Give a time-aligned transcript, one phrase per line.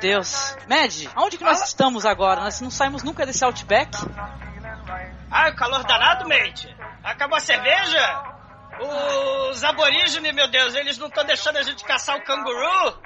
[0.00, 0.56] Deus.
[0.68, 2.40] Mad, aonde que nós estamos agora?
[2.40, 3.90] Nós não saímos nunca desse Outback?
[5.30, 6.74] Ah, o calor danado, mate.
[7.02, 8.22] Acabou a cerveja?
[9.50, 13.02] Os aborígenes, meu Deus, eles não estão deixando a gente caçar o canguru?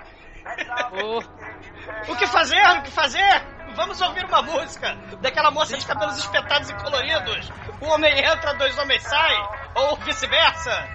[1.03, 2.13] Oh.
[2.13, 2.61] o que fazer?
[2.79, 3.43] O que fazer?
[3.75, 7.51] Vamos ouvir uma música daquela moça de cabelos espetados e coloridos.
[7.81, 9.43] O homem entra, dois homens saem,
[9.75, 10.89] ou vice-versa.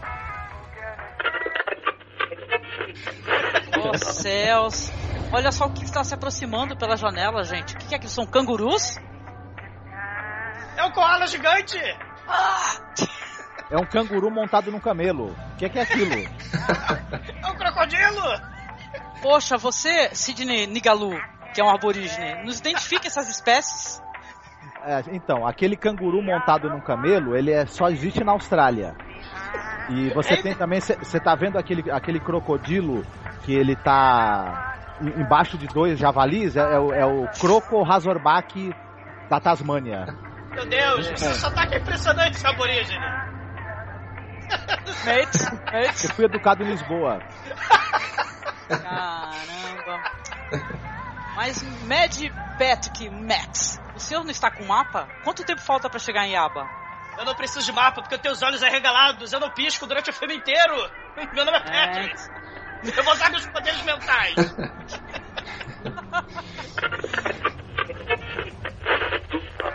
[3.83, 4.91] Oh céus.
[5.31, 7.75] Olha só o que está se aproximando pela janela, gente.
[7.75, 8.97] O que é que são cangurus?
[10.77, 11.77] É um koala gigante!
[13.69, 15.35] É um canguru montado num camelo.
[15.53, 16.15] O que é, que é aquilo?
[17.43, 18.57] É um crocodilo!
[19.21, 21.19] Poxa, você, Sidney Nigalu,
[21.53, 24.01] que é um aborígene, nos identifica essas espécies?
[24.83, 28.95] É, então, aquele canguru montado num camelo, ele é, só existe na Austrália.
[29.89, 33.03] E você tem também, você tá vendo aquele, aquele crocodilo
[33.43, 36.55] que ele tá embaixo de dois javalis?
[36.55, 38.73] É, é o, é o Croco Razorback
[39.29, 40.05] da Tasmânia.
[40.51, 43.05] Meu Deus, esse sotaque é impressionante, aborígene.
[45.05, 46.03] Mates, mates.
[46.05, 47.19] Eu fui educado em Lisboa.
[48.67, 50.03] Caramba.
[51.35, 52.17] Mas Mad
[52.57, 55.07] Patrick Max, o senhor não está com mapa?
[55.23, 56.67] Quanto tempo falta pra chegar em Yaba?
[57.17, 60.09] Eu não preciso de mapa porque eu tenho os olhos arregalados, eu não pisco durante
[60.09, 60.73] o filme inteiro.
[61.33, 62.56] Meu nome é É.
[62.83, 64.35] Eu vou usar meus poderes mentais.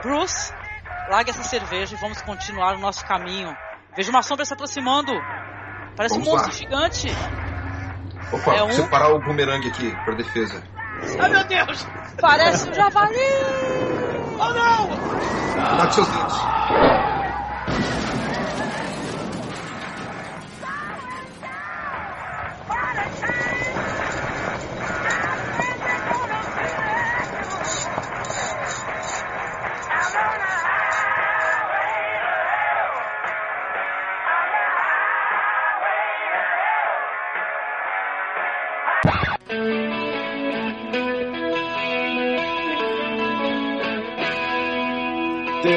[0.03, 0.53] Bruce,
[1.11, 3.55] largue essa cerveja e vamos continuar o nosso caminho.
[3.97, 5.13] Vejo uma sombra se aproximando.
[5.97, 6.57] Parece Vamos um monstro lá.
[6.59, 7.09] gigante.
[8.33, 10.63] Opa, É um- separar o bumerangue aqui pra defesa.
[11.21, 11.87] Ai meu Deus!
[12.21, 13.17] Parece um javali.
[14.39, 14.89] Oh não!
[15.53, 16.37] Cuidado com seus dentes.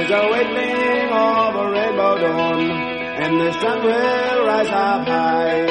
[0.08, 5.66] There's a awakening of a rainbow dawn, and the sun will rise up high.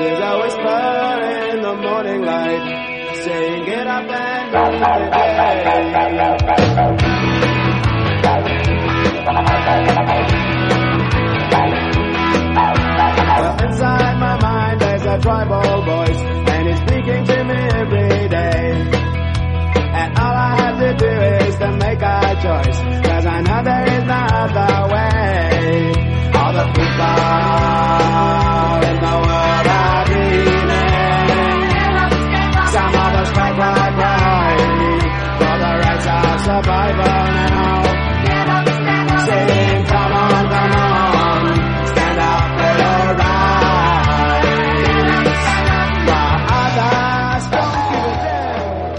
[0.00, 1.20] There's a whisper
[1.54, 5.34] in the morning light, saying get up and go to the day.
[13.68, 16.13] Inside my mind there's a tribal voice,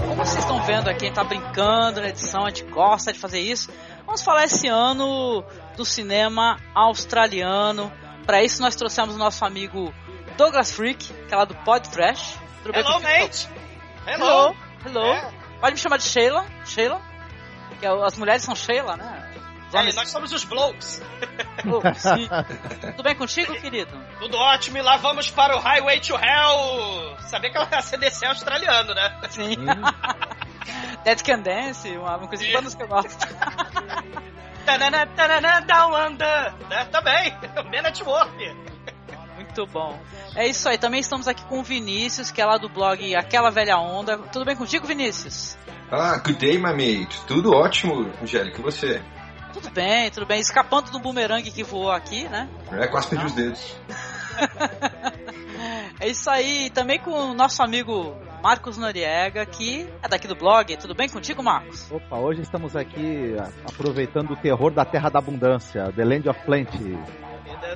[0.00, 3.38] Como vocês estão vendo aqui, quem tá brincando na edição, a gente gosta de fazer
[3.38, 3.70] isso.
[4.16, 5.44] Vamos falar esse ano
[5.76, 7.92] do cinema australiano.
[8.24, 9.92] Para isso nós trouxemos o nosso amigo
[10.38, 12.38] Douglas Freak, que é lá do Pod Trash.
[12.62, 13.46] Tudo Hello, mate!
[14.06, 14.56] Hello,
[14.86, 15.04] hello.
[15.12, 15.30] É.
[15.60, 16.98] Pode me chamar de Sheila, Sheila.
[17.78, 19.32] Que é as mulheres são Sheila, né?
[19.74, 21.02] Homens- nós somos os Blokes.
[21.68, 21.80] Oh.
[22.92, 23.90] Tudo bem contigo, querido?
[24.20, 27.16] Tudo ótimo, e lá vamos para o Highway to Hell.
[27.26, 29.18] Saber que é o CDC australiano, né?
[29.30, 29.56] Sim.
[31.04, 33.16] Dead Can Dance, uma, uma coisa de bandas que eu gosto.
[34.66, 36.52] Tanana, tanana, down under.
[36.68, 36.84] Né?
[36.86, 37.32] Também,
[37.70, 38.56] Man at Work.
[39.36, 39.96] Muito bom.
[40.34, 43.48] É isso aí, também estamos aqui com o Vinícius, que é lá do blog Aquela
[43.48, 44.18] Velha Onda.
[44.18, 45.56] Tudo bem contigo, Vinícius?
[45.88, 47.20] Ah, good day, my mate.
[47.28, 48.58] Tudo ótimo, Angélica.
[48.58, 49.00] E você?
[49.52, 50.40] Tudo bem, tudo bem.
[50.40, 52.48] Escapando do bumerangue que voou aqui, né?
[52.72, 53.76] É, quase perdi os dedos.
[56.00, 58.16] É isso aí, também com o nosso amigo
[58.46, 60.76] Marcos Noriega, que é daqui do blog.
[60.76, 61.90] Tudo bem contigo, Marcos?
[61.90, 63.34] Opa, hoje estamos aqui
[63.68, 66.96] aproveitando o terror da Terra da Abundância, The Land of Plenty.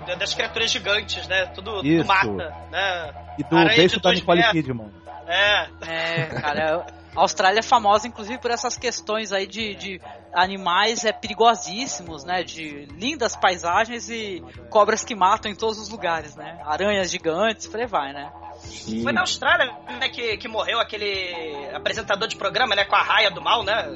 [0.06, 1.46] Da- das criaturas gigantes, né?
[1.46, 3.12] Tudo, tudo mata, né?
[3.36, 4.44] E do Aranha de beijo da Nicole.
[4.52, 4.92] Kidman.
[5.26, 10.00] É, É, cara, a Austrália é famosa, inclusive, por essas questões aí de, de
[10.32, 12.44] animais é, perigosíssimos, né?
[12.44, 16.60] De lindas paisagens e cobras que matam em todos os lugares, né?
[16.64, 18.30] Aranhas gigantes, por aí vai, né?
[18.60, 19.02] Sim.
[19.02, 21.34] Foi na Austrália né, que, que morreu aquele
[21.74, 22.84] apresentador de programa, né?
[22.84, 23.88] Com a raia do mal, né?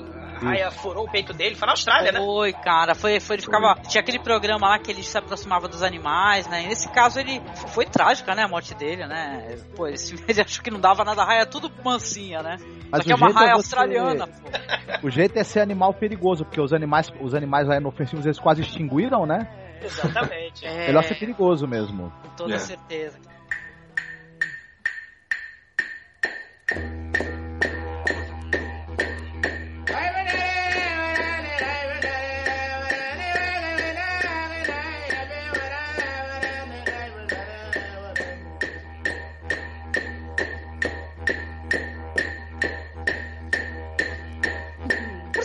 [0.43, 1.55] raia furou o peito dele.
[1.55, 2.19] Foi na Austrália, né?
[2.21, 2.95] Foi, cara.
[2.95, 3.75] Foi, foi, ele ficava.
[3.89, 6.65] Tinha aquele programa lá que ele se aproximava dos animais, né?
[6.65, 7.41] E nesse caso ele.
[7.69, 8.43] Foi trágica, né?
[8.43, 9.57] A morte dele, né?
[9.77, 9.97] Pô, ele,
[10.29, 12.57] ele achou que não dava nada, a raia é tudo mansinha, né?
[12.91, 15.07] Mas Só que é uma é raia você- australiana, pô.
[15.07, 18.61] O jeito é ser animal perigoso, porque os animais, os animais lá inofensivos eles quase
[18.63, 19.49] extinguiram, né?
[19.83, 20.65] Exatamente.
[20.67, 22.13] É, Melhor ser perigoso mesmo.
[22.23, 22.59] com toda É.
[22.59, 23.19] certeza.
[26.67, 27.04] Por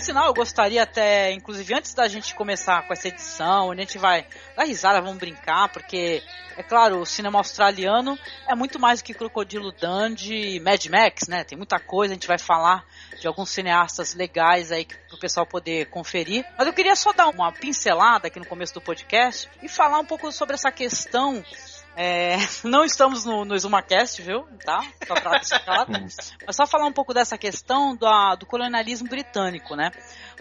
[0.10, 4.00] sinal, eu gostaria até, inclusive antes da gente começar com essa edição, onde a gente
[4.00, 4.26] vai
[4.58, 6.24] dar risada, vamos brincar, porque,
[6.58, 8.18] é claro, o cinema australiano
[8.48, 11.44] é muito mais do que Crocodilo Dundee e Mad Max, né?
[11.44, 12.84] Tem muita coisa, a gente vai falar
[13.20, 16.44] de alguns cineastas legais aí para o pessoal poder conferir.
[16.58, 20.06] Mas eu queria só dar uma pincelada aqui no começo do podcast e falar um
[20.06, 21.44] pouco sobre essa questão
[22.02, 24.46] é, não estamos no, no ZumaCast, viu?
[24.64, 24.80] Tá?
[25.06, 25.92] Só pra deixar claro.
[25.92, 29.92] Mas só falar um pouco dessa questão da- do colonialismo britânico, né?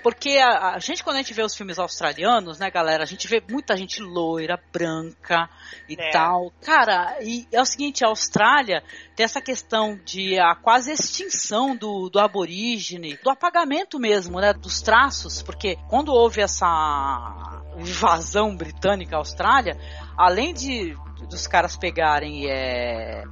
[0.00, 3.26] Porque a, a gente, quando a gente vê os filmes australianos, né, galera, a gente
[3.26, 5.50] vê muita gente loira, branca
[5.88, 6.10] e É.
[6.12, 6.52] tal.
[6.64, 8.84] Cara, e é o seguinte, a Austrália
[9.16, 14.80] tem essa questão de a quase extinção do, do aborígene, do apagamento mesmo, né, dos
[14.80, 19.76] traços, porque quando houve essa invasão britânica à Austrália,
[20.16, 20.96] além de
[21.26, 23.24] dos caras pegarem é,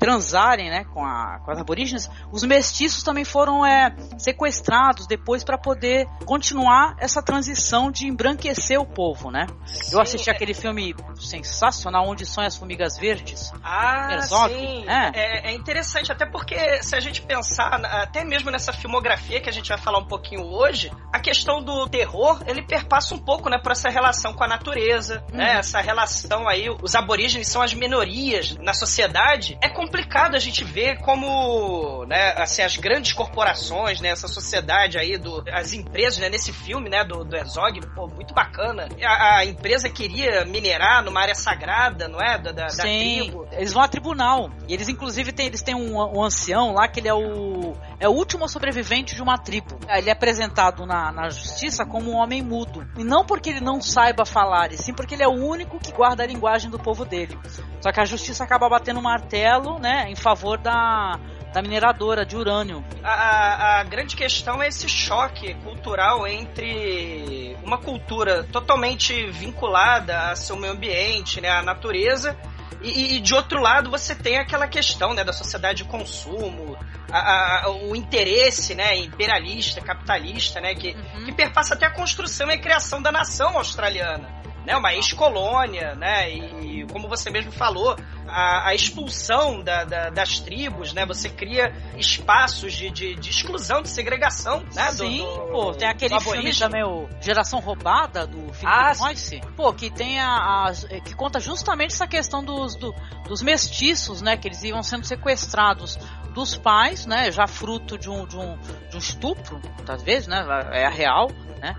[0.00, 5.58] transarem né, com, a, com as aborígenes, os mestiços também foram é, sequestrados depois para
[5.58, 9.46] poder continuar essa transição de embranquecer o povo, né?
[9.92, 13.52] Eu assisti Sim, é- aquele filme sensacional Onde Sonham as Formigas Verdes.
[13.62, 14.88] Ah, Herzog, sim.
[14.88, 15.10] é.
[15.14, 15.50] É.
[15.50, 19.68] é interessante, até porque se a gente pensar, até mesmo nessa filmografia que a gente
[19.68, 23.72] vai falar um pouquinho hoje, a questão do terror, ele perpassa um pouco, né, por
[23.72, 28.72] essa relação com a natureza, né, essa relação aí, os aborígenes são as minorias na
[28.72, 29.58] sociedade.
[29.60, 29.89] É complicado
[30.36, 35.72] a gente ver como, né, assim, as grandes corporações, né, essa sociedade aí, do, as
[35.72, 38.88] empresas, né, nesse filme, né, do, do Herzog, pô, muito bacana.
[39.02, 43.46] A, a empresa queria minerar numa área sagrada, não é, da, da, da tribo.
[43.52, 44.50] eles vão a tribunal.
[44.68, 48.08] E eles, inclusive, têm, eles têm um, um ancião lá que ele é o, é
[48.08, 49.78] o último sobrevivente de uma tribo.
[49.88, 52.86] Ele é apresentado na, na justiça como um homem mudo.
[52.96, 55.92] E não porque ele não saiba falar, e sim porque ele é o único que
[55.92, 57.38] guarda a linguagem do povo dele.
[57.80, 61.18] Só que a justiça acaba batendo um martelo, né, em favor da,
[61.52, 62.84] da mineradora de urânio.
[63.02, 70.36] A, a- a grande questão é esse choque cultural entre uma cultura totalmente vinculada ao
[70.36, 72.36] seu meio ambiente, né, à natureza,
[72.82, 76.76] e, e de outro lado você tem aquela questão né, da sociedade de consumo,
[77.12, 80.94] a- a- o interesse né, imperialista, capitalista, né, que,
[81.24, 84.28] que perpassa até a construção e a criação da nação australiana.
[84.66, 87.96] Né, uma ex-colônia, né, e como você mesmo falou,
[88.28, 93.80] a, a expulsão da- da- das tribos, né, você cria espaços de, de- de exclusão,
[93.80, 98.66] de segregação, né, Sim, do- pô, tem aquele filme também, o Geração Roubada, do Philip
[98.66, 102.94] Ah, Noyce, pô, que tem a, eh, que conta justamente essa questão dos, do-
[103.26, 105.98] dos mestiços, né, que eles iam sendo sequestrados
[106.32, 108.56] dos pais, né, já fruto de um, de um,
[108.88, 111.76] de um estupro, muitas vezes, né, é a real, né,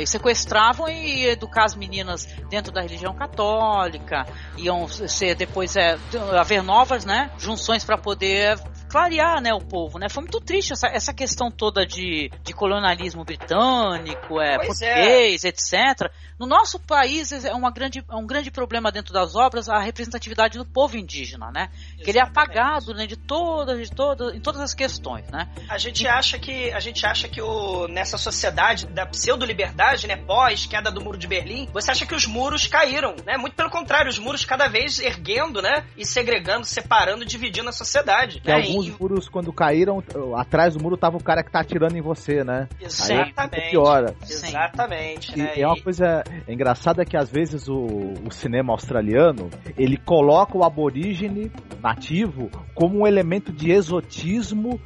[0.00, 5.98] e sequestravam e educar as meninas dentro da religião católica, iam ser depois é,
[6.38, 8.58] haver novas, né, junções para poder
[8.90, 10.08] clarear, né, o povo, né?
[10.08, 14.94] Foi muito triste essa, essa questão toda de, de colonialismo britânico, é, Pois é.
[14.94, 16.10] português, etc.
[16.38, 20.58] No nosso país é, uma grande, é um grande problema dentro das obras a representatividade
[20.58, 21.68] do povo indígena, né?
[21.98, 22.58] Que ele é Exatamente.
[22.58, 25.48] apagado, né, de todas, de todas, em todas as questões, né?
[25.68, 30.66] A gente acha que a gente acha que o, nessa sociedade da pseudo-liberdade, né, pós
[30.66, 33.36] queda do muro de Berlim, você acha que os muros caíram, né?
[33.36, 38.40] Muito pelo contrário, os muros cada vez erguendo, né, e segregando, separando, dividindo a sociedade.
[38.40, 38.54] Que né?
[38.54, 40.02] alguns E- muros, quando caíram,
[40.36, 42.68] atrás do muro tava o cara que tá atirando em você, né?
[42.80, 43.70] Aí Exatamente.
[43.70, 44.14] piora.
[44.22, 44.48] Sim.
[44.48, 45.52] Exatamente, E né?
[45.60, 47.86] é uma coisa engraçada que às vezes o,
[48.26, 51.50] o cinema australiano ele coloca o aborígene
[51.82, 54.80] nativo como um elemento de exotismo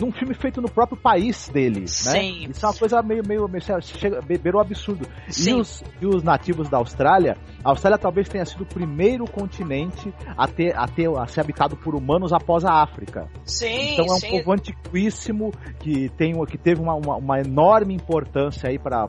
[0.00, 1.86] num filme feito no próprio país dele, né?
[1.86, 2.46] Sim.
[2.50, 5.06] Isso é uma coisa meio, meio, meio chega, beber o absurdo.
[5.28, 5.60] E Sim.
[5.60, 10.48] os, e os nativos da Austrália, a Austrália talvez tenha sido o primeiro continente a,
[10.48, 13.28] ter, a, ter, a ser habitado por humanos após a África.
[13.44, 14.30] Sim, Então é um sim.
[14.30, 19.04] povo antiquíssimo que, tem, que teve uma, uma, uma enorme importância aí para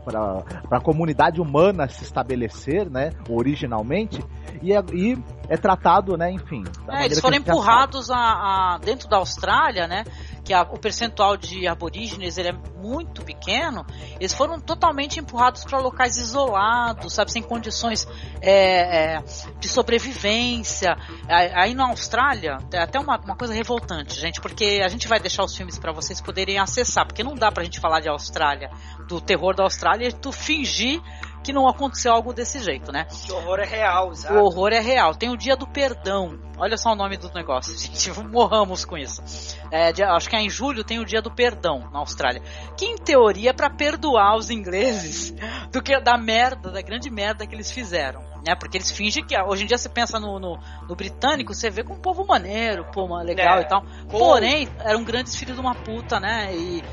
[0.69, 4.24] a comunidade humana se estabelecer, né, originalmente,
[4.62, 5.17] e é, e
[5.48, 6.63] é tratado, né, enfim.
[6.89, 10.03] É, eles foram empurrados a, a- dentro da Austrália, né?
[10.51, 13.86] Que a, o percentual de aborígenes ele é muito pequeno,
[14.20, 18.05] eles foram totalmente empurrados para locais isolados, sabe, sem condições
[18.41, 19.24] é, é,
[19.58, 20.98] de sobrevivência.
[21.29, 25.46] Aí na Austrália, é até uma, uma coisa revoltante, gente, porque a gente vai deixar
[25.46, 28.70] os filmes para vocês poderem acessar, porque não dá pra gente falar de Austrália,
[29.08, 31.01] do terror da Austrália, e tu fingir
[31.43, 33.08] que não aconteceu algo desse jeito, né?
[33.29, 34.36] O horror é real, sabe?
[34.36, 35.15] O horror é real.
[35.15, 36.38] Tem o dia do perdão.
[36.62, 38.12] Olha só o nome do negócio, gente.
[38.30, 39.24] Morramos com isso.
[39.72, 42.44] É, acho que é em julho tem o dia do perdão na Austrália.
[42.77, 45.34] Que em teoria é pra perdoar os ingleses
[45.74, 48.56] do que da merda, da grande merda que eles fizeram né?
[48.56, 51.84] Porque eles fingem que hoje em dia você pensa no, no, no britânico, você vê
[51.84, 53.62] como um povo maneiro, pô, legal é.
[53.62, 53.84] e tal.
[54.10, 56.53] Porém, eram grandes filhos de uma puta, né?
[56.56, 56.84] E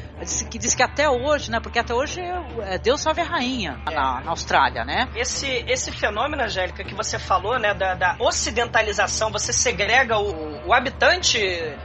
[0.50, 1.60] que diz que até hoje, né?
[1.60, 3.94] Porque até hoje é Deus salve a rainha é.
[3.94, 5.08] na, na, Austrália, né?
[5.14, 7.72] Esse, esse fenômeno, Angélica, que você falou, né?
[7.74, 11.38] Da, da ocidentalização, você segrega o, o habitante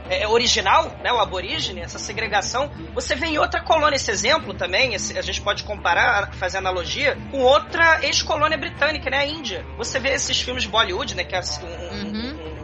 [0.08, 1.12] é, original, né?
[1.12, 2.70] O aborígene, essa segregação.
[2.94, 7.18] Você vê em outra colônia esse exemplo também, esse, a gente pode comparar, fazer analogia,
[7.30, 9.18] com outra ex-colônia britânica, né?
[9.18, 9.64] A Índia.
[9.76, 11.24] Você vê esses filmes de Bollywood, né?
[11.24, 12.54] Que é assim, um, uhum.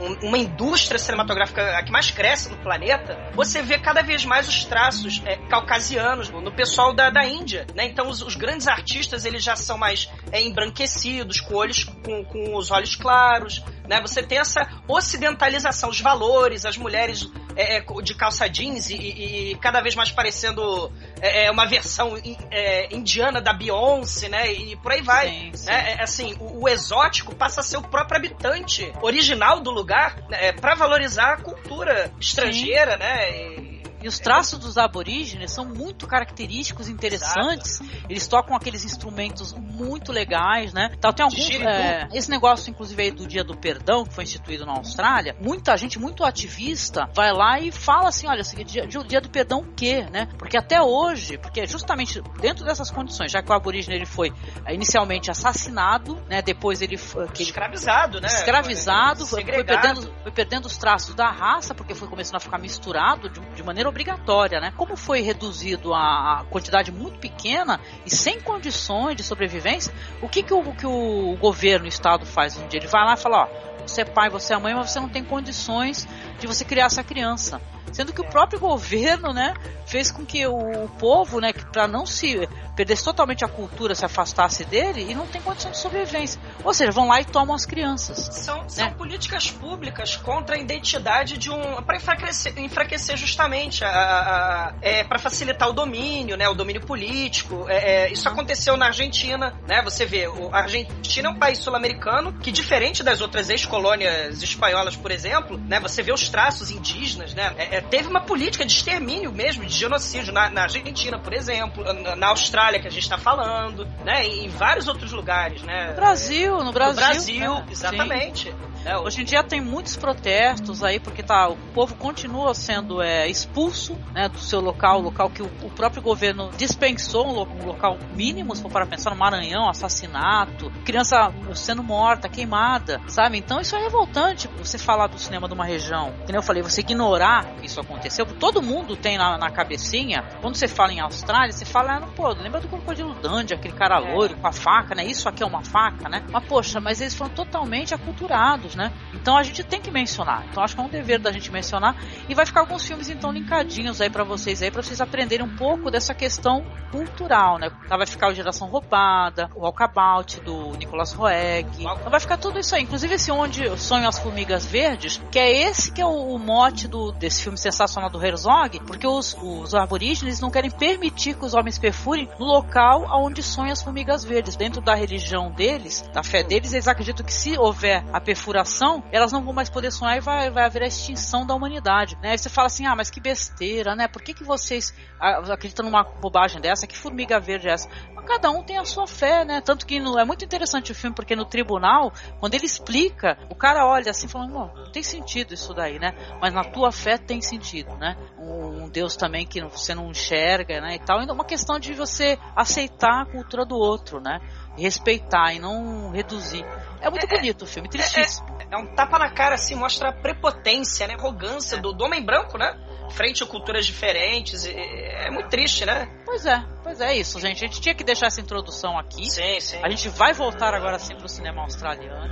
[0.00, 4.48] um, uma indústria cinematográfica a que mais cresce no planeta, você vê cada vez mais
[4.48, 7.86] os traços é, caucasianos no pessoal da, da Índia, né?
[7.86, 12.56] Então os, os grandes artistas eles já são mais é, embranquecidos, com olhos com, com
[12.56, 14.00] os olhos claros, né?
[14.00, 19.52] Você tem essa ocidentalização, os valores, as mulheres é, é de calça jeans e, e,
[19.52, 22.14] e, cada vez mais parecendo é, é uma versão
[22.50, 24.52] é, indiana da Beyoncé, né?
[24.52, 25.28] E por aí vai.
[25.28, 25.66] Sim, sim.
[25.66, 25.96] Né?
[26.00, 30.52] assim, o, o, exótico passa a ser o próprio habitante original do lugar né?
[30.52, 32.98] para valorizar a cultura estrangeira, sim.
[32.98, 33.30] né?
[33.30, 33.75] E,
[34.06, 37.80] e os traços dos aborígenes são muito característicos, interessantes.
[37.80, 38.06] Exato.
[38.08, 40.92] Eles tocam aqueles instrumentos muito legais, né?
[40.96, 41.50] Então tem alguns.
[41.50, 45.76] É, esse negócio, inclusive, aí do Dia do Perdão, que foi instituído na Austrália, muita
[45.76, 50.06] gente muito ativista vai lá e fala assim: olha, dia, dia do perdão o quê,
[50.08, 50.28] né?
[50.38, 54.32] Porque até hoje, porque justamente dentro dessas condições, já que o aborígene ele foi
[54.64, 56.40] é, inicialmente assassinado, né?
[56.42, 57.26] Depois ele foi.
[57.40, 58.28] escravizado, né?
[58.28, 62.58] Escravizado, foi, foi, perdendo, foi perdendo os traços da raça, porque foi começando a ficar
[62.58, 64.74] misturado de, de maneira obrigatória, né?
[64.76, 70.52] Como foi reduzido a quantidade muito pequena e sem condições de sobrevivência, o que, que,
[70.52, 72.78] o, que o governo, o Estado faz um dia?
[72.78, 73.48] Ele vai lá e fala, ó,
[73.86, 76.06] você é pai, você é mãe, mas você não tem condições
[76.38, 77.58] de você criar essa criança.
[77.92, 79.54] Sendo que o próprio governo, né,
[79.86, 84.64] fez com que o povo, né, para não se perdesse totalmente a cultura, se afastasse
[84.64, 86.38] dele e não tem condição de sobrevivência.
[86.62, 88.18] Ou seja, vão lá e tomam as crianças.
[88.32, 88.68] São, né?
[88.68, 91.82] são políticas públicas contra a identidade de um.
[91.82, 96.82] para enfraquecer, enfraquecer justamente, a, a, a é, para facilitar o domínio, né, o domínio
[96.82, 97.66] político.
[97.68, 99.80] É, é, isso aconteceu na Argentina, né?
[99.82, 105.10] Você vê, a Argentina é um país sul-americano que, diferente das outras ex-colônias espanholas, por
[105.10, 107.54] exemplo, né, você vê os traços indígenas, né?
[107.76, 112.16] É, teve uma política de extermínio mesmo, de genocídio na, na Argentina, por exemplo, na,
[112.16, 114.24] na Austrália que a gente está falando, né?
[114.24, 115.88] Em vários outros lugares, né?
[115.90, 116.94] No Brasil, no Brasil.
[116.94, 117.66] No Brasil, né?
[117.70, 118.48] exatamente.
[118.48, 118.75] Sim.
[118.86, 123.28] É, hoje em dia tem muitos protestos aí, porque tá, o povo continua sendo é,
[123.28, 127.66] expulso né, do seu local, local que o, o próprio governo dispensou, um, lo, um,
[127.66, 133.38] local mínimo, se for para pensar no Maranhão, assassinato, criança sendo morta, queimada, sabe?
[133.38, 136.14] Então isso é revoltante você falar do cinema de uma região.
[136.24, 138.24] Que eu falei, você ignorar que isso aconteceu.
[138.24, 142.28] Todo mundo tem na, na cabecinha, quando você fala em Austrália, você fala, ah, pô,
[142.28, 144.14] lembra do Crocodilo Dundee, aquele cara é.
[144.14, 145.04] loiro com a faca, né?
[145.04, 146.24] Isso aqui é uma faca, né?
[146.30, 148.92] Mas poxa, mas eles foram totalmente aculturados, né?
[149.14, 150.46] Então a gente tem que mencionar.
[150.50, 151.96] Então acho que é um dever da gente mencionar
[152.28, 155.56] e vai ficar alguns filmes então linkadinhos aí para vocês aí para vocês aprenderem um
[155.56, 157.70] pouco dessa questão cultural, né?
[157.84, 161.66] Então vai ficar o Geração Roubada, o Walkabout do Nicolas Roeg.
[161.80, 165.68] Então vai ficar tudo isso aí, inclusive esse onde sonham as formigas verdes, que é
[165.68, 170.38] esse que é o, mote do desse filme sensacional do Herzog, porque os, os aborígenes
[170.40, 174.54] não querem permitir que os homens perfurem no local onde sonham as formigas verdes.
[174.54, 178.65] Dentro da religião deles, da fé deles, eles acreditam que se houver a perfuração
[179.12, 182.16] elas não vão mais poder sonhar e vai, vai haver a extinção da humanidade.
[182.22, 182.30] Né?
[182.30, 184.08] Aí você fala assim, ah, mas que besteira, né?
[184.08, 186.86] Por que, que vocês acreditam numa bobagem dessa?
[186.86, 187.88] Que formiga verde é essa?
[188.14, 189.60] Mas cada um tem a sua fé, né?
[189.60, 193.54] Tanto que no, é muito interessante o filme, porque no tribunal, quando ele explica, o
[193.54, 196.12] cara olha assim falando, não, tem sentido isso daí, né?
[196.40, 198.16] Mas na tua fé tem sentido, né?
[198.38, 200.96] Um, um Deus também que você não enxerga, né?
[200.96, 201.22] E tal.
[201.22, 204.40] Então é uma questão de você aceitar a cultura do outro, né?
[204.76, 206.64] respeitar e não reduzir.
[207.06, 208.48] É muito é, bonito o filme, tristíssimo.
[208.58, 211.14] É, é, um tapa na cara, assim, mostra a prepotência, né?
[211.14, 211.78] Arrogância é.
[211.80, 212.76] do, do homem branco, né?
[213.10, 214.66] Frente a culturas diferentes.
[214.66, 216.08] é muito triste, né?
[216.24, 217.64] Pois é, pois é isso, gente.
[217.64, 219.24] A gente tinha que deixar essa introdução aqui.
[219.30, 219.78] Sim, sim.
[219.82, 222.26] A gente vai voltar agora sim pro cinema australiano.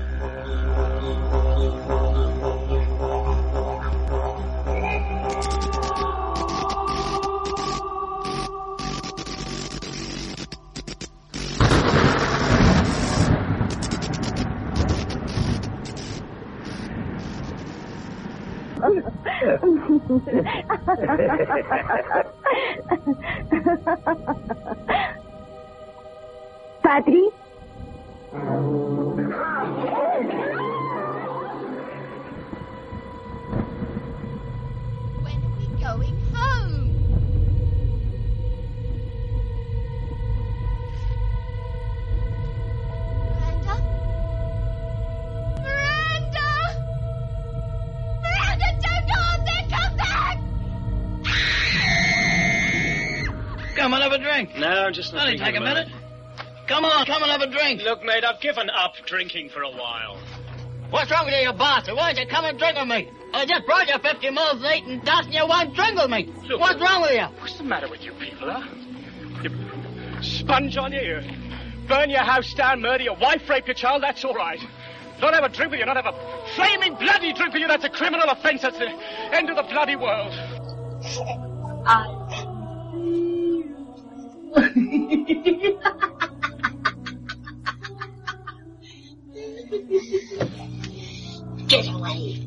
[26.83, 27.33] Patrick?
[35.23, 36.84] When are we going home?
[53.85, 54.57] Come and have a drink.
[54.57, 55.89] No, just Only take a minute.
[56.67, 57.83] Come on, come and have a drink.
[57.83, 60.17] Look, mate, I've given up drinking for a while.
[60.89, 61.95] What's wrong with you, you bastard?
[61.95, 63.11] Why don't you come and drink with me?
[63.35, 66.09] I just brought you 50 miles to eat and dust and you won't drink with
[66.09, 66.33] me.
[66.49, 66.61] Look.
[66.61, 67.27] What's wrong with you?
[67.43, 68.67] What's the matter with you people, huh?
[69.43, 69.51] You
[70.23, 71.21] sponge on you,
[71.87, 74.61] burn your house down, murder your wife, rape your child, that's all right.
[75.21, 77.85] Not have a drink with you, not have a flaming bloody drink with you, that's
[77.85, 78.89] a criminal offense, that's the
[79.37, 80.33] end of the bloody world.
[84.55, 84.63] Get
[91.89, 92.47] away.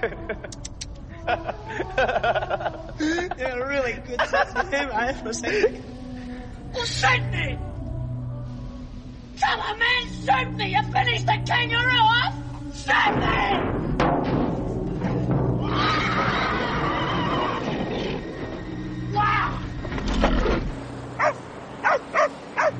[3.38, 5.82] You're a really good sense of him, I have to say.
[6.72, 7.58] Who sent me?
[9.36, 10.74] Tell a man sent me!
[10.74, 12.34] You finished the kangaroo off?
[12.72, 13.26] Sent me!
[19.12, 19.58] Wow!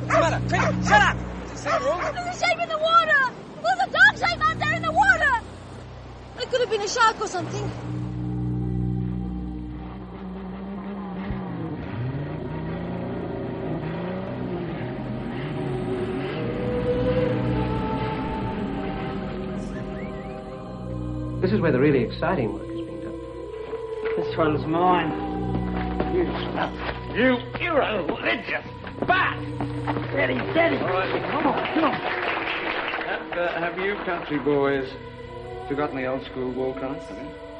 [0.09, 0.43] Shut up!
[0.49, 3.33] There's a shape in the water!
[3.63, 5.41] There's a dog shape out there in the water!
[6.39, 7.71] It could have been a shark or something.
[21.41, 23.19] This is where the really exciting work is being done.
[24.17, 25.30] This one's mine.
[27.15, 28.65] You you're a religious
[29.07, 29.39] bat!
[30.11, 30.77] Steady, steady.
[30.79, 31.93] All right, come on, come on.
[31.93, 34.89] Have, uh, have you country boys
[35.69, 36.95] forgotten the old school war cry?
[36.95, 37.51] Have you?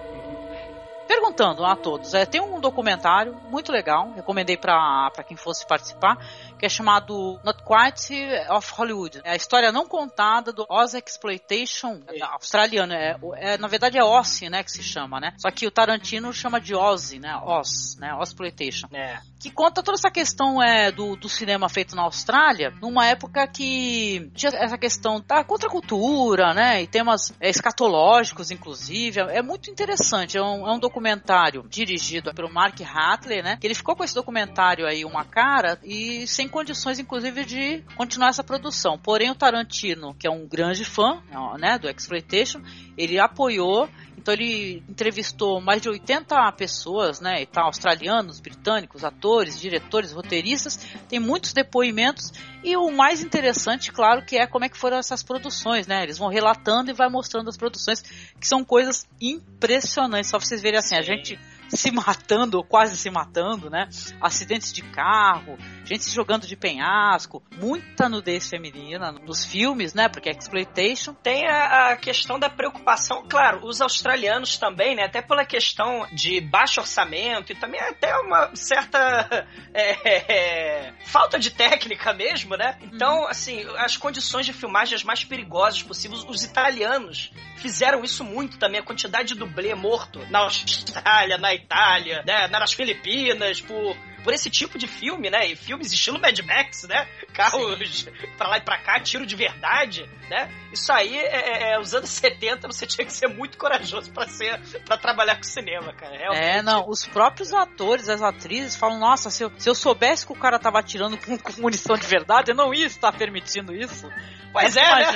[1.11, 6.17] Perguntando a todos, é, tem um documentário muito legal, recomendei pra quem fosse participar,
[6.61, 8.15] que é chamado Not Quite
[8.51, 9.23] of Hollywood.
[9.25, 12.93] É a história não contada do Oz Exploitation é, australiano.
[12.93, 15.33] É, é, na verdade é Ozzy, né, que se chama, né?
[15.39, 17.35] Só que o Tarantino chama de Ozzy, né?
[17.37, 18.15] Oz, né?
[18.21, 18.89] Exploitation.
[18.93, 19.21] É.
[19.41, 24.31] que conta toda essa questão é, do, do cinema feito na Austrália, numa época que
[24.35, 26.83] tinha essa questão da contracultura, né?
[26.83, 29.19] E temas é, escatológicos, inclusive.
[29.19, 30.37] É, é muito interessante.
[30.37, 33.57] É um, é um documentário dirigido pelo Mark Hatley, né?
[33.59, 38.29] Que ele ficou com esse documentário aí uma cara e sem condições, inclusive, de continuar
[38.29, 38.99] essa produção.
[38.99, 41.23] Porém, o Tarantino, que é um grande fã,
[41.59, 41.79] né?
[41.79, 42.61] Do Exploitation,
[42.95, 43.89] ele apoiou
[44.21, 50.79] então ele entrevistou mais de 80 pessoas, né, e tal, australianos, britânicos, atores, diretores, roteiristas,
[51.09, 55.23] tem muitos depoimentos e o mais interessante, claro, que é como é que foram essas
[55.23, 56.03] produções, né?
[56.03, 58.03] Eles vão relatando e vai mostrando as produções,
[58.39, 60.31] que são coisas impressionantes.
[60.31, 61.39] Só pra vocês verem assim, a gente
[61.77, 63.89] se matando, ou quase se matando, né?
[64.21, 70.09] Acidentes de carro, gente se jogando de penhasco, muita nudez feminina nos filmes, né?
[70.09, 71.13] Porque é exploitation.
[71.15, 75.05] Tem a, a questão da preocupação, claro, os australianos também, né?
[75.05, 79.91] Até pela questão de baixo orçamento e também até uma certa é,
[80.33, 82.79] é, falta de técnica mesmo, né?
[82.83, 88.59] Então, assim, as condições de filmagem as mais perigosas possíveis, os italianos fizeram isso muito
[88.59, 92.49] também, a quantidade de dublê morto na Austrália, na Itália, né?
[92.49, 95.47] nas Filipinas, por por esse tipo de filme, né?
[95.47, 97.07] E filmes estilo Mad Max, né?
[97.33, 98.07] Carros
[98.37, 100.51] pra lá e pra cá, tiro de verdade, né?
[100.73, 104.61] Isso aí, é, é, os anos 70, você tinha que ser muito corajoso pra ser
[104.85, 106.17] para trabalhar com cinema, cara.
[106.17, 106.45] Realmente.
[106.45, 110.33] É, não, os próprios atores, as atrizes falam, nossa, se eu, se eu soubesse que
[110.33, 114.09] o cara tava atirando com, com munição de verdade, eu não ia estar permitindo isso.
[114.53, 115.07] Pois é, né?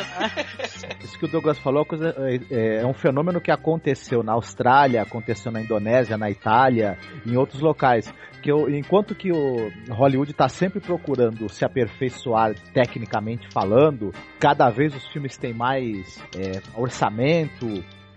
[1.03, 2.15] Isso que o Douglas falou coisa-
[2.51, 7.61] é, é um fenômeno que aconteceu na Austrália, aconteceu na Indonésia, na Itália, em outros
[7.61, 8.13] locais.
[8.45, 14.95] Que eu- enquanto que o Hollywood está sempre procurando se aperfeiçoar tecnicamente falando, cada vez
[14.95, 17.67] os filmes têm mais é, orçamento.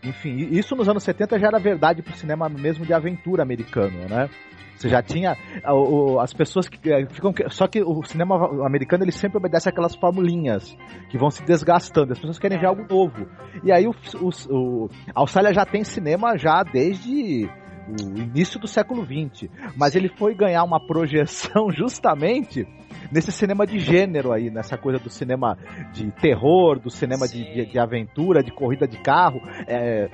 [0.03, 4.29] Enfim, isso nos anos 70 já era verdade pro cinema mesmo de aventura americano, né?
[4.75, 7.33] Você já tinha o- o- as pessoas que eh, ficam.
[7.49, 8.35] Só que o cinema
[8.65, 10.77] americano ele sempre obedece aquelas formulinhas
[11.09, 12.11] que vão se desgastando.
[12.11, 13.25] As pessoas querem ver algo novo.
[13.63, 17.49] E aí o, o, o- a Austrália já tem cinema já desde
[17.87, 19.49] o início do século XX.
[19.75, 22.67] Mas ele foi ganhar uma projeção justamente
[23.11, 25.57] nesse cinema de gênero aí, nessa coisa do cinema
[25.93, 30.09] de terror, do cinema de, de, de, aventura, de corrida de carro, é,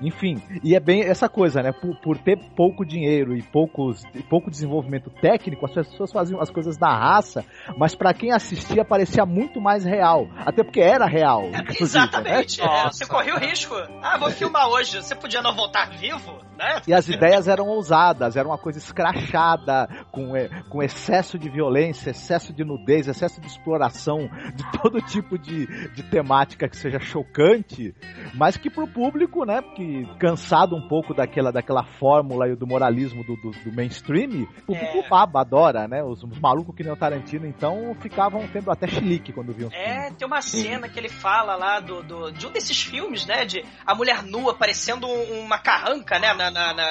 [0.00, 0.40] enfim.
[0.62, 1.72] E é bem essa coisa, né?
[1.72, 6.78] Por, por ter pouco dinheiro e poucos, pouco desenvolvimento técnico, as pessoas faziam as coisas
[6.78, 7.44] na raça,
[7.78, 10.28] mas para quem assistia parecia muito mais real.
[10.36, 11.44] Até porque era real.
[11.56, 12.60] É, exatamente.
[12.60, 12.66] Né?
[12.66, 13.74] É, você corria o risco.
[14.02, 14.96] Ah, vou filmar hoje.
[15.02, 16.80] Você podia não voltar vivo, né?
[16.86, 20.32] E as ideias eram ousadas, era uma coisa escrachada, com,
[20.70, 26.02] com excesso de violência, excesso de nudez, excesso de exploração de todo tipo de, de
[26.04, 27.94] temática que seja chocante,
[28.34, 33.22] mas que pro público, né, que cansado um pouco daquela, daquela fórmula e do moralismo
[33.24, 35.08] do, do, do mainstream, o público é.
[35.08, 36.02] baba, adora, né?
[36.02, 39.70] Os, os, malucos que nem o Tarantino, então, ficavam tendo até chilique quando viam.
[39.72, 43.44] É, tem uma cena que ele fala lá do, do, de um desses filmes, né,
[43.44, 46.85] de a mulher nua parecendo uma carranca, né, na, na, na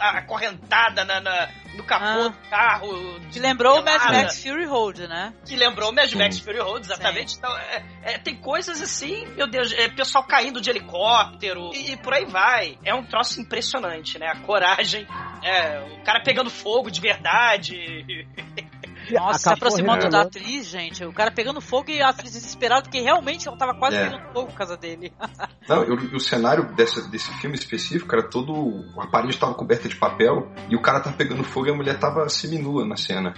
[0.00, 2.28] acorrentada na, na, no capô ah.
[2.28, 3.20] do carro.
[3.30, 5.32] Que lembrou o Mad Max Fury Road, né?
[5.46, 7.32] Que lembrou o Mad Max Fury Road, exatamente.
[7.32, 7.38] Sim.
[7.38, 11.96] Então, é, é, tem coisas assim, meu Deus, é, pessoal caindo de helicóptero e, e,
[11.96, 12.78] por aí vai.
[12.84, 14.26] É um troço impressionante, né?
[14.26, 15.06] A coragem,
[15.42, 18.26] é, o cara pegando fogo de verdade.
[19.12, 21.04] Nossa, se aproximando da atriz, gente.
[21.04, 24.04] O cara pegando fogo e a atriz desesperada, porque realmente ela tava quase é.
[24.04, 25.12] pegando fogo por causa dele.
[25.68, 28.84] Não, eu, o cenário dessa, desse filme específico era todo.
[28.98, 31.98] A parede estava coberta de papel e o cara tava pegando fogo e a mulher
[31.98, 33.34] tava seminua na cena.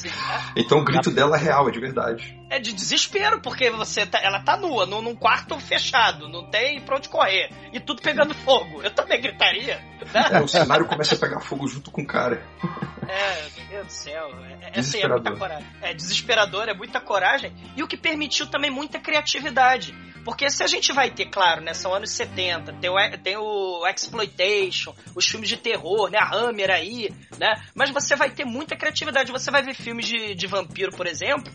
[0.56, 2.38] então o grito dela é real, é de verdade.
[2.50, 6.80] É de desespero, porque você tá, ela tá nua, num, num quarto fechado, não tem
[6.80, 7.50] pra onde correr.
[7.72, 8.82] E tudo pegando fogo.
[8.82, 9.76] Eu também gritaria.
[10.12, 10.28] Né?
[10.32, 12.42] É, o cenário começa a pegar fogo junto com o cara.
[13.08, 14.28] É, meu Deus do céu.
[14.62, 15.66] É, é, assim, é muita coragem.
[15.82, 17.52] É desesperador, é muita coragem.
[17.76, 19.94] E o que permitiu também muita criatividade.
[20.24, 23.86] Porque se a gente vai ter, claro, né, são anos 70, tem o, tem o
[23.86, 28.76] Exploitation, os filmes de terror, né, a Hammer aí, né, mas você vai ter muita
[28.76, 29.32] criatividade.
[29.32, 31.50] Você vai ver filmes de, de vampiro, por exemplo,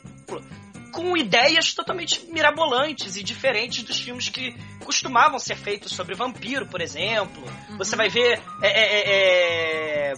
[0.92, 6.82] com ideias totalmente mirabolantes e diferentes dos filmes que costumavam ser feitos sobre vampiro, por
[6.82, 7.44] exemplo.
[7.70, 7.78] Uhum.
[7.78, 10.14] Você vai ver é, é, é,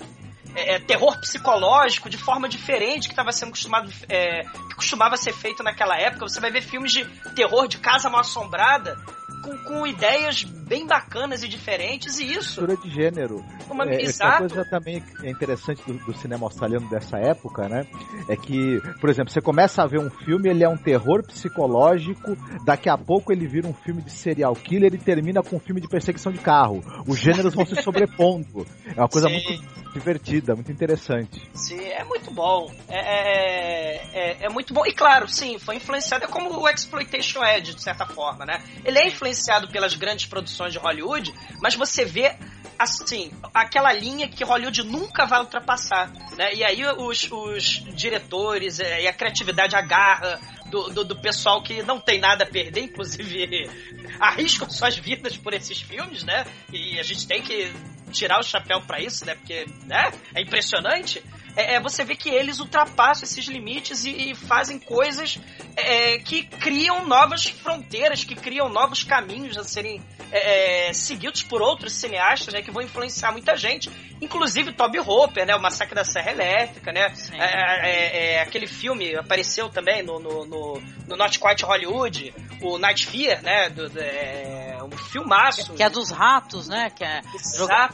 [0.55, 5.33] é é, terror psicológico de forma diferente que estava sendo acostumado, é, que costumava ser
[5.33, 6.27] feito naquela época.
[6.27, 7.05] Você vai ver filmes de
[7.35, 8.97] terror de casa mal assombrada
[9.41, 12.59] com, com ideias bem bacanas e diferentes, e isso.
[12.59, 13.43] Cultura de gênero.
[13.69, 14.39] Uma, é, exato.
[14.39, 17.85] coisa também é interessante do, do, cinema australiano dessa época, né?
[18.27, 22.35] É que, por exemplo, você começa a ver um filme, ele é um terror psicológico,
[22.65, 25.79] daqui a pouco ele vira um filme de serial killer e termina com um filme
[25.79, 26.83] de perseguição de carro.
[27.07, 28.65] Os gêneros vão se sobrepondo.
[28.95, 29.35] É uma coisa Sim.
[29.35, 31.41] muito divertida, muito interessante.
[31.53, 32.71] Sim, é muito bom.
[32.89, 34.85] É, é, é, é, muito bom.
[34.85, 38.61] E claro, sim, foi influenciado é como o Exploitation Edge, de certa forma, né?
[38.83, 39.26] Ele é influenciado
[39.71, 42.35] pelas grandes produções de Hollywood, mas você vê
[42.77, 46.53] assim, aquela linha que Hollywood nunca vai ultrapassar, né?
[46.53, 51.81] E aí os, os diretores é, e a criatividade agarra do, do, do, pessoal que
[51.81, 53.69] não tem nada a perder, inclusive
[54.19, 56.45] arriscam suas vidas por esses filmes, né?
[56.71, 57.71] E a gente tem que
[58.11, 59.35] tirar o chapéu para isso, né?
[59.35, 60.11] Porque, né?
[60.35, 61.23] É impressionante.
[61.57, 65.39] É, é, você vê que eles ultrapassam esses limites e, e fazem coisas
[65.75, 69.99] é, que criam novas fronteiras, que criam novos caminhos a serem
[70.31, 72.61] é, é, seguidos por outros cineastas, né?
[72.61, 73.89] Que vão influenciar muita gente.
[74.21, 75.55] Inclusive Toby Hopper, né?
[75.55, 77.11] O Massacre da Serra Elétrica, né?
[77.33, 83.41] É, aquele filme apareceu também no, no, no, no Not Quite Hollywood, o Night Fear,
[83.41, 83.69] né?
[83.69, 83.99] Do, do,
[84.85, 85.73] um filmaço.
[85.73, 86.91] Que é dos ratos, né?
[86.95, 87.21] Que é,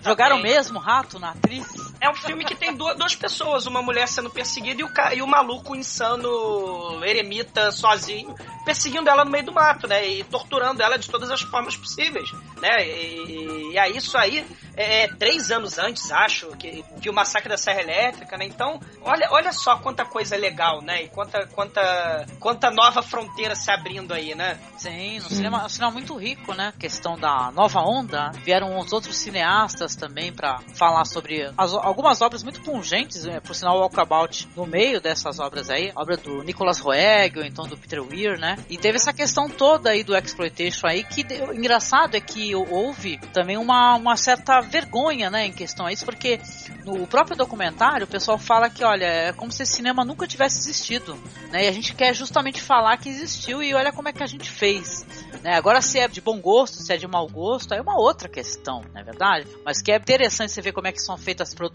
[0.04, 1.93] jogaram mesmo rato na atriz.
[2.04, 5.22] É um filme que tem duas, duas pessoas, uma mulher sendo perseguida e o, e
[5.22, 8.36] o maluco insano, eremita, sozinho,
[8.66, 10.06] perseguindo ela no meio do mato, né?
[10.06, 12.30] E torturando ela de todas as formas possíveis,
[12.62, 12.86] né?
[12.86, 17.48] E, e aí isso aí é, é três anos antes, acho, que, que o massacre
[17.48, 18.48] da Serra Elétrica, né?
[18.48, 21.04] Então, olha, olha só quanta coisa legal, né?
[21.04, 24.60] E quanta, quanta, quanta nova fronteira se abrindo aí, né?
[24.78, 26.74] Sim, no cinema, um cinema muito rico, né?
[26.78, 32.42] questão da nova onda, vieram os outros cineastas também para falar sobre as, algumas obras
[32.42, 33.40] muito pungentes, né?
[33.40, 37.78] por sinal Walkabout no meio dessas obras aí, obra do Nicholas Roeg, ou então do
[37.78, 38.58] Peter Weir, né?
[38.68, 43.20] E teve essa questão toda aí do exploitation aí que o engraçado é que houve
[43.32, 46.42] também uma, uma certa vergonha, né, em questão a isso, porque
[46.84, 50.58] no próprio documentário o pessoal fala que, olha, é como se esse cinema nunca tivesse
[50.60, 51.16] existido,
[51.52, 51.66] né?
[51.66, 54.50] E a gente quer justamente falar que existiu e olha como é que a gente
[54.50, 55.06] fez,
[55.44, 55.56] né?
[55.56, 58.82] Agora se é de bom gosto se é de mau gosto, é uma outra questão,
[58.92, 59.48] não é verdade?
[59.64, 61.73] Mas que é interessante você ver como é que são feitas as produções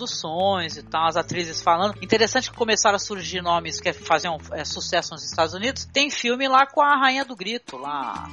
[0.77, 1.95] e tal, as atrizes falando.
[2.03, 5.85] Interessante que começaram a surgir nomes que faziam é, sucesso nos Estados Unidos.
[5.87, 8.29] Tem filme lá com a Rainha do Grito, lá.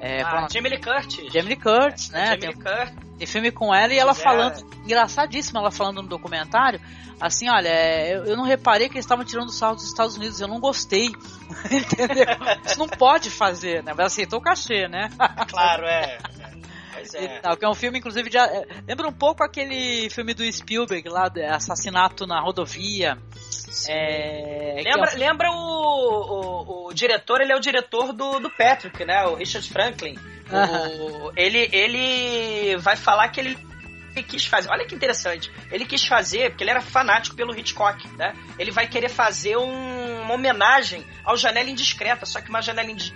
[0.00, 1.32] É, ah, Jamie Lee Curtis.
[1.32, 2.26] Jamie Lee Curtis, né?
[2.26, 4.22] Jamie Lee Curtis Tem filme com ela e ela Pois é.
[4.22, 6.80] falando, engraçadíssima ela falando no documentário,
[7.20, 10.40] assim, olha, é, eu, eu não reparei que eles estavam tirando sarro dos Estados Unidos,
[10.40, 11.08] eu não gostei.
[11.70, 12.26] Entendeu?
[12.64, 13.92] Isso não pode fazer, né?
[13.96, 15.10] Mas aceitou o cachê, né?
[15.48, 16.18] Claro, é.
[16.98, 17.38] Pois é.
[17.40, 21.08] tal, que é um filme, inclusive, de, é, lembra um pouco aquele filme do Spielberg
[21.08, 23.18] lá, Assassinato na Rodovia.
[23.88, 28.40] É, que é um Lembra, lembra o, o, o diretor, ele é o diretor do,
[28.40, 29.24] do Patrick, né?
[29.26, 30.16] O Richard Franklin.
[30.50, 33.58] O- ele, ele vai falar que ele
[34.26, 34.68] quis fazer.
[34.70, 35.50] Olha que interessante.
[35.70, 38.34] Ele quis fazer, porque ele era fanático pelo Hitchcock, né?
[38.58, 43.14] Ele vai querer fazer um- uma homenagem ao Janela Indiscreta, só que uma janela indis-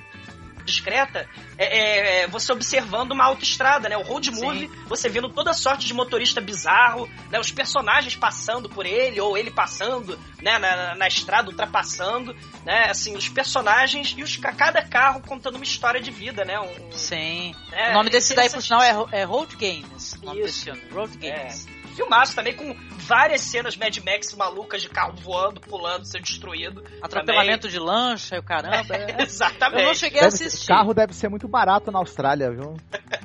[0.64, 3.96] discreta é, é você observando uma autoestrada, né?
[3.96, 7.38] O road movie, você vendo toda sorte de motorista bizarro, né?
[7.38, 10.58] Os personagens passando por ele, ou ele passando, né?
[10.58, 12.86] Na, na estrada, ultrapassando, né?
[12.90, 16.58] Assim, os personagens e os, cada carro contando uma história de vida, né?
[16.60, 17.54] Um, Sim.
[17.72, 20.18] É, o nome desse daí, por sinal, é, é Road Games.
[20.22, 20.46] O nome Isso.
[20.46, 21.66] desse filme, Road Games.
[21.94, 26.82] Filmaço também com várias cenas Mad Max malucas de carro voando, pulando, sendo destruído.
[27.02, 28.94] Atropelamento de lancha e o caramba.
[28.96, 29.22] é.
[29.22, 29.82] Exatamente.
[29.82, 30.68] Eu não cheguei a Deve ser- assistir.
[30.68, 32.76] carro deve ser muito barato na Austrália, viu?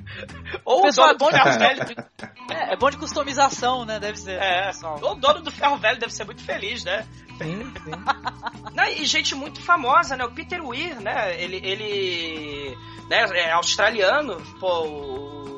[0.65, 2.07] Ou O pessoal dono é bom, do de, ferro velho.
[2.51, 3.99] é, é bom de customização, né?
[3.99, 4.41] Deve ser.
[4.41, 4.97] É, pessoal.
[5.01, 7.05] o dono do ferro velho deve ser muito feliz, né?
[7.37, 7.91] Sim, sim.
[8.73, 10.25] Não, e gente muito famosa, né?
[10.25, 11.41] O Peter Weir, né?
[11.41, 12.77] Ele, ele
[13.09, 15.56] né, é australiano, pô, o-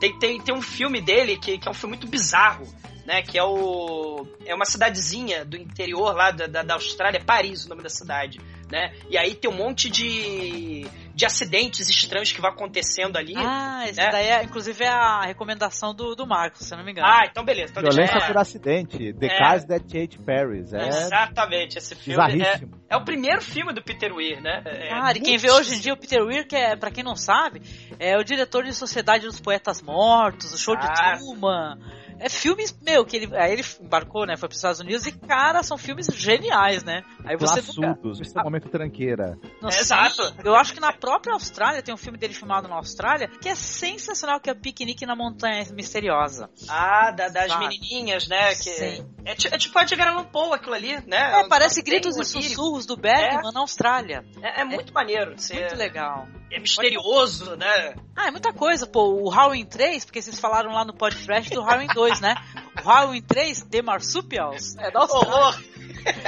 [0.00, 2.66] tem, tem, tem um filme dele que, que é um filme muito bizarro,
[3.10, 3.22] né?
[3.22, 7.68] Que é o é uma cidadezinha do interior lá da, da, da Austrália, Paris, o
[7.68, 8.38] nome da cidade,
[8.70, 8.94] né?
[9.10, 13.34] E aí tem um monte de, de acidentes estranhos que vai acontecendo ali.
[13.36, 14.08] Ah, esse né?
[14.12, 17.08] daí é, inclusive, é a recomendação do, do Marcos, se eu não me engano.
[17.08, 17.72] Ah, então beleza.
[17.72, 19.12] Então deixa Violência eu por acidente.
[19.14, 19.38] The É.
[19.38, 20.72] Cars That Ate Paris.
[20.72, 24.62] É Exatamente, esse filme é, é o primeiro filme do Peter Weir, né?
[24.64, 27.02] É Cara, e quem vê hoje em dia o Peter Weir, que é, pra quem
[27.02, 27.60] não sabe,
[27.98, 30.80] é o diretor de Sociedade dos Poetas Mortos, o Show Ah.
[30.80, 31.76] de Truman.
[32.20, 35.62] É filmes, meu, que ele, aí ele embarcou, né, foi pros Estados Unidos e, cara,
[35.62, 37.02] são filmes geniais, né?
[37.24, 37.98] Aí você nunca...
[37.98, 39.38] É o momento tranqueira.
[39.60, 40.22] Não, É, exato.
[40.44, 43.54] Eu acho que na própria Austrália, tem um filme dele filmado na Austrália, que é
[43.54, 46.50] sensacional, que é Piquenique na Montanha Misteriosa.
[46.68, 47.68] Ah, da- das Sabe?
[47.68, 48.50] menininhas, né?
[48.50, 49.06] Que Sim.
[49.24, 51.40] é, é tipo a Edgar Allan Poe aquilo ali, né?
[51.40, 54.24] É, parece gritos e sussurros do Bergman na Austrália.
[54.42, 55.32] É, é muito maneiro.
[55.34, 56.26] assim, Muito é, legal.
[56.50, 57.94] É misterioso, né?
[58.16, 59.22] Ah, é muita coisa, pô.
[59.22, 62.34] O Halloween 3, porque vocês falaram lá no podcast do Halloween 2, né?
[62.82, 65.30] O Halloween 3, The Marsupials, é da Austrália.
[65.30, 65.60] Horror.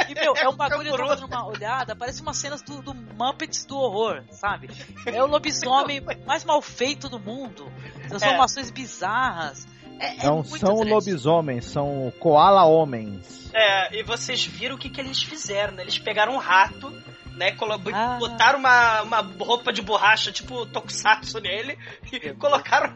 [0.09, 2.95] E, meu, é um bagulho, eu tava dando uma olhada, parece umas cenas do, do
[2.95, 4.69] Muppets do horror, sabe?
[5.07, 7.71] É o lobisomem mais mal feito do mundo.
[8.09, 9.67] Transformações bizarras.
[9.99, 10.91] É, é Não muito são trash.
[10.91, 13.51] lobisomens, são koala-homens.
[13.55, 15.83] É, e vocês viram o que, que eles fizeram, né?
[15.83, 16.93] Eles pegaram um rato,
[17.37, 17.57] né?
[17.93, 18.17] Ah.
[18.19, 21.79] Botaram uma, uma roupa de borracha, tipo tokusatsu nele,
[22.13, 22.95] e colocaram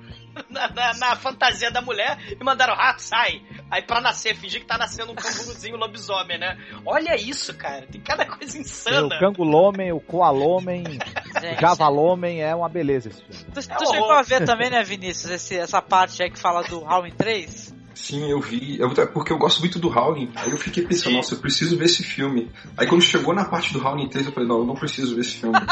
[0.50, 3.42] na, na- na fantasia da mulher e mandaram rato, sai.
[3.70, 6.56] Aí pra nascer, fingir que tá nascendo um canguruzinho lobisomem, né?
[6.84, 7.86] Olha isso, cara.
[7.86, 9.18] Tem cada coisa Tem o insana.
[9.18, 10.84] cangulomem, o koalomem,
[11.56, 13.44] o javalomem, é uma beleza esse filme.
[13.52, 14.18] Tu, tu É chegou horror.
[14.18, 17.74] a ver também, né, Vinícius, esse- essa parte aí que fala do Halloween 3?
[17.96, 18.78] Sim, eu vi.
[18.78, 20.30] Eu, é porque eu gosto muito do Howling.
[20.36, 22.52] Aí eu fiquei pensando, nossa, eu preciso ver esse filme.
[22.76, 25.22] Aí quando chegou na parte do Howling 3, eu falei, não, eu não preciso ver
[25.22, 25.58] esse filme.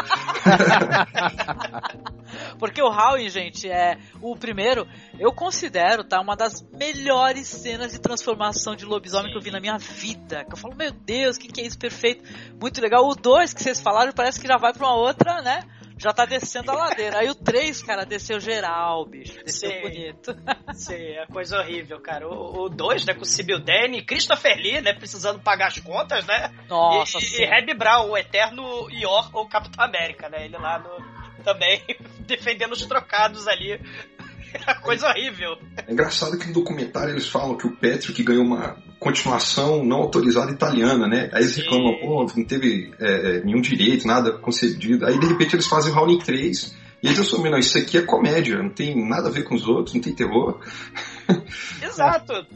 [2.59, 8.01] Porque o Halloween, gente, é o primeiro, eu considero, tá, uma das melhores cenas de
[8.01, 10.47] transformação de lobisomem que eu vi na minha vida.
[10.47, 12.25] Que eu falo, meu Deus, o que, que é isso perfeito?
[12.59, 13.07] Muito legal.
[13.07, 15.63] O 2 que vocês falaram parece que já vai pra uma outra, né?
[15.97, 17.19] Já tá descendo a ladeira.
[17.19, 19.43] Aí o 3, cara, desceu geral, bicho.
[19.45, 19.81] Desceu Sim.
[19.81, 20.37] bonito.
[20.75, 22.29] Sim, é coisa horrível, cara.
[22.29, 26.51] O 2, né, com o Sibyl Danny, Christopher Lee, né, precisando pagar as contas, né?
[26.69, 30.45] Nossa, e, e Reb Brown, o eterno Ior ou Capitão América, né?
[30.45, 31.83] Ele lá no, também
[32.27, 33.81] defendendo os trocados ali.
[34.67, 35.59] É coisa horrível.
[35.77, 40.53] É engraçado que no documentário eles falam que o Patrick ganhou uma continuação não autorizada
[40.53, 41.29] italiana, né?
[41.33, 45.07] Aí eles reclamam, pô, não teve é, é, nenhum direito, nada concedido.
[45.07, 48.03] Aí de repente eles fazem o Howling 3 e eles assumem, não, isso aqui é
[48.03, 50.61] comédia, não tem nada a ver com os outros, não tem terror.
[51.83, 52.47] Exato.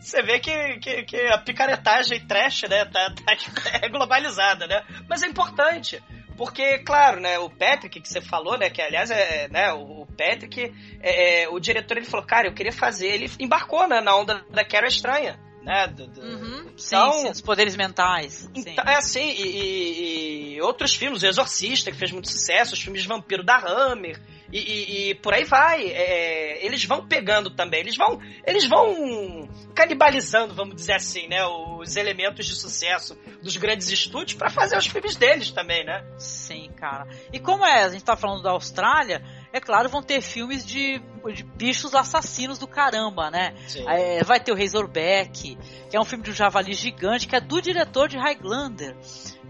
[0.00, 3.36] Você vê que, que, que a picaretagem trash, né, tá, tá
[3.82, 4.82] é globalizada, né?
[5.08, 6.02] Mas é importante.
[6.38, 10.72] Porque, claro, né, o Patrick que você falou, né, que aliás é, né, o Patrick,
[11.02, 14.44] é, é, o diretor ele falou, cara, eu queria fazer, ele embarcou né, na onda
[14.50, 18.32] da Quero Estranha, né, do- do- Uhum, sim, Então- sim, os poderes mentais.
[18.34, 18.50] Sim.
[18.54, 22.80] Então, é assim, e, e- e outros filmes, O Exorcista, que fez muito sucesso, os
[22.80, 24.20] filmes de vampiro da Hammer,
[24.52, 25.86] e, e- e por aí vai.
[25.88, 31.96] É, eles vão pegando também, eles vão, eles vão canibalizando, vamos dizer assim, né, os
[31.96, 36.04] elementos de sucesso dos grandes estúdios para fazer os filmes deles também, né?
[36.18, 37.06] Sim, cara.
[37.32, 41.00] E como é, a gente tá falando da Austrália, é claro, vão ter filmes de,
[41.32, 43.54] de bichos assassinos do caramba, né?
[43.88, 45.56] É, vai ter o Razorback,
[45.90, 48.96] que é um filme de um javali gigante, que é do diretor de Highlander.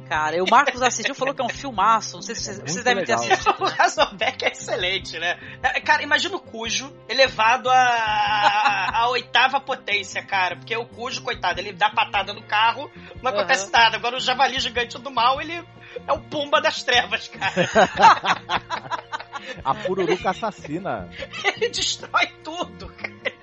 [0.09, 2.17] Cara, e o Marcos assistiu falou que é um filmaço.
[2.17, 3.55] Não sei se vocês, vocês devem ter assistido.
[3.61, 5.39] O Razorback é excelente, né?
[5.63, 10.57] É, Cara, imagina o Cujo elevado a, a, a oitava potência, cara.
[10.57, 12.91] Porque o Cujo, coitado, ele dá patada no carro,
[13.23, 13.97] não acontece nada.
[13.97, 15.63] Agora o javali gigante do mal, ele
[16.07, 17.53] é o Pumba das trevas, cara.
[19.65, 21.09] A pururuca assassina.
[21.57, 23.38] Ele destrói tudo, cara.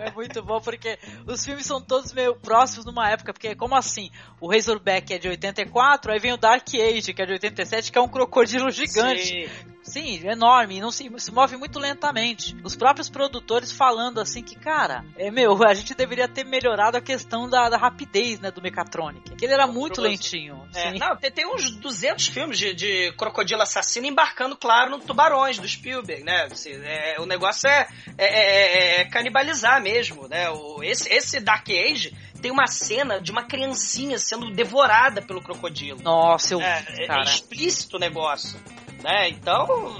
[0.00, 4.10] É muito bom porque os filmes são todos meio próximos numa época, porque como assim?
[4.40, 7.98] O Razorback é de 84, aí vem o Dark Age, que é de 87, que
[7.98, 9.48] é um crocodilo gigante.
[9.48, 9.70] Sim.
[9.90, 12.56] Sim, enorme, não se, se move muito lentamente.
[12.62, 17.00] Os próprios produtores falando assim que, cara, é meu, a gente deveria ter melhorado a
[17.00, 19.34] questão da, da rapidez, né, do Mechatronic.
[19.36, 20.68] Que ele era muito lentinho.
[20.74, 25.58] É, não, tem, tem uns 200 filmes de, de crocodilo assassino embarcando, claro, no Tubarões
[25.58, 26.44] do Spielberg, né?
[26.50, 30.48] Assim, é, o negócio é, é- é- é canibalizar mesmo, né?
[30.50, 36.00] O, esse, esse Dark Age tem uma cena de uma criancinha sendo devorada pelo crocodilo.
[36.02, 37.20] Nossa, eu É, vi, é- cara.
[37.22, 38.58] é explícito o negócio,
[39.02, 39.28] né?
[39.28, 39.96] Então...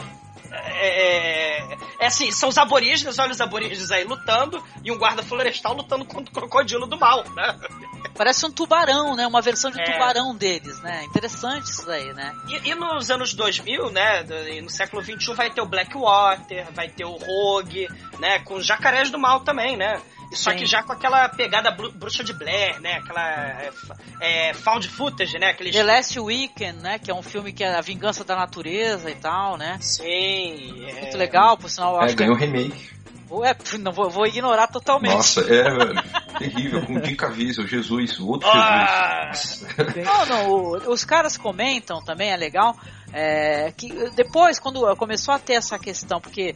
[0.52, 5.22] É, é- é assim, são os aborígenes, olha os aborígenes aí lutando, e um guarda
[5.22, 7.56] florestal lutando contra o crocodilo do mal, né?
[8.20, 9.26] Parece um tubarão, né?
[9.26, 9.84] Uma versão de É.
[9.84, 11.04] tubarão deles, né?
[11.04, 12.34] Interessante isso daí, né?
[12.48, 16.90] E, e nos anos 2000, né, e no século 21 vai ter o Blackwater, vai
[16.90, 19.98] ter o Rogue, né, com jacarés do mal também, né?
[20.34, 20.58] Só Sim.
[20.58, 22.96] que já com aquela pegada bru- bruxa de Blair, né?
[22.98, 23.70] Aquela é,
[24.20, 25.48] é, found footage, né?
[25.52, 25.74] Aqueles...
[25.74, 26.98] The Last Weekend, né?
[26.98, 29.78] Que é um filme que é a vingança da natureza e tal, né?
[29.80, 30.84] Sim.
[30.88, 32.90] é- Muito legal, por sinal, eu É, acho que ganhou remake.
[33.44, 35.14] É, pf, não vou, vou ignorar totalmente.
[35.14, 36.02] Nossa, é velho,
[36.38, 36.82] terrível.
[36.82, 39.30] Com o Jim Caviezel, Jesus, o outro Ah!
[39.32, 39.66] Jesus.
[40.04, 42.76] Não, não, o- os caras comentam também, é legal,
[43.12, 46.54] é, que depois, quando começou a ter essa questão, porque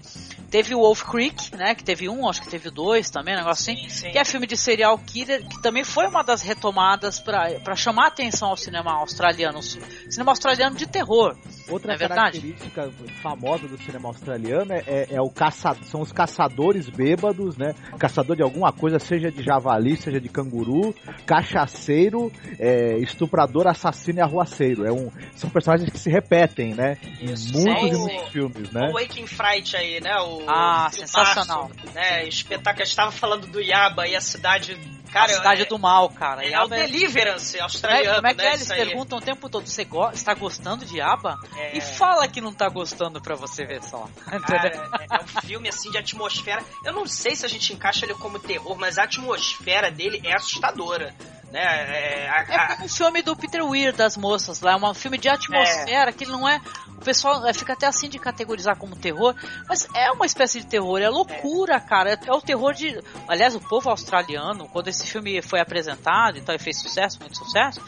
[0.50, 3.72] teve o Wolf Creek, né, que teve um, acho que teve dois também, um negócio
[3.72, 4.11] assim, Sim, sim.
[4.12, 8.09] que é filme de serial killer, que também foi uma das retomadas para chamar a
[8.09, 11.37] atenção ao cinema australiano, cinema australiano de terror.
[11.68, 12.38] Outra É verdade?
[12.40, 12.90] característica
[13.22, 17.74] famosa do cinema australiano é, é- é o caça, são os caçadores bêbados, né?
[17.98, 20.94] Caçador de alguma coisa, seja de javali, seja de canguru,
[21.27, 24.85] cachaceiro, é, estuprador, assassino e arruaceiro.
[24.87, 26.97] É um, são personagens que se repetem, né?
[27.21, 28.88] Em Isso, muitos e muitos filmes, né?
[28.90, 30.17] O Waking Fright aí, né?
[30.21, 31.71] O, Ah, o sensacional.
[31.95, 32.27] Né?
[32.27, 32.83] Espetáculo.
[32.85, 34.77] Estava falando do Yaba e a cidade.
[35.12, 36.45] Cara, a cidade é, do mal, cara.
[36.45, 38.49] é, o é- Deliverance Como é, australiano, como é que né?
[38.49, 38.55] é?
[38.55, 41.38] Eles perguntam o tempo todo, você go- está gostando de aba?
[41.57, 41.77] É.
[41.79, 44.09] E fala que não tá gostando pra você ver só.
[44.45, 46.64] Cara, é, é um filme assim de atmosfera.
[46.85, 50.35] Eu não sei se a gente encaixa ele como terror, mas a atmosfera dele é
[50.35, 51.14] assustadora.
[51.55, 51.61] Né?
[51.62, 54.93] É, a- É a- como o filme do Peter Weir das moças lá, é um
[54.95, 56.61] filme de atmosfera que ele não é.
[56.99, 59.35] O pessoal é, fica até assim de categorizar como terror,
[59.69, 62.11] mas é uma espécie de terror, é loucura, cara.
[62.14, 63.01] É, é o terror de.
[63.29, 67.37] Aliás, o povo australiano, quando esse filme foi apresentado e tal, e fez sucesso, muito
[67.38, 67.81] sucesso,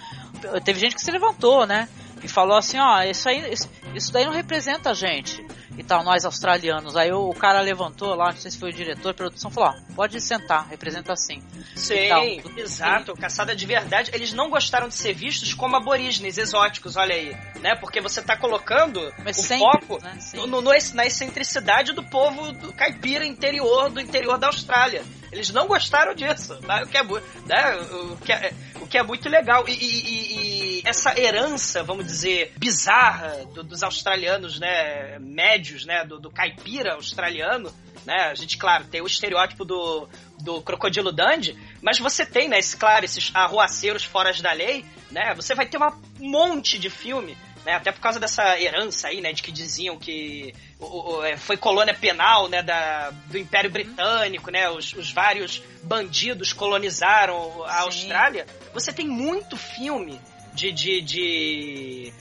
[0.64, 1.88] teve gente que se levantou, né?
[2.22, 5.44] E falou assim, ó, isso aí, isso, isso daí não representa a gente.
[5.78, 6.96] E tal, nós australianos.
[6.96, 9.70] Aí o, o cara levantou lá, não sei se foi o diretor de produção, falou,
[9.70, 11.42] ó, pode sentar, representa assim.
[11.74, 12.08] Sim,
[12.56, 13.14] exato.
[13.14, 14.10] Caçada de verdade.
[14.14, 17.36] Eles não gostaram de ser vistos como aborígenes exóticos, olha aí.
[17.60, 17.74] Né?
[17.74, 20.18] Porque você tá colocando Mas o sempre, foco né?
[20.34, 25.02] No, no- na excentricidade do povo do caipira interior do interior da Austrália.
[25.32, 26.82] Eles não gostaram disso, né?
[26.82, 27.76] o, que é, né?
[27.90, 29.68] o, que é, o que é muito legal.
[29.68, 30.55] E- e- e
[30.88, 35.18] essa herança, vamos dizer, bizarra do- dos australianos né?
[35.18, 36.04] médios, né?
[36.04, 37.72] do, do caipira australiano,
[38.04, 38.28] né?
[38.30, 40.08] A gente, claro, tem o estereótipo do,
[40.40, 45.34] do crocodilo Dundee, mas você tem, né, esse, claro, esses arruaceiros fora da lei, né?
[45.34, 47.74] Você vai ter uma- um monte de filme, né?
[47.74, 49.32] Até por causa dessa herança aí, né?
[49.32, 52.62] De que diziam que o- o- é, foi colônia penal, né?
[52.62, 54.70] Da, do Império Britânico, né?
[54.70, 57.84] Os, os vários bandidos colonizaram a Sim.
[57.86, 58.46] Austrália.
[58.72, 60.20] Você tem muito filme
[60.56, 62.12] de, de, de,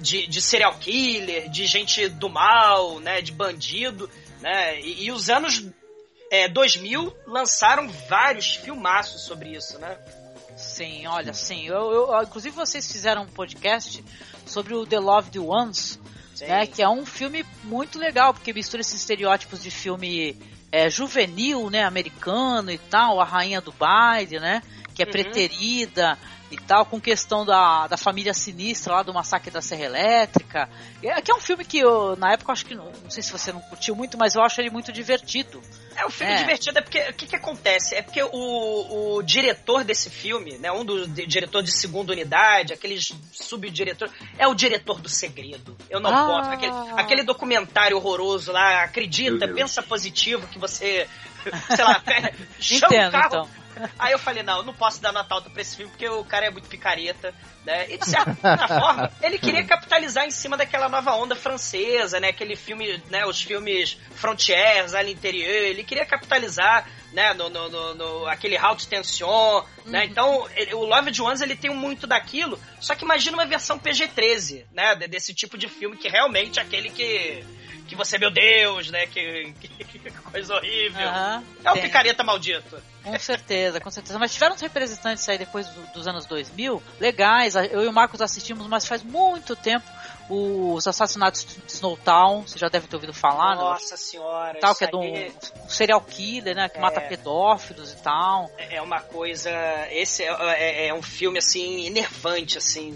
[0.00, 3.20] de, de serial killer, de gente do mal, né?
[3.20, 4.08] De bandido,
[4.40, 4.80] né?
[4.80, 5.64] E, e os anos
[6.30, 9.96] é, 2000 lançaram vários filmaços sobre isso, né?
[10.56, 11.66] Sim, olha, sim.
[11.66, 14.04] Eu, eu- inclusive vocês fizeram um podcast
[14.44, 15.98] sobre o The Loved Ones,
[16.34, 16.46] Sim.
[16.46, 16.66] né?
[16.66, 20.36] Que é um filme muito legal, porque mistura esses estereótipos de filme
[20.70, 21.84] é, juvenil, né?
[21.84, 24.62] Americano e tal, a rainha do baile, né?
[24.94, 25.12] Que é Uhum.
[26.50, 30.68] E tal, com questão da, da família sinistra lá do massacre da Serra Elétrica.
[31.02, 33.22] É, que é um filme que eu, na época, eu acho que não, não sei
[33.22, 35.60] se você não curtiu muito, mas eu acho ele muito divertido.
[35.94, 36.36] É um filme É.
[36.38, 37.94] divertido, é porque o que, que acontece?
[37.96, 40.70] É porque o, o diretor desse filme, né?
[40.72, 45.76] Um dos di- diretor de segunda unidade, aqueles subdiretor, é o diretor do segredo.
[45.90, 46.26] Eu não Ah.
[46.26, 46.50] posso.
[46.50, 51.08] Aquele, aquele documentário horroroso lá, acredita, pensa positivo que você.
[51.74, 52.02] Sei lá,
[52.60, 53.26] chama o Entendo, carro.
[53.26, 53.48] então.
[53.98, 56.24] Aí eu falei, não, eu não posso dar nota alta pra esse filme porque o
[56.24, 57.90] cara é muito picareta, né?
[57.90, 58.34] E de certa
[58.68, 62.28] forma, ele queria capitalizar em cima daquela nova onda francesa, né?
[62.28, 63.24] Aquele filme, né?
[63.26, 67.32] Os filmes Frontières, à l'intérieur, ele queria capitalizar, né?
[67.34, 70.04] No, no, no, no- aquele Haute Tension, né?
[70.04, 73.78] Então, ele- o Love de Ones, ele tem muito daquilo, só que imagina uma versão
[73.78, 74.94] PG-13, né?
[74.94, 77.44] de- Desse tipo de filme que realmente é aquele que...
[77.88, 79.06] Que você, meu Deus, né?
[79.06, 79.98] Que, que
[80.30, 81.08] coisa horrível.
[81.08, 81.82] Aham, é o tem.
[81.84, 82.76] picareta maldito.
[83.10, 84.18] Com certeza, com certeza.
[84.18, 87.54] Mas tiveram uns representantes aí depois do- dos anos 2000, legais.
[87.56, 89.86] Eu e o Marcos assistimos, mas faz muito tempo,
[90.28, 92.42] os Assassinatos de Snowtown.
[92.46, 93.62] Você já deve ter ouvido falar, né?
[93.62, 95.32] Nossa senhora, Tal, que é de um, aí
[95.64, 96.68] um serial killer, né?
[96.68, 97.08] Que mata É.
[97.08, 98.50] pedófilos e tal.
[98.58, 99.50] é uma coisa.
[99.90, 102.92] Esse é, é- é um filme assim enervante, assim.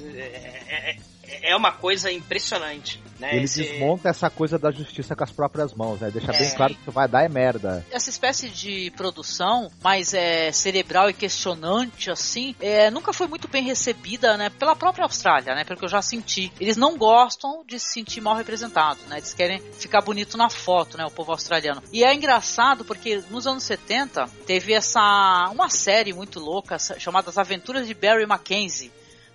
[1.40, 3.34] É, é- uma coisa impressionante, né?
[3.36, 6.10] Ele Esse- desmonta essa coisa da justiça com as próprias mãos, né?
[6.10, 6.50] Deixa bem É.
[6.54, 7.84] claro que isso vai dar é merda.
[7.90, 13.62] Essa espécie de produção mais é, cerebral e questionante, assim, é, nunca foi muito bem
[13.64, 14.50] recebida, né?
[14.50, 15.64] Pela própria Austrália, né?
[15.64, 16.52] Pelo que eu já senti.
[16.60, 19.18] Eles não gostam de se sentir mal representados, né?
[19.18, 21.04] Eles querem ficar bonito na foto, né?
[21.06, 21.82] O povo australiano.
[21.92, 27.38] E é engraçado porque nos anos 70 teve essa uma série muito louca chamada As
[27.38, 28.90] Aventuras de Barry Mackenzie.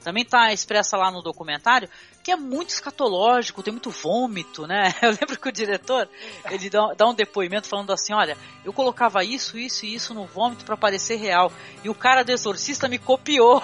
[0.08, 1.90] Também tá expressa lá no documentário,
[2.24, 4.96] que é muito escatológico, tem muito vômito, né?
[5.04, 6.08] Eu lembro que o diretor,
[6.50, 10.64] ele dá, um depoimento falando assim, olha, eu colocava isso, isso e isso no vômito
[10.64, 11.52] pra parecer real.
[11.84, 13.62] E o cara do exorcista me copiou.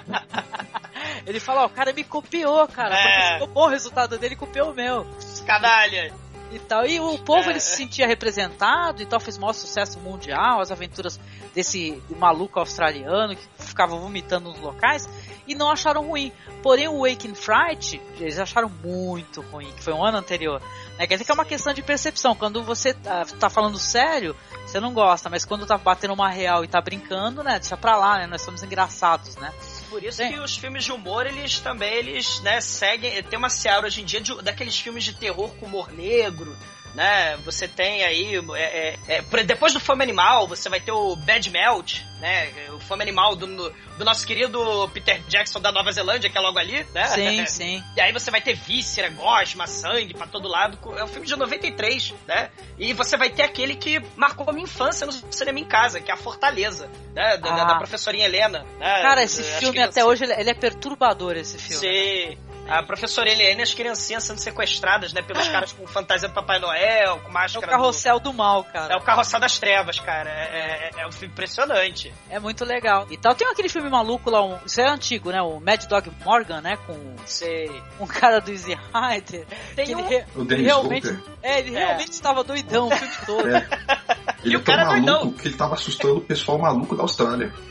[1.26, 2.94] ele fala, ó, o cara me copiou, cara.
[2.94, 3.32] É.
[3.38, 5.06] Ficou bom o resultado dele, copiou o meu
[5.46, 6.12] Canalha!
[6.52, 6.86] e tal.
[6.86, 7.52] E o povo É.
[7.52, 11.18] ele se sentia representado e tal, fez maior sucesso mundial, as aventuras
[11.54, 15.08] desse maluco australiano que ficava vomitando nos locais
[15.46, 16.32] e não acharam ruim.
[16.62, 20.60] Porém, o Waking Fright, eles acharam muito ruim, que foi um ano anterior.
[20.98, 21.06] Né?
[21.06, 22.34] Quer dizer que é uma questão de percepção.
[22.34, 24.34] Quando você tá, tá falando sério,
[24.66, 27.58] você não gosta, mas quando tá batendo uma real e tá brincando, né?
[27.58, 28.26] Deixa pra lá, né?
[28.26, 29.52] Nós somos engraçados, né?
[29.90, 30.32] Por isso Sim.
[30.32, 33.22] que os filmes de humor, eles também, eles, né, seguem.
[33.22, 36.56] Tem uma seara hoje em dia de- daqueles filmes de terror com humor negro,
[36.94, 37.36] né?
[37.44, 38.36] Você tem aí.
[38.56, 42.52] é, é, é, depois do Fome Animal, você vai ter o Bad Melt, né?
[42.70, 46.58] O Fome Animal do, do nosso querido Peter Jackson da Nova Zelândia, que é logo
[46.58, 47.06] ali, né?
[47.08, 47.84] Sim, sim.
[47.96, 50.78] E aí você vai ter víscera, gosma, sangue pra todo lado.
[50.96, 52.50] É um filme de 93, né?
[52.78, 56.10] E você vai ter aquele que marcou a minha infância no cinema em casa, que
[56.10, 57.36] é a Fortaleza, né?
[57.38, 57.64] Da, Ah.
[57.64, 58.64] da professorinha Helena.
[58.78, 59.02] Né?
[59.02, 61.80] Cara, esse filme até hoje ele, ele é perturbador, esse filme.
[61.80, 62.38] Sim.
[62.68, 65.20] A professora Helena e as criancinhas sendo sequestradas, né?
[65.22, 67.66] Pelos caras com fantasia do Papai Noel, com É o máscara.
[67.66, 68.72] carrossel do mal, do...
[68.72, 68.94] cara.
[68.94, 70.30] É o carrossel das trevas, cara.
[70.30, 72.12] É, é- é um filme impressionante.
[72.30, 73.06] É muito legal.
[73.10, 75.42] E tal, tem aquele filme maluco lá, um, isso é antigo, né?
[75.42, 76.76] O Mad Dog Morgan, né?
[76.86, 77.70] Com Sei.
[78.00, 79.46] um cara do Easy Rider.
[79.76, 81.22] Tem que um- ele, re- O ele Dennis realmente, Hopper.
[81.42, 81.78] é, ele É.
[81.78, 83.48] realmente estava doidão o filme todo.
[83.54, 83.68] É.
[84.44, 85.32] Ele E é o tão cara é maluco doidão.
[85.32, 87.50] que ele tava assustando o pessoal maluco da Austrália.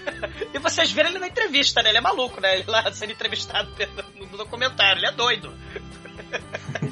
[0.52, 1.90] E vocês viram ele na entrevista, né?
[1.90, 2.58] Ele é maluco, né?
[2.60, 4.83] Ele lá sendo entrevistado pelo- no documentário.
[4.92, 5.54] Ele é doido.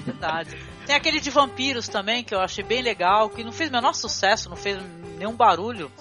[0.05, 0.57] Verdade.
[0.85, 3.93] Tem aquele de vampiros também, que eu achei bem legal, que não fez o menor
[3.93, 4.79] sucesso, não fez
[5.17, 5.91] nenhum barulho.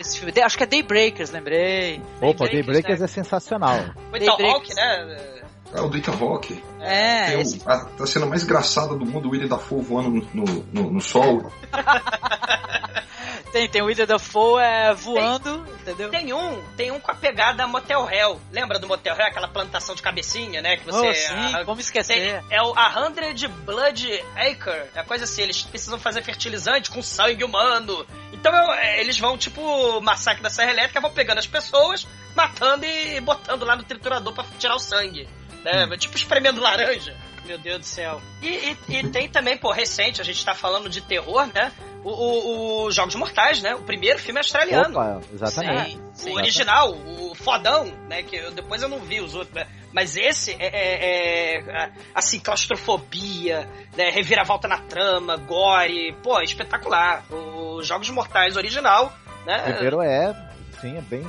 [0.00, 0.32] Esse filme.
[0.40, 2.00] Acho que é Daybreakers, lembrei.
[2.16, 3.04] Opa, Daybreakers, Daybreakers né?
[3.04, 3.76] é sensacional.
[4.14, 4.76] Ethan Daybreakers.
[4.76, 5.37] Né?
[5.74, 6.62] É o do Hawke.
[6.80, 9.82] É, Tem esse o, a, tá sendo a mais engraçada do mundo, o William Dafoe
[9.82, 11.52] voando no, no, no- no sol.
[13.52, 16.10] tem, tem o William Dafoe é, voando, entendeu?
[16.10, 18.40] Tem um, tem um com a pegada Motel Hell.
[18.52, 19.26] Lembra do Motel Hell?
[19.26, 20.76] Aquela plantação de cabecinha, né?
[20.76, 21.08] Que você.
[21.08, 22.14] Oh, sim, arran- como esquecer.
[22.14, 24.82] Tem- é o A Hundred Blood Acre.
[24.94, 28.06] É coisa assim, eles precisam fazer fertilizante com sangue humano.
[28.32, 32.84] Então eu- é, eles vão, tipo, massacre da Serra Elétrica, vão pegando as pessoas, matando
[32.86, 35.28] e botando lá no triturador pra tirar o sangue.
[35.64, 35.86] Né?
[35.96, 37.14] Tipo espremendo laranja.
[37.46, 38.20] Meu Deus do céu.
[38.42, 41.72] E, e- e tem também, pô, recente, a gente tá falando de terror, né?
[42.04, 43.74] O, o- o Jogos Mortais, né?
[43.74, 44.90] O primeiro filme australiano.
[44.90, 45.98] Opa, exatamente.
[46.12, 48.22] Sim, O original, o fodão, né?
[48.22, 49.66] Que eu- depois eu não vi os outros, né?
[49.92, 54.10] Mas esse é, é- é, assim, claustrofobia, né?
[54.10, 57.24] Reviravolta na trama, gore, pô, espetacular.
[57.30, 59.12] Os Jogos Mortais original,
[59.46, 59.58] né?
[59.72, 60.34] Primeiro é,
[60.80, 61.26] sim, é bem.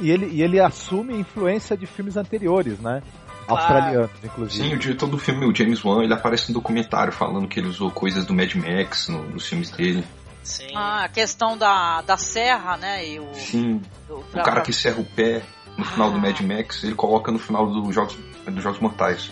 [0.00, 3.02] E ele, e ele assume influência de filmes anteriores, né?
[3.48, 3.62] Claro.
[3.74, 4.74] Australianos, Sim, inclusive.
[4.74, 7.90] o diretor do filme, o James Wan, ele aparece no documentário falando que ele usou
[7.90, 10.04] coisas do Mad Max no- nos filmes dele.
[10.42, 10.68] Sim.
[10.74, 13.06] Ah, a questão da, da serra, né?
[13.06, 15.42] E o, Sim, o, o cara que serra o pé
[15.76, 16.20] no final do Ah.
[16.20, 19.30] Mad Max, ele coloca no final dos Jogos, dos jogos Mortais.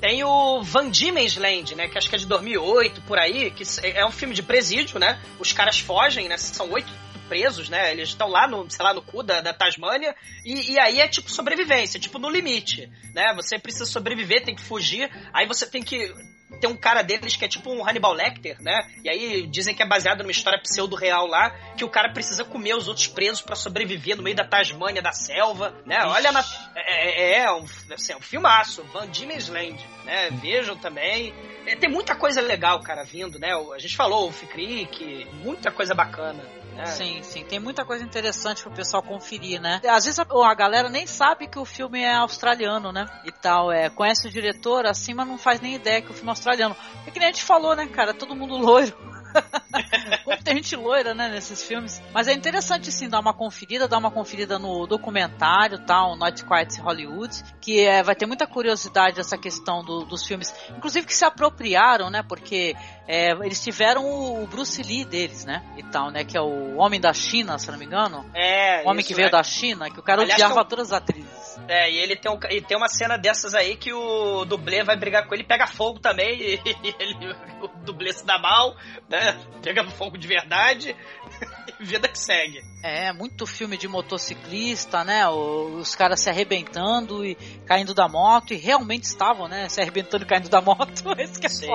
[0.00, 1.86] Tem o Van Diemen's Land, né?
[1.88, 5.18] Que acho que é de 2008, por aí, que é um filme de presídio, né?
[5.38, 6.38] Os caras fogem, né?
[6.38, 6.90] São oito
[7.30, 7.92] presos, né?
[7.92, 10.14] Eles estão lá no, sei lá, no cu da, da Tasmânia,
[10.44, 13.32] e, e, aí é tipo sobrevivência, tipo no limite, né?
[13.36, 16.12] Você precisa sobreviver, tem que fugir, aí você tem que
[16.58, 18.80] tem um cara deles que é tipo um Hannibal Lecter, né?
[19.04, 22.74] E aí dizem que é baseado numa história pseudo-real lá, que o cara precisa comer
[22.74, 26.04] os outros presos para sobreviver no meio da Tasmânia, da selva, né?
[26.04, 30.30] Olha, na, é, é, é, um, assim, é um filmaço, Van Diemen's Land, né?
[30.42, 31.32] Vejam também.
[31.66, 33.52] É, tem muita coisa legal, cara, vindo, né?
[33.72, 36.42] A gente falou, o Creek, muita coisa bacana.
[36.82, 36.86] É.
[36.86, 37.44] Sim, sim.
[37.44, 39.80] Tem muita coisa interessante pro pessoal conferir, né?
[39.88, 43.06] Às vezes a, a, galera nem sabe que o filme é australiano, né?
[43.24, 43.90] E tal, é.
[43.90, 46.76] Conhece o diretor assim, mas não faz nem ideia que o filme é australiano.
[47.06, 48.14] É que nem a gente falou, né, cara?
[48.14, 48.94] Todo mundo loiro.
[50.24, 52.02] Como tem gente loira, né, nesses filmes.
[52.12, 56.44] Mas é interessante, sim, dar uma conferida, dar uma conferida no documentário, tal, tá, Not
[56.44, 61.14] Quite Hollywood, que é, vai ter muita curiosidade essa questão do, dos filmes, inclusive que
[61.14, 62.74] se apropriaram, né, porque
[63.12, 67.00] é, eles tiveram o, Bruce Lee deles, né, e tal, né, que é o Homem
[67.00, 68.24] da China, se não me engano.
[68.32, 69.30] É, O Homem isso, que veio é.
[69.32, 71.58] da China, que o cara Aliás, odiava todas as atrizes.
[71.66, 74.96] É, e ele tem, um, e tem uma cena dessas aí que o dublê vai
[74.96, 76.54] brigar com ele, pega fogo também, e,
[76.84, 78.76] e ele, o dublê se dá mal,
[79.08, 79.36] né?
[79.60, 80.94] Pega fogo de verdade,
[81.80, 82.62] vida que segue.
[82.82, 85.28] É, muito filme de motociclista, né?
[85.28, 87.34] Os caras se arrebentando e
[87.66, 89.68] caindo da moto, e realmente estavam, né?
[89.68, 91.04] Se arrebentando e caindo da moto.
[91.18, 91.66] Esse que é Sim.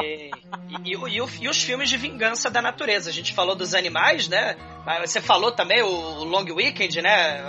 [0.84, 3.10] E, e, e, os filmes de vingança da natureza.
[3.10, 4.56] A gente falou dos animais, né?
[4.86, 7.42] Mas você falou também o Long Weekend, né?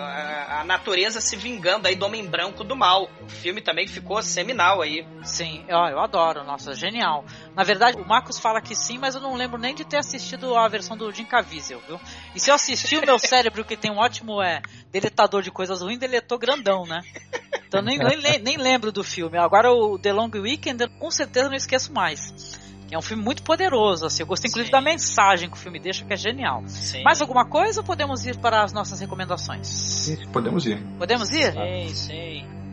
[0.60, 3.08] A, natureza se vingando aí do homem branco do mal.
[3.20, 5.06] O filme também ficou seminal aí.
[5.22, 7.24] Sim, eu, eu adoro, nossa, genial.
[7.54, 10.56] Na verdade, o Marcos fala que sim, mas eu não lembro nem de ter assistido
[10.56, 12.00] a versão do Jim Caviezel, viu?
[12.34, 15.80] E se eu assisti, o meu cérebro, que tem um ótimo é, deletador de coisas
[15.82, 17.00] ruins, deletou grandão, né?
[17.66, 19.38] Então nem, nem, nem lembro do filme.
[19.38, 22.65] Agora o The Long Weekend, com certeza não esqueço mais.
[22.90, 24.22] É um filme muito poderoso, assim.
[24.22, 24.72] Eu gostei inclusive Sim.
[24.72, 26.62] da mensagem que o filme deixa, que é genial.
[26.66, 27.02] Sim.
[27.02, 29.66] Mais alguma coisa ou podemos ir para as nossas recomendações?
[29.66, 30.80] Sim, podemos ir.
[30.98, 31.52] Podemos ir?
[31.52, 32.65] Sim, sim.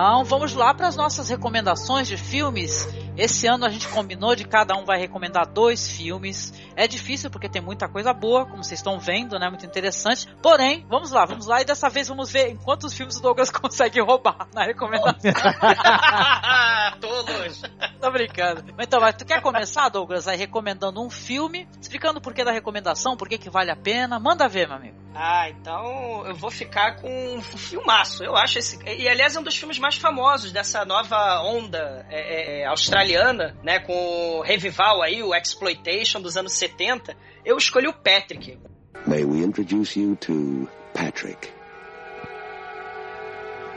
[0.00, 2.88] Então vamos lá para as nossas recomendações de filmes.
[3.16, 6.52] Esse ano a gente combinou de cada um vai recomendar dois filmes.
[6.76, 9.48] É difícil porque tem muita coisa boa, como vocês estão vendo, né?
[9.48, 10.26] Muito interessante.
[10.42, 13.50] Porém, vamos lá, vamos lá e dessa vez vamos ver em quantos filmes o Douglas
[13.52, 15.32] consegue roubar na recomendação.
[17.00, 17.62] Todos.
[18.00, 18.64] Tô brincando.
[18.78, 23.16] Então, mas tu quer começar, Douglas, aí recomendando um filme, explicando o porquê da recomendação,
[23.16, 24.18] por que vale a pena?
[24.18, 25.00] Manda ver, meu amigo.
[25.14, 28.22] Ah, então eu vou ficar com um filmaço.
[28.22, 28.78] Eu acho esse.
[28.86, 32.66] E aliás, é um dos filmes mais famosos dessa nova onda é, é,
[33.00, 33.80] australiana, né?
[33.80, 37.16] Com o revival aí, o Exploitation dos anos 70.
[37.44, 38.58] Eu escolhi o Patrick.
[39.06, 41.50] May we introduce you to Patrick?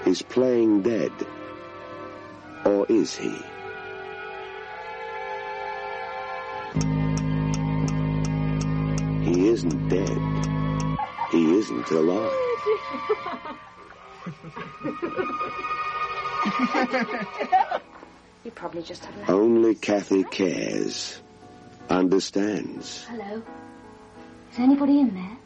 [0.05, 1.11] Is playing dead?
[2.65, 3.33] Or is he?
[9.23, 10.17] He isn't dead.
[11.31, 12.31] He isn't alive.
[18.43, 21.21] you probably just have Only Kathy cares,
[21.89, 23.05] understands.
[23.05, 23.41] Hello.
[24.51, 25.37] Is anybody in there?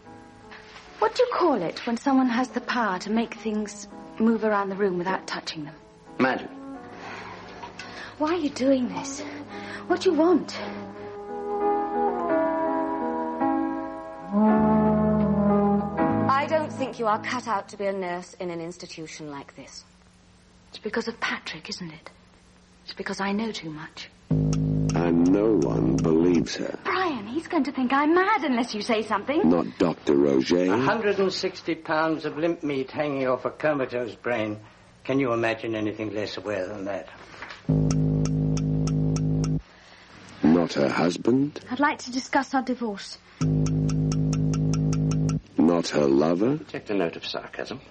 [0.99, 3.87] What do you call it when someone has the power to make things
[4.19, 5.75] move around the room without touching them?
[6.17, 6.49] Magic.
[8.17, 9.21] Why are you doing this?
[9.85, 10.57] What do you want?
[16.29, 19.55] I don't think you are cut out to be a nurse in an institution like
[19.55, 19.85] this.
[20.69, 22.09] It's because of Patrick, isn't it?
[22.87, 24.09] It's because I know too much.
[24.29, 26.79] And no one believes her.
[26.85, 29.49] Brian, he's going to think I'm mad unless you say something.
[29.49, 30.15] Not Dr.
[30.15, 30.67] Roger.
[30.67, 34.61] 160 pounds of limp meat hanging off a comatose brain.
[35.03, 37.09] Can you imagine anything less aware than that?
[40.41, 41.59] Not her husband.
[41.69, 43.17] I'd like to discuss our divorce.
[45.57, 46.57] Not her lover.
[46.69, 47.81] Checked a note of sarcasm.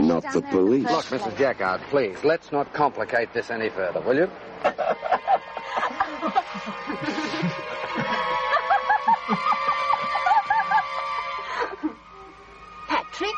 [0.00, 0.90] Not the police.
[0.90, 1.36] Look, Mrs.
[1.36, 4.30] Jackard, please, let's not complicate this any further, will you?
[12.88, 13.34] Patrick?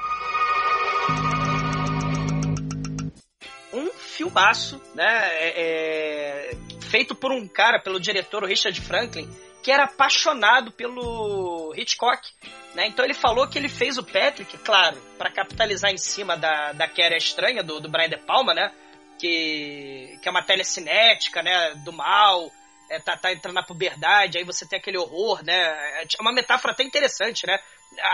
[3.72, 5.05] Um filmaço, né?
[5.05, 9.28] é- é, feito por um cara, pelo diretor Richard Franklin,
[9.69, 12.27] que era apaixonado pelo Hitchcock.
[12.75, 12.87] Né?
[12.87, 16.89] Então ele falou que ele fez o Patrick, claro, para capitalizar em cima da, da
[16.89, 18.73] Que Era Estranha, do, do Brian De Palma, né?
[19.19, 21.75] Que, que é uma telecinética, né?
[21.85, 22.51] Do mal,
[22.89, 26.03] é, tá, tá entrando na puberdade, aí você tem aquele horror, né?
[26.03, 27.59] É uma metáfora até interessante, né?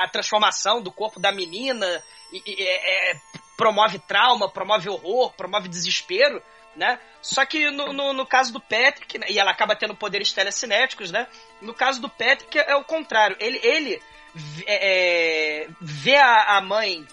[0.01, 1.87] A transformação do corpo da menina
[2.33, 3.21] e, e, é, é
[3.57, 6.43] promove trauma, promove horror, promove desespero,
[6.77, 6.99] né?
[7.21, 9.27] Só que no, no, no caso do Patrick, né?
[9.31, 11.27] e ela acaba tendo poderes telecinéticos, né?
[11.61, 13.37] No caso do Patrick é o contrário.
[13.41, 14.03] Ele, ele
[14.67, 17.07] é, vê a, a, mãe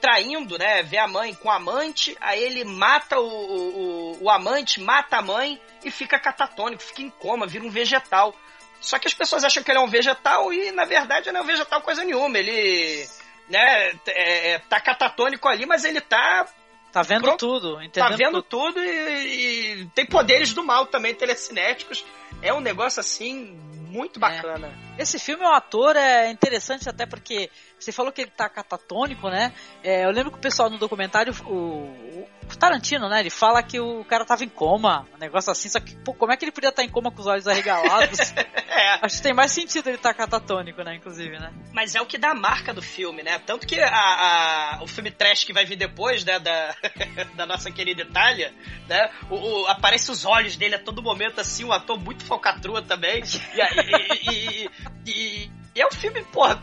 [0.00, 0.82] traindo, né?
[0.82, 5.22] Vê a mãe com o amante, aí ele mata o, o, o amante, mata a
[5.22, 8.34] mãe e fica catatônico, fica em coma, vira um vegetal.
[8.80, 11.42] Só que as pessoas acham que ele é um vegetal e, na verdade, não é
[11.42, 12.38] um vegetal coisa nenhuma.
[12.38, 13.08] Ele
[13.48, 16.46] né, é, é, tá catatônico ali, mas ele tá.
[16.94, 21.12] Tá vendo tudo, entendendo Tá vendo tudo, tudo e, e, tem poderes do mal também,
[21.12, 22.04] telecinéticos.
[22.40, 24.20] É um negócio assim muito é.
[24.20, 24.72] bacana.
[24.96, 25.02] É.
[25.02, 29.52] Esse filme, o ator é interessante até porque você falou que ele tá catatônico, né?
[29.82, 33.20] É, eu lembro que o pessoal no documentário, o, o, Tarantino, né?
[33.20, 36.32] Ele fala que o cara tava em coma, um negócio assim, só que, pô, como
[36.32, 38.32] é que ele podia estar em coma com os olhos arregalados?
[38.68, 38.98] é.
[39.02, 40.94] Acho que tem mais sentido ele estar tá catatônico, né?
[40.94, 41.52] Inclusive, né?
[41.72, 43.38] Mas é o que dá a marca do filme, né?
[43.40, 46.38] Tanto que a, a o filme trash que vai vir depois, né?
[46.38, 46.74] Da,
[47.34, 48.54] da nossa querida Itália,
[48.88, 49.10] né?
[49.28, 53.22] O, o, aparece os olhos dele a todo momento, assim, um ator muito falcatrua também.
[53.22, 54.70] E, e, e, e,
[55.06, 56.62] e é um filme, porra,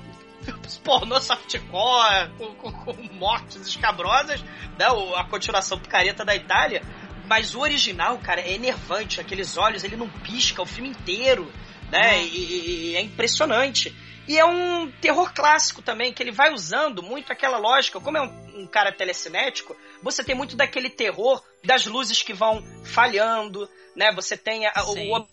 [0.84, 4.86] pornô softcore, com, com, com, mortes escabrosas, né?
[5.16, 6.82] a continuação picareta da Itália.
[7.28, 9.22] Mas o original, cara, é enervante.
[9.22, 11.52] Aqueles olhos, ele não pisca o filme inteiro,
[11.90, 12.18] né?
[12.18, 12.24] Uhum.
[12.24, 13.96] E, e, é impressionante.
[14.28, 18.02] E é um terror clássico também, que ele vai usando muito aquela lógica.
[18.02, 22.62] Como é um, um cara telecinético, você tem muito daquele terror das luzes que vão
[22.84, 24.12] falhando, né?
[24.14, 25.26] Você tem a, o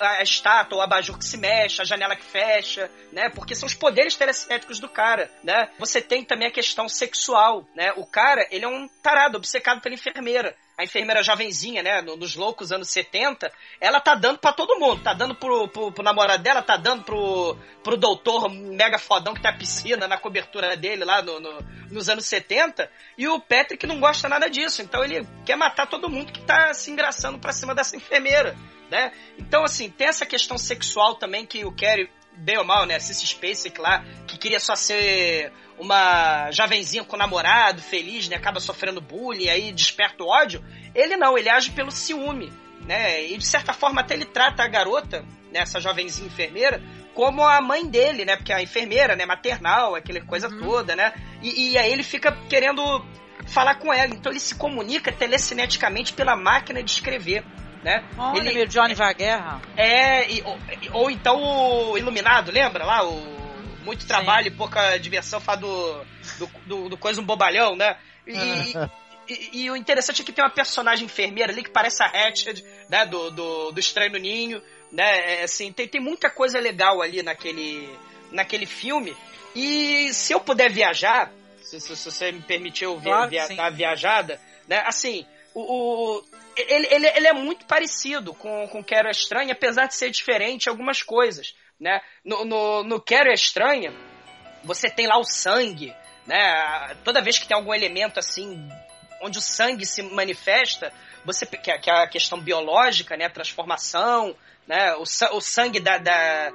[0.00, 3.28] a estátua, o abajur que se mexe, a janela que fecha, né?
[3.30, 5.70] Porque são os poderes telecinéticos do cara, né?
[5.78, 7.92] Você tem também a questão sexual, né?
[7.96, 10.54] O cara, ele é um tarado, obcecado pela enfermeira.
[10.76, 12.00] A enfermeira jovenzinha, né?
[12.00, 15.02] Nos loucos anos 70, ela tá dando para todo mundo.
[15.02, 19.42] Tá dando pro, pro, pro, namorado dela, tá dando pro, pro doutor mega fodão que
[19.42, 21.60] tá na piscina, na cobertura dele lá no, no,
[21.90, 22.90] nos anos 70.
[23.18, 24.80] E o Patrick não gosta nada disso.
[24.80, 28.56] Então ele quer matar todo mundo que tá se engraçando pra cima dessa enfermeira
[28.92, 29.10] né?
[29.38, 32.98] Então, assim, tem essa questão sexual também que o Kerry, bem ou mal, né?
[32.98, 38.36] Cissy Spacek lá, que queria só ser uma jovenzinha com namorado, feliz, né?
[38.36, 40.62] Acaba sofrendo bullying, aí desperta o ódio.
[40.94, 42.52] Ele não, ele age pelo ciúme,
[42.86, 43.24] né?
[43.24, 45.60] E de certa forma até ele trata a garota, né?
[45.60, 46.82] Essa jovenzinha enfermeira,
[47.14, 48.36] como a mãe dele, né?
[48.36, 49.24] Porque a enfermeira, né?
[49.24, 50.60] Maternal, aquela coisa uhum.
[50.60, 51.14] toda, né?
[51.40, 52.82] E, e aí ele fica querendo
[53.46, 54.14] falar com ela.
[54.14, 57.42] Então ele se comunica telecineticamente pela máquina de escrever
[57.82, 58.04] né?
[58.16, 59.60] Olha, ele meio Johnny guerra.
[59.76, 60.58] É, e, ou,
[60.92, 61.42] ou, então
[61.90, 63.04] o Iluminado, lembra lá?
[63.04, 63.42] O
[63.84, 64.54] muito trabalho Sim.
[64.54, 66.04] e pouca diversão faz do,
[66.38, 67.96] do, do, do, coisa um bobalhão, né?
[68.26, 68.74] E,
[69.28, 72.64] e, e, o interessante é que tem uma personagem enfermeira ali que parece a Hatched,
[72.88, 73.04] né?
[73.06, 75.40] Do, do, do Estranho Ninho, né?
[75.40, 77.88] É, assim, tem, tem muita coisa legal ali naquele,
[78.30, 79.16] naquele filme.
[79.54, 81.30] E se eu puder viajar,
[81.60, 84.82] se, se, se você me permitiu claro, via, dar a viajada, né?
[84.86, 86.24] Assim, o, o
[86.56, 90.68] ele, ele, ele, é muito parecido com, com Quero é Estranha, apesar de ser diferente
[90.68, 92.00] algumas coisas, né?
[92.24, 93.92] No, no, no Quero é Estranha,
[94.64, 95.94] você tem lá o sangue,
[96.26, 96.94] né?
[97.04, 98.68] Toda vez que tem algum elemento assim,
[99.20, 100.92] onde o sangue se manifesta,
[101.24, 103.28] você que é, é a questão biológica, né?
[103.28, 104.36] Transformação,
[104.66, 104.94] né?
[104.96, 106.52] O, o sangue da, da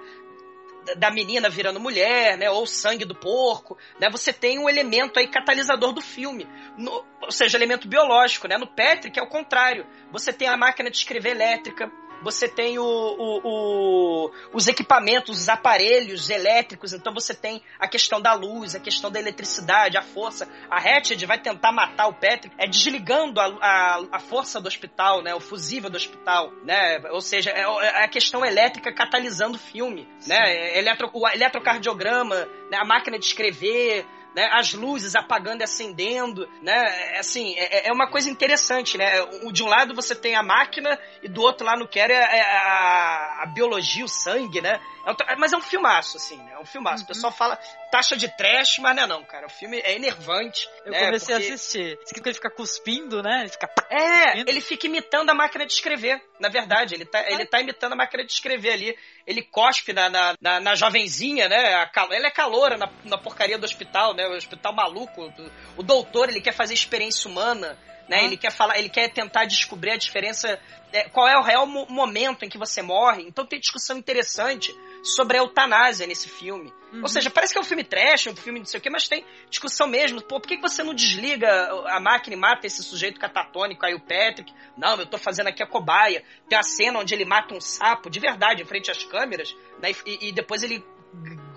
[0.95, 2.49] da menina virando mulher, né?
[2.49, 4.09] Ou o sangue do porco, né?
[4.09, 6.47] Você tem um elemento aí catalisador do filme.
[6.77, 8.57] No, ou seja, elemento biológico, né?
[8.57, 9.85] No Patrick é o contrário.
[10.11, 11.91] Você tem a máquina de escrever elétrica,
[12.21, 18.21] você tem o, o, o, os equipamentos, os aparelhos elétricos, então você tem a questão
[18.21, 20.47] da luz, a questão da eletricidade, a força.
[20.69, 25.21] A Hatched vai tentar matar o Patrick é desligando a, a, a força do hospital,
[25.21, 25.33] né?
[25.33, 27.01] O fusível do hospital, né?
[27.11, 30.29] Ou seja, é, é a questão elétrica catalisando o filme, Sim.
[30.29, 30.77] né?
[30.77, 32.77] Eletro, o eletrocardiograma, né?
[32.77, 34.05] a máquina de escrever,
[34.35, 34.49] né?
[34.53, 36.73] As luzes apagando e acendendo, né?
[36.73, 39.25] É, assim, é, é, uma coisa interessante, né?
[39.51, 42.41] De um lado você tem a máquina e do outro lado no quer é, é
[42.41, 44.79] a, a, biologia, o sangue, né?
[45.07, 46.51] É um, mas é um filmaço, assim, né?
[46.51, 47.03] É um filmaço.
[47.03, 47.05] Uhum.
[47.05, 47.57] O pessoal fala
[47.89, 49.47] taxa de trash, mas não é não, cara.
[49.47, 50.67] O filme é enervante.
[50.83, 51.05] Eu né?
[51.05, 51.49] comecei Porque...
[51.49, 51.97] a assistir.
[52.03, 53.39] Diz que ele fica cuspindo, né?
[53.39, 53.69] Ele fica...
[53.89, 54.49] É, cuspindo.
[54.49, 56.93] ele fica imitando a máquina de escrever, na verdade.
[56.93, 58.97] Ele tá, ele tá imitando a máquina de escrever ali.
[59.25, 61.73] Ele cospe na, na, na, na jovenzinha, né?
[61.75, 64.27] A, ela é caloura na, na porcaria do hospital, né?
[64.27, 65.33] O hospital maluco.
[65.77, 67.77] O doutor, ele quer fazer experiência humana
[68.07, 68.23] né?
[68.23, 70.59] Ele quer falar, ele quer tentar descobrir a diferença,
[70.93, 73.23] é, qual é o real mo momento em que você morre.
[73.23, 74.73] Então tem discussão interessante
[75.03, 76.73] sobre a eutanásia nesse filme.
[76.91, 77.01] Uhum.
[77.01, 79.07] Ou seja, parece que é um filme trash, um filme não sei o quê, mas
[79.07, 80.21] tem discussão mesmo.
[80.21, 81.49] Pô, por que você não desliga
[81.87, 84.53] a máquina e mata esse sujeito catatônico aí, o Patrick?
[84.77, 86.23] Não, eu tô fazendo aqui a cobaia.
[86.47, 89.91] Tem a cena onde ele mata um sapo, de verdade, em frente às câmeras, né?
[90.05, 90.83] E, e depois ele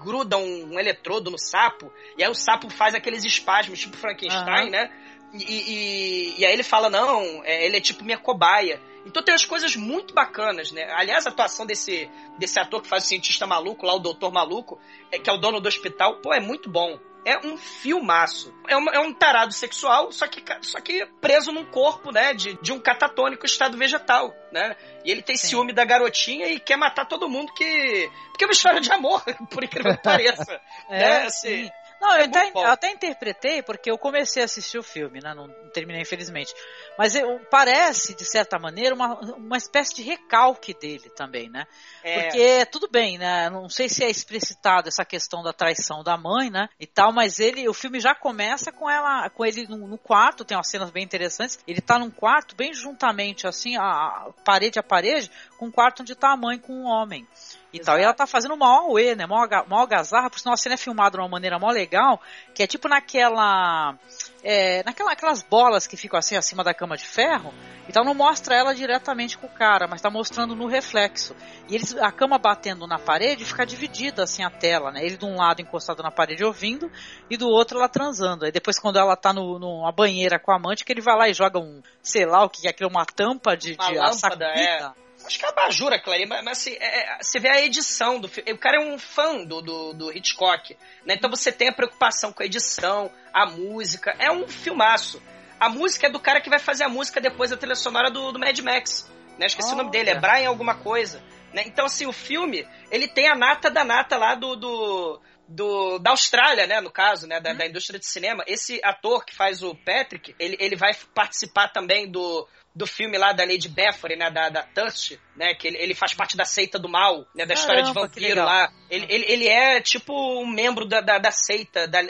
[0.03, 4.67] gruda um, um, eletrodo no sapo, e aí o sapo faz aqueles espasmos, tipo Frankenstein,
[4.67, 4.71] uhum.
[4.71, 4.91] né?
[5.33, 8.81] E, e, e, aí ele fala, não, é, ele é tipo minha cobaia.
[9.07, 10.91] Então tem umas coisas muito bacanas, né?
[10.93, 14.79] Aliás, a atuação desse, desse ator que faz o cientista maluco, lá o doutor maluco,
[15.11, 16.99] é, que é o dono do hospital, pô, é muito bom.
[17.25, 18.53] É um filmaço.
[18.67, 22.33] É, uma, é um tarado sexual, só que, só que preso num corpo, né?
[22.33, 24.75] De, de um catatônico estado vegetal, né?
[25.05, 25.49] E ele tem Sim.
[25.49, 28.11] ciúme da garotinha e quer matar todo mundo que.
[28.31, 30.61] Porque é uma história de amor, por incrível que pareça.
[30.89, 31.23] é, né?
[31.27, 31.71] assim, sim.
[32.01, 35.35] Não, é eu, até, eu até, interpretei, porque eu comecei a assistir o filme, né?
[35.35, 36.55] Não, terminei, infelizmente.
[36.97, 41.67] Mas eu, parece, de certa maneira, uma, uma espécie de recalque dele também, né?
[42.03, 42.23] É.
[42.23, 43.51] Porque tudo bem, né?
[43.51, 46.69] Não sei se é explicitado essa questão da traição da mãe, né?
[46.79, 50.45] E tal, mas ele, o filme já começa com ela, com ele no, no quarto,
[50.45, 51.59] tem umas cenas bem interessantes.
[51.67, 56.01] Ele tá num quarto bem juntamente, assim, a, a parede a parede, com um quarto
[56.01, 57.27] onde tá a mãe com um homem
[57.73, 57.87] e Exato.
[57.87, 57.99] tal.
[57.99, 59.27] E ela tá fazendo uma auê, né?
[59.27, 62.21] Mó, mó algazarra, por sinal a cena é filmada de uma maneira mó legal,
[62.55, 63.95] que é tipo naquela.
[64.43, 67.53] É, naquela, aquelas bolas que ficam assim acima da cama de ferro,
[67.87, 71.37] então não mostra ela diretamente com o cara, mas tá mostrando no reflexo.
[71.69, 75.05] E eles, a cama batendo na parede fica dividida assim a tela, né?
[75.05, 76.91] Ele de um lado encostado na parede ouvindo
[77.29, 78.47] e do outro ela transando.
[78.47, 81.29] Aí depois quando ela tá no, numa banheira com a amante, que ele vai lá
[81.29, 84.47] e joga um, sei lá o que é aquilo, uma tampa de, uma de lâmpada,
[84.47, 84.91] é.
[85.25, 88.19] Acho que é a bajura, Clary, mas, mas assim, é, é, você vê a edição
[88.19, 88.53] do filme.
[88.53, 91.15] O cara é um fã do, do, do, Hitchcock, né?
[91.15, 94.15] Então você tem a preocupação com a edição, a música.
[94.19, 95.23] É um filmaço.
[95.59, 98.33] A música é do cara que vai fazer a música depois da trilha sonora do,
[98.33, 99.11] do Mad Max.
[99.39, 99.47] Né?
[99.47, 101.23] Esqueci oh, o nome dele, é Brian alguma coisa.
[101.53, 101.65] Né?
[101.67, 106.11] Então, assim, o filme, ele tem a nata da nata lá do, do, do, da
[106.11, 107.57] Austrália, né, no caso, né, da, hum.
[107.57, 108.45] da, indústria de cinema.
[108.47, 113.33] Esse ator que faz o Patrick, ele, ele vai participar também do, do filme lá
[113.33, 116.79] da Lady Bathory, né, da, da Tusk, né, que ele, ele faz parte da seita
[116.79, 118.73] do mal, né, da Caramba, história de vampiro lá.
[118.89, 122.01] Ele, ele, ele é tipo um membro da, da, da seita, da,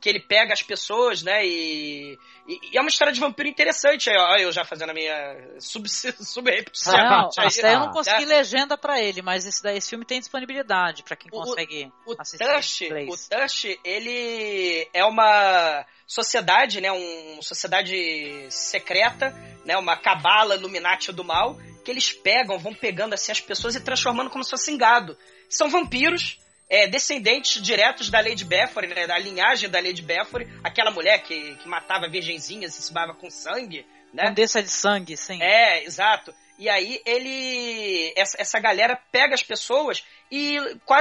[0.00, 4.10] que ele pega as pessoas, né, e, e, e, é uma história de vampiro interessante.
[4.10, 8.26] Aí, ó, eu já fazendo a minha sub, sub ah, aí, eu não consegui é.
[8.26, 12.16] legenda para ele, mas esse, daí, esse filme tem disponibilidade para quem consegue o, o
[12.20, 12.46] assistir.
[12.46, 19.34] Tush, o Tush, ele é uma sociedade, né, uma sociedade secreta,
[19.64, 23.80] né, uma cabala Illuminati do mal, que eles pegam, vão pegando assim as pessoas e
[23.80, 25.16] transformando como se fossem gado.
[25.48, 26.38] São vampiros,
[26.68, 31.54] é, descendentes diretos da Lady Bathory, né, da linhagem da Lady Bathory, aquela mulher que,
[31.56, 34.28] que matava virgenzinhas e se bava com sangue, né?
[34.28, 35.42] Condessa de sangue, sim.
[35.42, 36.34] É, exato.
[36.58, 38.12] E aí ele.
[38.16, 40.56] Essa, essa galera pega as pessoas e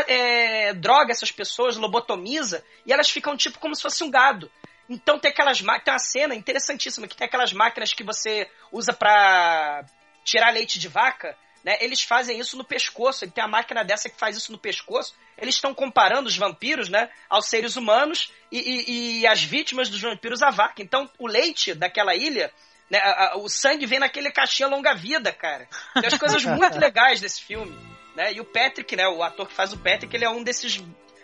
[0.08, 4.52] é, droga essas pessoas, lobotomiza, e elas ficam tipo como se fosse um gado.
[4.90, 5.84] Então tem aquelas máquinas.
[5.84, 9.86] Tem uma cena interessantíssima que tem aquelas máquinas que você usa pra
[10.24, 11.38] tirar leite de vaca.
[11.66, 11.78] Né?
[11.82, 13.26] Eles fazem isso no pescoço.
[13.26, 15.16] Ele tem a máquina dessa que faz isso no pescoço.
[15.36, 20.00] Eles estão comparando os vampiros, né, aos seres humanos e, e, e, as vítimas dos
[20.00, 20.84] vampiros à vaca.
[20.84, 22.54] Então, o leite daquela ilha,
[22.88, 25.68] né, a, a, o sangue vem naquele caixinha longa-vida, cara.
[25.96, 27.76] Tem as coisas muito legais desse filme.
[28.16, 28.34] Né?
[28.34, 30.82] E o Patrick, né, o ator que faz o Patrick, ele é um desses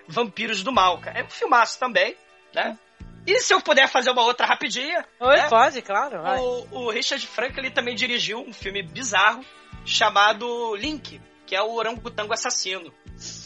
[0.07, 1.19] vampiros do mal, cara.
[1.19, 2.17] É um filmaço também,
[2.53, 2.77] né?
[3.27, 5.05] E se eu puder fazer uma outra rapidinha.
[5.19, 5.47] Oi, né?
[5.47, 6.17] pode, claro.
[6.41, 9.45] O, o, Richard Franklin também dirigiu um filme bizarro
[9.85, 12.93] chamado Link, que é o orangotango assassino.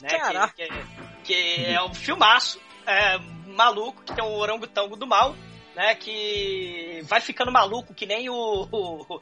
[0.01, 0.09] Né?
[0.09, 0.53] Caraca.
[0.55, 0.73] Que, que,
[1.23, 3.17] que, é um filmaço é,
[3.47, 5.35] maluco, que tem um orangotango do mal,
[5.75, 5.95] né?
[5.95, 9.21] Que vai ficando maluco, que nem o, o,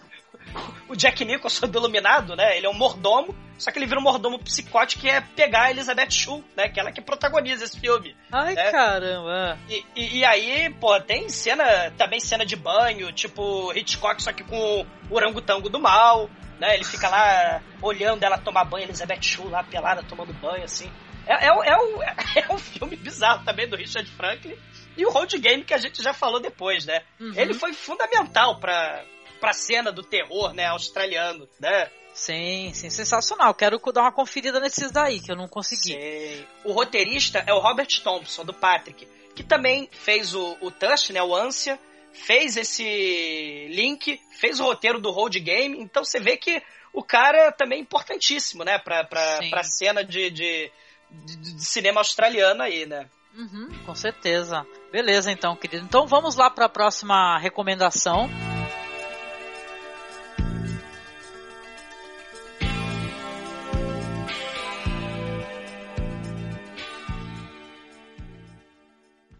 [0.89, 2.57] o Jack Nicholson do Iluminado, né?
[2.57, 5.71] Ele é um mordomo, só que ele vira um mordomo psicótico que é pegar a
[5.71, 6.69] Elizabeth Shue, né?
[6.69, 8.15] Que ela que protagoniza esse filme.
[8.31, 8.71] Ai, né?
[8.71, 9.57] caramba!
[9.69, 14.43] E, e, e, aí, pô, tem cena, também cena de banho, tipo Hitchcock, só que
[14.43, 16.29] com o orangotango do mal,
[16.59, 16.75] né?
[16.75, 20.91] Ele fica lá olhando ela tomar banho, Elizabeth Shue lá pelada tomando banho, assim.
[21.25, 24.57] É, é, é, um, é um filme bizarro também do Richard Franklin.
[24.95, 27.01] E o Road Game que a gente já falou depois, né?
[27.19, 27.33] Uhum.
[27.35, 29.03] Ele foi fundamental para
[29.39, 31.89] pra cena do terror, né, australiano, né?
[32.13, 33.53] Sim, sim, sensacional.
[33.53, 35.91] Quero dar uma conferida nesses daí, que eu não consegui.
[35.91, 36.45] Sim.
[36.63, 41.21] O roteirista é o Robert Thompson, do Patrick, que também fez o, o Touch, né,
[41.21, 41.77] o Ânsia,
[42.13, 46.61] fez esse link, fez o roteiro do Road Game, então você vê que
[46.93, 50.71] o cara também é importantíssimo, né, pra, pra, pra cena de, de,
[51.09, 53.09] de, de cinema australiano aí, né?
[53.35, 54.65] Uhum, com certeza.
[54.91, 55.83] Beleza, então, querido.
[55.83, 58.29] Então vamos lá para a próxima recomendação.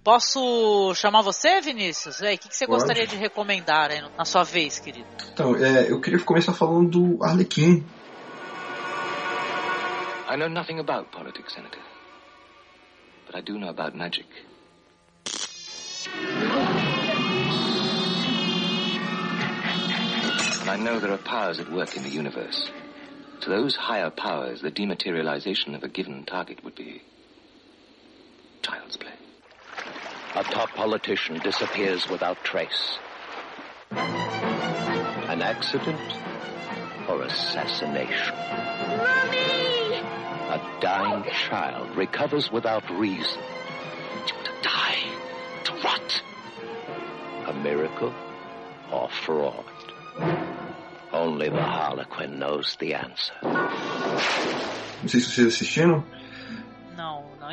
[0.04, 2.20] Posso chamar você, Vinícius?
[2.20, 2.80] O que, que você Pode.
[2.80, 5.08] gostaria de recomendar aí na sua vez, querido?
[5.32, 7.86] Então, é, eu queria começar falando do Arlequim.
[10.30, 11.80] I know nothing about politics, Senator.
[13.28, 14.28] But I do know about magic.
[20.62, 22.70] And I know there are powers at work in the universe.
[23.41, 27.01] To those higher powers, the dematerialization of a given target would be
[28.62, 29.22] child's play.
[30.36, 32.97] A top politician disappears without trace.
[33.91, 35.99] An accident
[37.07, 38.36] or assassination?
[38.97, 40.01] Mommy!
[40.49, 43.41] A dying child recovers without reason.
[44.25, 45.03] To die?
[45.65, 46.23] To what?
[47.45, 48.13] A miracle
[48.91, 49.65] or fraud?
[51.11, 53.34] Only the Harlequin knows the answer.
[53.43, 55.65] Não sei se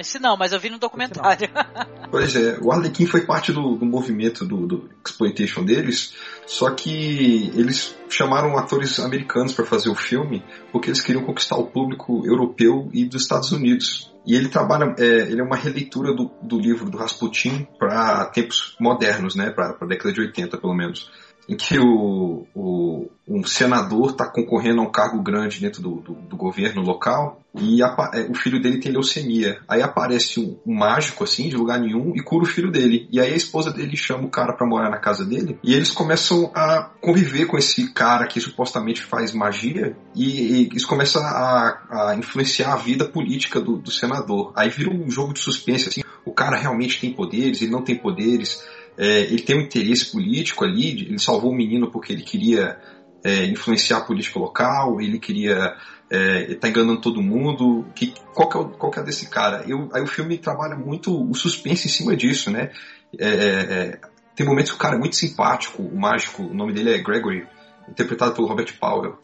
[0.01, 1.48] esse não, mas eu vi no documentário.
[2.11, 6.12] Pois é, o Arlequim foi parte do, do movimento do, do exploitation deles,
[6.44, 10.42] só que eles chamaram atores americanos para fazer o filme
[10.72, 14.12] porque eles queriam conquistar o público europeu e dos Estados Unidos.
[14.26, 18.74] E ele trabalha, é, ele é uma releitura do, do livro do Rasputin para tempos
[18.80, 21.09] modernos, né, para a década de 80 pelo menos
[21.49, 26.14] em que o, o, um senador está concorrendo a um cargo grande dentro do, do,
[26.14, 29.61] do governo local e apa- é, o filho dele tem leucemia.
[29.68, 33.09] Aí aparece um, um mágico assim, de lugar nenhum, e cura o filho dele.
[33.11, 35.91] E aí a esposa dele chama o cara para morar na casa dele e eles
[35.91, 42.11] começam a conviver com esse cara que supostamente faz magia e, e isso começa a,
[42.11, 44.53] a influenciar a vida política do, do senador.
[44.55, 47.97] Aí vira um jogo de suspense assim, o cara realmente tem poderes, ele não tem
[47.97, 48.62] poderes.
[49.01, 52.78] É, ele tem um interesse político ali, ele salvou o menino porque ele queria
[53.24, 55.74] é, influenciar a política local, ele queria
[56.11, 57.86] é, tá enganando todo mundo.
[57.94, 59.64] Que, qual, que é o, qual que é desse cara?
[59.66, 62.72] Eu, aí o filme trabalha muito o suspense em cima disso, né?
[63.18, 64.01] É, é,
[64.36, 67.46] tem momentos que o cara é muito simpático, o mágico, o nome dele é Gregory,
[67.88, 69.18] interpretado pelo Robert Powell.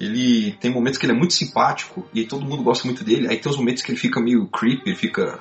[0.00, 3.28] Ele tem momentos que ele é muito simpático e todo mundo gosta muito dele.
[3.28, 5.38] Aí tem os momentos que ele fica meio creepy, fica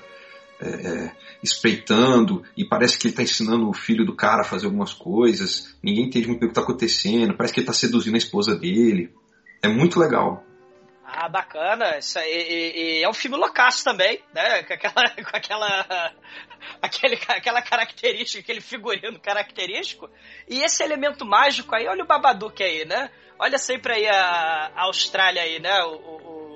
[0.60, 4.66] é, é, espreitando e parece que ele está ensinando o filho do cara a fazer
[4.66, 5.78] algumas coisas.
[5.84, 7.36] Ninguém entende muito bem o que está acontecendo.
[7.36, 9.14] Parece que ele está seduzindo a esposa dele.
[9.62, 10.44] É muito legal.
[11.06, 11.98] Ah, bacana.
[11.98, 14.64] Isso e, e é um filme loucaço também, né?
[14.64, 16.12] Com aquela, com aquela,
[16.82, 20.10] aquele, aquela característica, aquele figurino característico.
[20.50, 23.10] E esse elemento mágico aí, olha o Babadook aí, né?
[23.40, 25.84] Olha sempre aí a, a Austrália aí, né?
[25.84, 26.47] O, o-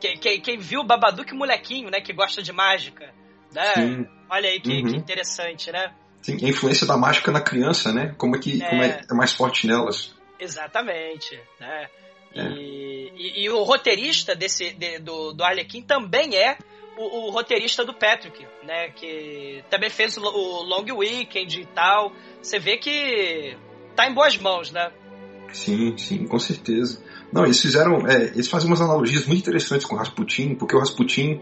[0.00, 2.00] quem, quem, quem viu o Babadook molequinho, né?
[2.00, 3.12] Que gosta de mágica,
[3.52, 3.74] né?
[3.74, 4.06] Sim.
[4.30, 4.90] Olha aí que, Uhum.
[4.90, 5.92] que interessante, né?
[6.22, 8.14] Sim, a influência da mágica na criança, né?
[8.18, 8.68] Como é que É.
[8.68, 10.14] como é, é mais forte nelas.
[10.38, 11.88] Exatamente, né?
[12.34, 12.42] É.
[12.50, 16.58] E, e- e o roteirista desse, de- do, do Arlequim também é
[16.96, 18.90] o, o roteirista do Patrick, né?
[18.90, 22.12] Que também fez o, o Long Weekend e tal.
[22.42, 23.56] Você vê que
[23.96, 24.92] tá em boas mãos, né?
[25.52, 27.02] Sim, sim, com certeza.
[27.32, 28.06] Não, eles fizeram.
[28.06, 31.40] é, eles fazem umas analogias muito interessantes com o Rasputin, porque o Rasputin,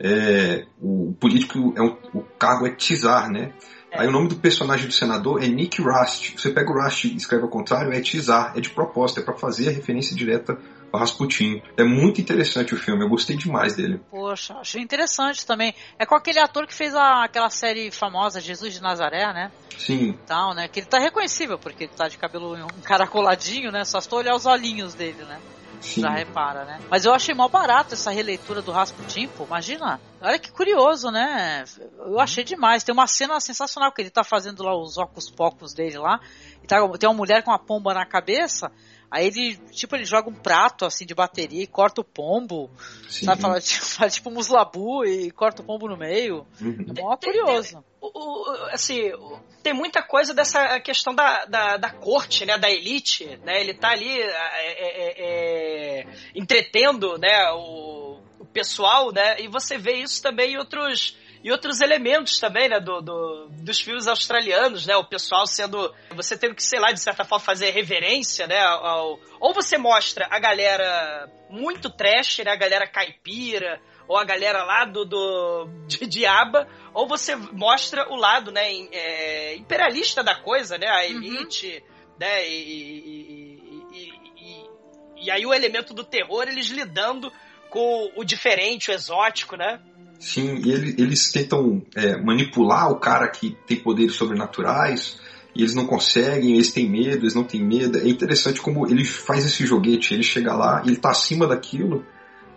[0.00, 3.52] é, o político, é um- o cargo é Tsar, né?
[3.92, 6.34] Aí o nome do personagem do senador é Nick Rust.
[6.36, 8.52] Você pega o Rust e escreve ao contrário, é Tsar.
[8.56, 10.58] É de propósito, é para fazer a referência direta
[10.98, 11.62] Rasputin.
[11.76, 14.00] É muito interessante o filme, eu gostei demais dele.
[14.10, 15.74] Poxa, achei interessante também.
[15.98, 19.50] É com aquele ator que fez a- aquela série famosa Jesus de Nazaré, né?
[19.78, 20.68] Sim, Tal, né?
[20.68, 23.84] Que ele tá reconhecível, porque ele tá de cabelo encaracoladinho, né?
[23.84, 25.38] Só se tu olhar os olhinhos dele, né?
[25.78, 26.00] sim.
[26.00, 26.80] Já repara, né?
[26.90, 30.00] Mas eu achei mal barato essa releitura do Rasputin, pô, imagina.
[30.20, 31.64] Olha que curioso, né?
[31.98, 32.82] Eu achei demais.
[32.82, 36.18] Tem uma cena sensacional que ele tá fazendo lá os óculos pocos dele lá.
[36.62, 38.72] E tá, tem uma mulher com uma pomba na cabeça.
[39.10, 42.70] Aí ele, tipo, ele joga um prato assim de bateria e corta o pombo.
[43.08, 43.26] Sim.
[43.26, 43.40] Sabe?
[43.40, 46.46] Fala, tipo, faz tipo muslabu e corta o pombo no meio.
[46.60, 46.86] Uhum.
[46.96, 47.84] É mó curioso.
[48.00, 52.70] O- o- assim, o- tem muita coisa dessa questão da, da, da corte, né, da
[52.70, 59.40] elite, né, ele tá ali é, é, é, é, entretendo, né, o, o pessoal, né,
[59.40, 61.16] e você vê isso também em outros,
[61.46, 66.36] em outros elementos também, né, do, do- dos filmes australianos, né, o pessoal sendo, você
[66.36, 70.40] tendo que, sei lá, de certa forma fazer reverência, né, ao, ou você mostra a
[70.40, 76.66] galera muito trash, né, a galera caipira, ou a galera lá do, do de diaba,
[76.92, 81.80] ou você mostra o lado, né, é, imperialista da coisa, né, a elite,
[82.18, 83.60] né, e, e-
[83.92, 87.32] e- e- e aí o elemento do terror, eles lidando
[87.70, 89.80] com o diferente, o exótico, né?
[90.18, 95.20] Sim, e ele- eles tentam é, manipular o cara que tem poderes sobrenaturais
[95.54, 97.98] e eles não conseguem, eles têm medo, eles não têm medo.
[97.98, 102.04] É interessante como ele faz esse joguete, ele chega lá, ele tá acima daquilo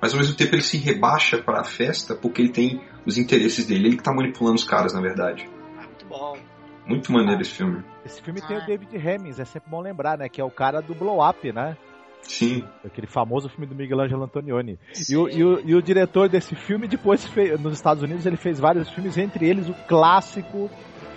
[0.02, 3.66] mas ao mesmo tempo ele se rebaixa para a festa porque ele tem os interesses
[3.66, 3.88] dele.
[3.88, 5.50] Ele que tá manipulando os caras, na verdade.
[5.76, 6.38] Muito bom.
[6.86, 7.84] Muito maneiro esse filme.
[8.06, 10.30] Esse filme tem o David Hemmings, é sempre bom lembrar, né?
[10.30, 11.78] Que é o cara do Blow Up, né?
[12.24, 12.64] Sim.
[12.86, 14.78] Aquele famoso filme do Miguel Angelo Antonioni.
[15.10, 18.38] E o, e, o, e o, diretor desse filme, depois, fez, nos Estados Unidos, ele
[18.38, 20.70] fez vários filmes, entre eles o clássico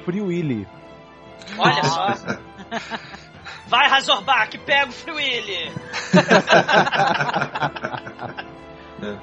[0.05, 0.67] Free Willy.
[1.59, 2.07] Olha só.
[3.69, 5.73] Vai, Razorback, pega o Free Willy!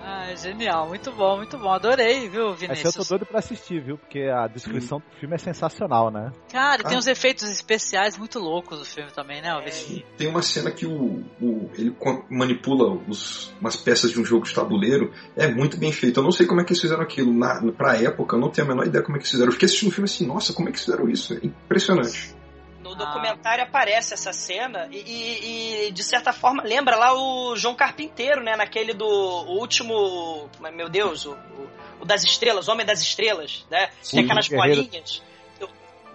[0.04, 1.72] Ah, genial, muito bom, muito bom.
[1.72, 2.90] Adorei, viu, Vinícius?
[2.90, 3.98] Esse eu tô doido pra assistir, viu?
[3.98, 5.06] Porque a descrição Sim.
[5.06, 6.32] do filme é sensacional, né?
[6.52, 6.88] Cara, ah.
[6.88, 10.04] tem uns efeitos especiais muito loucos do filme também, né, Vinícius?
[10.18, 11.96] Tem uma cena que o, o ele
[12.30, 15.12] manipula os, umas peças de um jogo de tabuleiro.
[15.36, 16.20] É muito bem feito.
[16.20, 18.68] Eu não sei como é que eles fizeram aquilo na, pra época, eu não tenho
[18.68, 19.50] a menor ideia como é que eles fizeram.
[19.50, 21.34] Eu fiquei assistindo o filme assim, nossa, como é que eles fizeram isso?
[21.34, 22.39] É impressionante
[22.90, 27.76] no documentário aparece essa cena e, e, e, de certa forma lembra lá o João
[27.76, 28.56] Carpinteiro, né?
[28.56, 30.50] Naquele do último.
[30.74, 31.38] Meu Deus, o,
[32.02, 33.92] o, das estrelas, o Homem das Estrelas, né?
[34.02, 35.22] Sim, Tem aquelas bolinhas.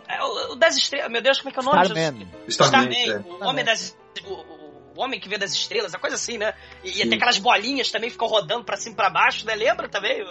[0.08, 1.82] É, o, o, das estrelas, meu Deus, como é que é o nome?
[1.82, 2.28] Starman.
[2.48, 3.44] Starman, Starman é.
[3.44, 3.96] o Homem das.
[4.26, 4.54] O,
[4.96, 6.54] o homem que vê das estrelas, a coisa assim, né?
[6.82, 9.54] E, e tem aquelas bolinhas também ficam rodando para cima e pra baixo, né?
[9.54, 10.24] Lembra também?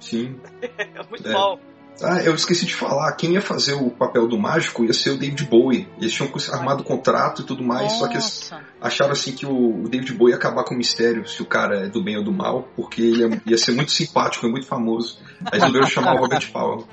[0.00, 0.40] Sim.
[0.62, 1.32] é muito é.
[1.32, 1.58] bom.
[2.00, 5.18] Ah, eu esqueci de falar, quem ia fazer o papel do mágico ia ser o
[5.18, 5.88] David Bowie.
[5.98, 7.98] Eles tinham armado contrato e tudo mais, Nossa.
[7.98, 11.42] só que eles acharam assim que o David Bowie ia acabar com o mistério se
[11.42, 14.50] o cara é do bem ou do mal, porque ele ia ser muito simpático e
[14.50, 15.18] muito famoso.
[15.44, 16.88] Aí resolveram chamar o Robert Powell.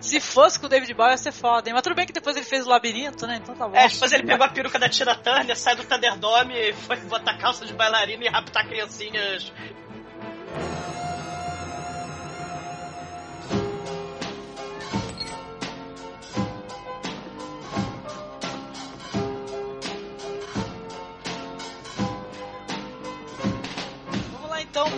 [0.00, 1.74] Se fosse com o David Bowie ia ser foda, hein?
[1.74, 3.40] Mas tudo bem que depois ele fez o labirinto, né?
[3.42, 3.76] Então tá bom.
[3.76, 7.64] É, depois ele pegou a peruca da Tina Turner, sai do Thunderdome, foi botar calça
[7.64, 9.52] de bailarina e raptar criancinhas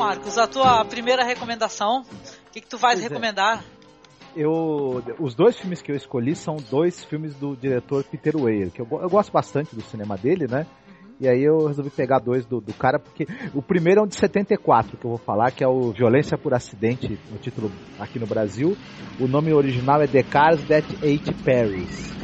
[0.01, 2.01] Marcos, a tua primeira recomendação.
[2.01, 3.09] O que, que tu vais pois é.
[3.09, 3.63] recomendar?
[3.77, 3.81] É.
[4.35, 8.81] Eu, os dois filmes que eu escolhi são dois filmes do diretor Peter Weir, que
[8.81, 10.67] eu, eu gosto bastante do cinema dele, né?
[11.21, 14.15] E aí eu resolvi pegar dois do, do, cara, porque o primeiro é um de
[14.15, 18.27] 74, que eu vou falar, que é o Violência por Acidente, o título aqui no
[18.27, 18.75] Brasil.
[19.21, 22.20] O nome original é The Cars That Ate Paris.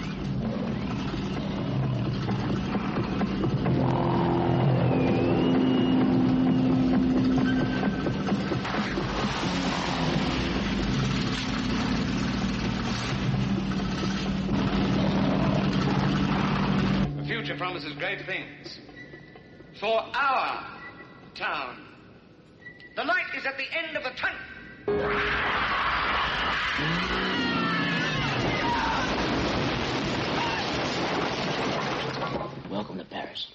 [32.70, 33.48] Welcome to Paris.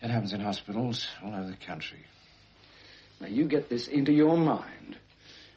[0.00, 2.06] It happens in hospitals all over the country.
[3.20, 4.96] Now, you get this into your mind.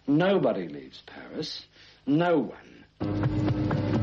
[0.06, 1.66] Nobody leaves Paris.
[2.06, 2.52] No
[3.00, 3.99] one.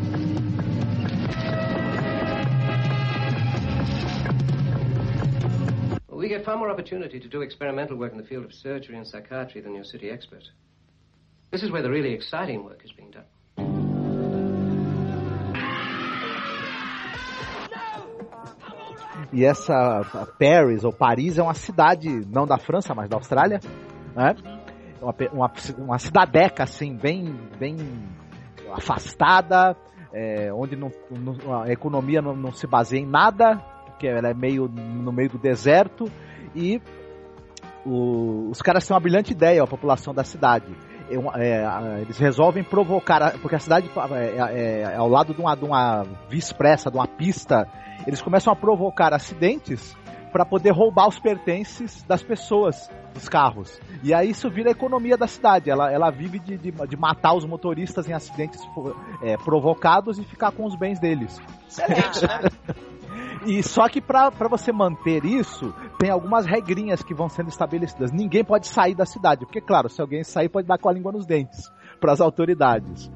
[6.26, 9.06] We get far more opportunity to do experimental work in the field of surgery and
[9.06, 10.42] psychiatry than your city expert.
[11.52, 13.26] This is where the really exciting work is being done.
[19.32, 23.60] E essa Paris, ou Paris, é uma cidade, não da França, mas da Austrália,
[24.16, 24.34] né?
[25.00, 27.76] Uma, uma, uma cidadeca, assim, bem, bem
[28.72, 29.76] afastada,
[30.12, 33.62] é, onde não, não, a economia não, não, se baseia em nada,
[33.96, 36.04] porque ela é meio no meio do deserto,
[36.54, 36.80] e
[37.84, 40.66] o, os caras têm uma brilhante ideia, a população da cidade.
[41.08, 45.54] É, é, eles resolvem provocar, porque a cidade é, é, é ao lado de uma,
[45.54, 47.66] de uma via expressa, de uma pista,
[48.06, 49.96] eles começam a provocar acidentes
[50.30, 53.80] para poder roubar os pertences das pessoas dos carros.
[54.02, 55.70] E aí isso vira a economia da cidade.
[55.70, 58.60] Ela, ela vive de, de, de matar os motoristas em acidentes
[59.22, 61.40] é, provocados e ficar com os bens deles.
[61.66, 62.40] Excelente, né?
[63.46, 68.10] E só que para você manter isso, tem algumas regrinhas que vão sendo estabelecidas.
[68.10, 71.12] Ninguém pode sair da cidade, porque claro, se alguém sair pode dar com a língua
[71.12, 71.70] nos dentes
[72.00, 73.10] para as autoridades.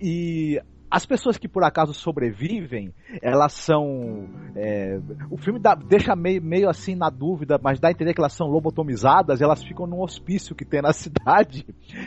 [0.00, 0.60] E
[0.90, 2.92] as pessoas que por acaso sobrevivem,
[3.22, 4.28] elas são.
[4.54, 5.00] É,
[5.30, 8.34] o filme dá, deixa meio, meio assim na dúvida, mas dá a entender que elas
[8.34, 11.64] são lobotomizadas, elas ficam num hospício que tem na cidade,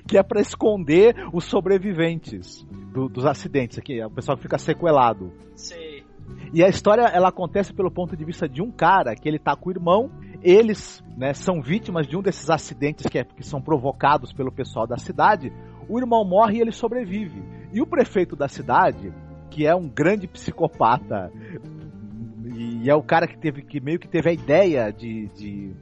[0.07, 3.79] que é para esconder os sobreviventes do, dos acidentes.
[3.79, 5.31] Aqui, o pessoal fica sequelado.
[5.55, 5.94] Sim.
[6.53, 9.55] E a história ela acontece pelo ponto de vista de um cara que ele tá
[9.55, 10.09] com o irmão.
[10.41, 14.87] Eles né, são vítimas de um desses acidentes que, é, que são provocados pelo pessoal
[14.87, 15.51] da cidade.
[15.89, 17.43] O irmão morre e ele sobrevive.
[17.73, 19.11] E o prefeito da cidade,
[19.49, 21.31] que é um grande psicopata
[22.55, 25.75] E é o cara que teve que meio que teve a ideia de, de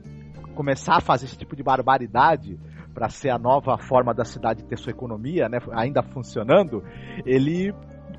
[0.55, 2.57] começar a fazer esse tipo de barbaridade
[2.93, 6.83] para ser a nova forma da cidade ter sua economia, né, ainda funcionando.
[7.25, 7.73] Ele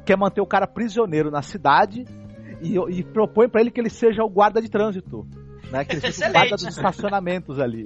[0.05, 2.05] quer manter o cara prisioneiro na cidade
[2.61, 5.27] e, e propõe para ele que ele seja o guarda de trânsito,
[5.71, 7.85] né, que ele seja o guarda dos estacionamentos ali.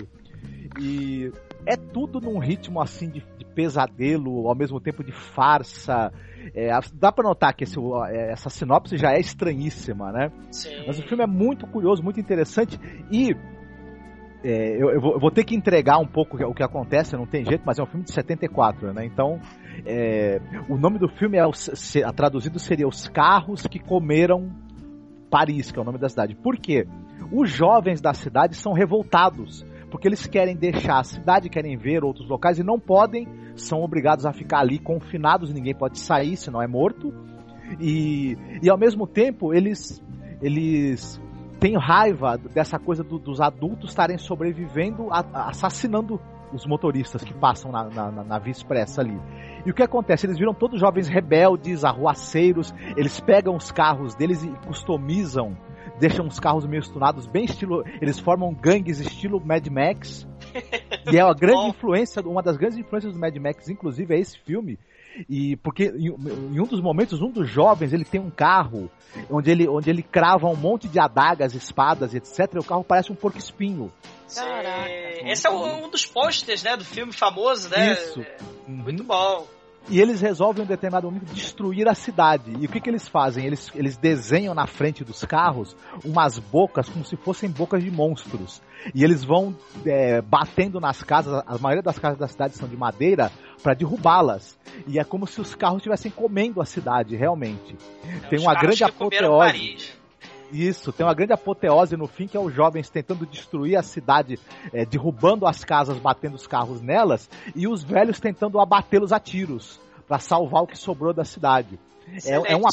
[0.80, 1.32] E
[1.66, 6.12] é tudo num ritmo assim de, de pesadelo, ao mesmo tempo de farsa.
[6.54, 7.78] É, dá pra notar que esse,
[8.10, 10.30] é, essa sinopse já é estranhíssima, né?
[10.50, 10.84] Sim.
[10.86, 12.78] Mas o filme é muito curioso, muito interessante
[13.10, 13.34] e
[14.44, 17.26] é, eu, eu, vou, eu, vou, ter que entregar um pouco o que acontece, não
[17.26, 19.04] tem jeito, mas é um filme de 74, né?
[19.04, 19.40] Então,
[19.86, 24.50] é, o nome do filme é se, traduzido seria Os Carros que Comeram
[25.30, 26.34] Paris, que é o nome da cidade.
[26.34, 26.86] Por quê?
[27.32, 32.28] Os jovens da cidade são revoltados porque eles querem deixar a cidade, querem ver outros
[32.28, 33.26] locais e não podem,
[33.56, 37.12] são obrigados a ficar ali confinados, ninguém pode sair, senão é morto.
[37.80, 40.02] E, e ao mesmo tempo, eles,
[40.42, 41.20] eles
[41.58, 46.20] têm raiva dessa coisa do, dos adultos estarem sobrevivendo, a, a, assassinando
[46.52, 49.20] os motoristas que passam na, na, na, via expressa ali.
[49.64, 50.26] E o que acontece?
[50.26, 55.56] Eles viram todos jovens rebeldes, arruaceiros, eles pegam os carros deles e customizam
[55.98, 57.84] deixam os carros meio stunados, bem estilo.
[58.00, 60.26] Eles formam gangues estilo Mad Max.
[61.12, 64.38] e é a grande influência, uma das grandes influências do Mad Max, inclusive, é esse
[64.38, 64.78] filme.
[65.28, 68.90] E porque em, em, um dos momentos, um dos jovens, ele tem um carro
[69.30, 72.54] onde ele, onde ele crava um monte de adagas, espadas, etc.
[72.54, 73.92] E o carro parece um porco espinho.
[74.34, 74.90] Caraca.
[75.24, 77.92] Esse é um dos posters, né, do filme famoso, né?
[77.92, 78.24] Isso.
[78.66, 79.46] Muito bom.
[79.90, 82.52] E eles resolvem em um determinado momento destruir a cidade.
[82.60, 83.46] E o que, que eles fazem?
[83.46, 85.74] Eles, eles desenham na frente dos carros
[86.04, 88.60] umas bocas como se fossem bocas de monstros.
[88.94, 92.76] E eles vão é, batendo nas casas, a maioria das casas da cidade são de
[92.76, 93.32] madeira,
[93.62, 94.58] para derrubá-las.
[94.86, 97.76] E é como se os carros estivessem comendo a cidade, realmente.
[98.04, 99.97] É, Tem uma grande apoteose.
[100.50, 104.38] Isso, tem uma grande apoteose no fim, que é os jovens tentando destruir a cidade,
[104.72, 109.80] é, derrubando as casas, batendo os carros nelas, e os velhos tentando abatê-los a tiros,
[110.06, 111.78] para salvar o que sobrou da cidade.
[112.24, 112.70] É, é, uma,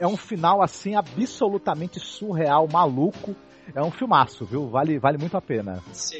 [0.00, 3.36] é um final, assim, absolutamente surreal, maluco.
[3.74, 4.68] É um filmaço, viu?
[4.68, 5.82] Vale, vale muito a pena.
[5.92, 6.18] Sim.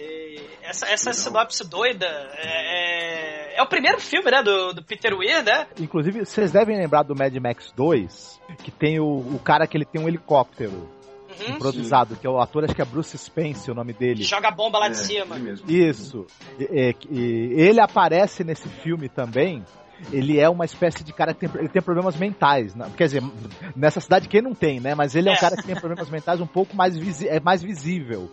[0.63, 5.45] Essa, essa sinopse doida é, é, é, o primeiro filme, né, do, do Peter Weir,
[5.45, 5.67] né?
[5.79, 9.85] Inclusive, vocês devem lembrar do Mad Max 2, que tem o, o cara que ele
[9.85, 10.89] tem um helicóptero.
[11.33, 11.55] Uhum.
[11.55, 14.23] improvisado, que é o ator, acho que é Bruce Spence o nome dele.
[14.23, 15.39] Joga bomba lá de é, cima.
[15.67, 16.27] Isso.
[16.61, 19.65] E, e, ele aparece nesse filme também.
[20.11, 22.75] Ele é uma espécie de cara que tem, ele tem problemas mentais.
[22.75, 22.91] Né?
[22.97, 23.23] Quer dizer,
[23.77, 24.95] nessa cidade quem não tem, né?
[24.95, 27.63] Mas ele é, é um cara que tem problemas mentais um pouco mais, é mais
[27.63, 28.31] visível.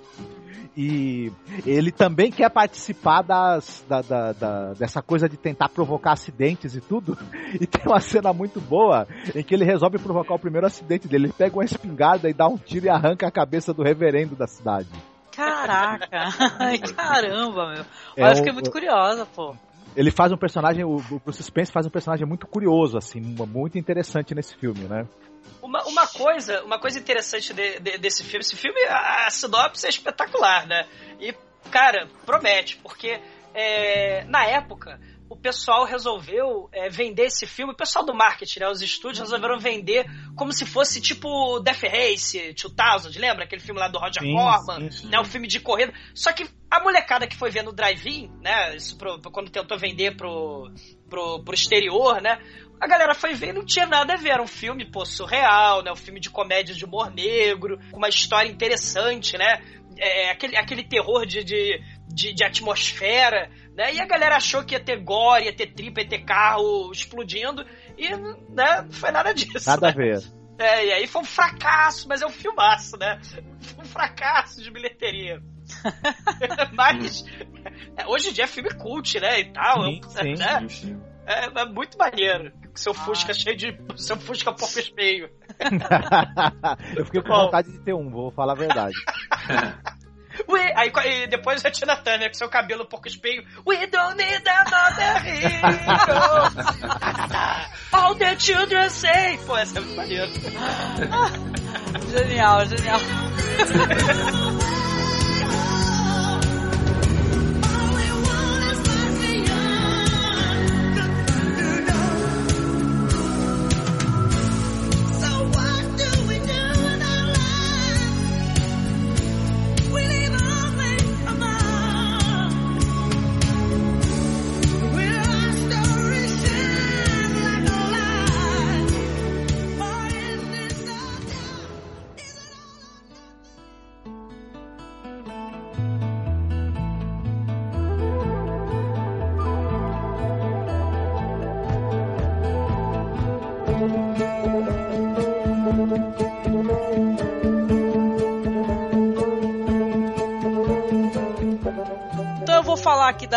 [0.82, 1.32] E
[1.66, 6.82] ele também quer participar das, da, da, da, dessa coisa de tentar provocar acidentes e
[6.82, 7.18] tudo.
[7.60, 11.26] E tem uma cena muito boa em que ele resolve provocar o primeiro acidente dele.
[11.26, 14.46] Ele pega uma espingarda e dá um tiro e arranca a cabeça do reverendo da
[14.46, 14.88] cidade.
[15.32, 16.30] Caraca!
[16.96, 17.86] Caramba, meu.
[18.16, 19.56] É eu fiquei muito curiosa, pô.
[19.96, 24.34] Ele faz um personagem, o Bruce Spence faz um personagem muito curioso, assim, muito interessante
[24.34, 25.08] nesse filme, né?
[25.62, 29.86] Uma, uma, coisa, uma coisa interessante de, de, desse filme, esse filme, a, a sinopse
[29.86, 30.86] é espetacular, né?
[31.20, 31.34] E,
[31.72, 33.20] cara, promete, porque
[33.54, 35.00] é, na época
[35.30, 39.60] o pessoal resolveu é, vender esse filme, o pessoal do marketing, né, os estúdios resolveram
[39.60, 43.44] vender como se fosse tipo Death Race 2000, lembra?
[43.44, 45.08] Aquele filme lá do Roger sim, Corman, sim, sim.
[45.10, 45.94] né, o filme de corrida.
[46.16, 50.18] Só que a molecada que foi ver no drive-in, né, isso pro, quando tentou vender
[50.18, 50.72] pro,
[51.08, 52.40] pro, pro exterior, né,
[52.80, 54.32] a galera foi ver e não tinha nada a ver.
[54.32, 55.92] Era um filme, pô, surreal, né?
[55.92, 59.62] Um filme de comédia de humor negro, com uma história interessante, né?
[59.98, 63.94] É, é, aquele, aquele terror de, de, de, de, atmosfera, né?
[63.94, 67.66] E a galera achou que ia ter gore, ia ter tripa, ia ter carro explodindo,
[67.98, 69.70] e né, não foi nada disso.
[69.70, 69.94] Nada né?
[69.94, 70.24] a ver.
[70.60, 73.18] É, e aí foi um fracasso, mas é um filmaço, né?
[73.62, 75.42] Foi um fracasso de bilheteria.
[76.76, 77.24] mas
[77.96, 79.40] é, hoje em dia é filme cult, né?
[79.40, 79.84] E tal.
[79.86, 80.60] Sim, é, né?
[80.60, 81.02] sim, sim.
[81.26, 82.52] É, é, muito maneiro.
[82.76, 83.34] Seu Fusca ah.
[83.34, 83.80] cheio de.
[83.96, 85.30] Seu Fusca pouco espelho.
[86.98, 88.96] eu fiquei com vontade de ter um, vou falar a verdade.
[90.48, 90.92] We, aí
[91.24, 93.46] e depois a Tina Turner com seu cabelo pouco espelho.
[93.66, 95.78] We don't need another hero.
[97.92, 99.38] All the children say.
[99.46, 100.32] Pô, essa é muito maneiro.
[102.12, 103.00] genial, genial.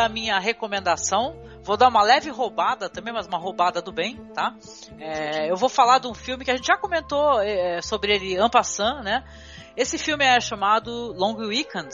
[0.03, 1.37] da minha recomendação.
[1.63, 4.53] Vou dar uma leve roubada também, mas uma roubada do bem, tá?
[4.99, 8.35] É, eu vou falar de um filme que a gente já comentou é, sobre ele
[8.35, 9.23] en passant, né?
[9.77, 11.89] Esse filme é chamado Long Weekend.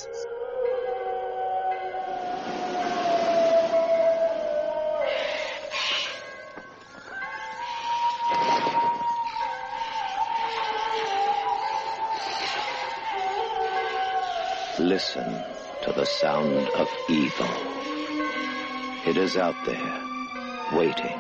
[14.78, 15.44] Listen
[15.82, 17.97] to the sound of evil.
[19.08, 20.00] It is out there,
[20.74, 21.18] waiting.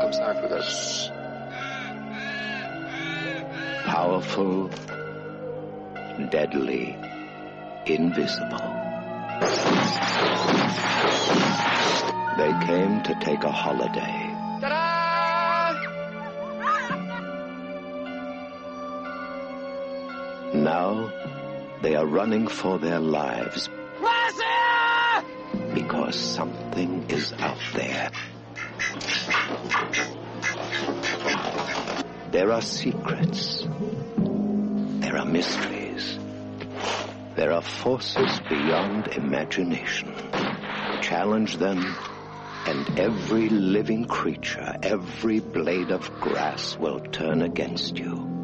[0.00, 1.10] I'm sorry for this.
[3.84, 4.70] Powerful,
[6.30, 6.96] deadly,
[7.84, 8.70] invisible.
[12.38, 14.30] They came to take a holiday.
[14.62, 14.94] Ta-da!
[20.54, 21.12] Now
[21.84, 23.68] they are running for their lives
[25.74, 28.10] because something is out there.
[32.30, 33.66] There are secrets.
[33.66, 36.18] There are mysteries.
[37.36, 40.14] There are forces beyond imagination.
[41.02, 41.84] Challenge them,
[42.64, 48.34] and every living creature, every blade of grass will turn against you.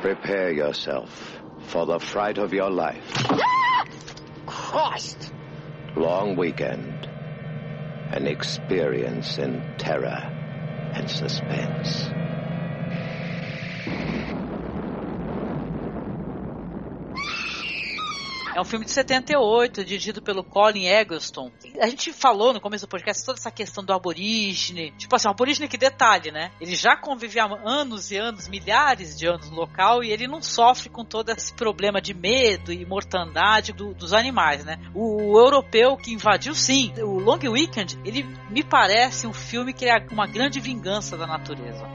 [0.00, 3.02] Prepare yourself for the fright of your life.
[3.30, 3.84] Ah!
[4.46, 5.32] Christ!
[5.96, 7.08] Long weekend.
[8.12, 10.22] An experience in terror
[10.94, 12.25] and suspense.
[18.56, 21.52] É um filme de 78, dirigido pelo Colin Eggleston.
[21.78, 24.92] A gente falou no começo do podcast toda essa questão do aborígene.
[24.92, 26.50] Tipo assim, o aborígene que detalhe, né?
[26.58, 30.40] Ele já convivia há anos e anos, milhares de anos no local e ele não
[30.40, 34.78] sofre com todo esse problema de medo e mortandade do, dos animais, né?
[34.94, 36.94] O, o, europeu que invadiu, sim.
[37.02, 41.86] O Long Weekend, ele me parece um filme que é uma grande vingança da natureza.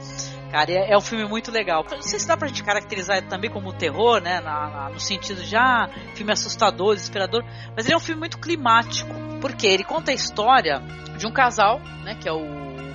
[0.52, 1.82] Cara, é, é, um filme muito legal.
[1.90, 4.38] Não sei se dá pra gente caracterizar também como terror, né?
[4.42, 7.42] Na, na, no sentido ah, filme assustador, desesperador.
[7.74, 9.10] Mas ele é um filme muito climático.
[9.40, 10.80] Porque ele conta a história
[11.16, 12.16] de um casal, né?
[12.20, 12.44] Que é o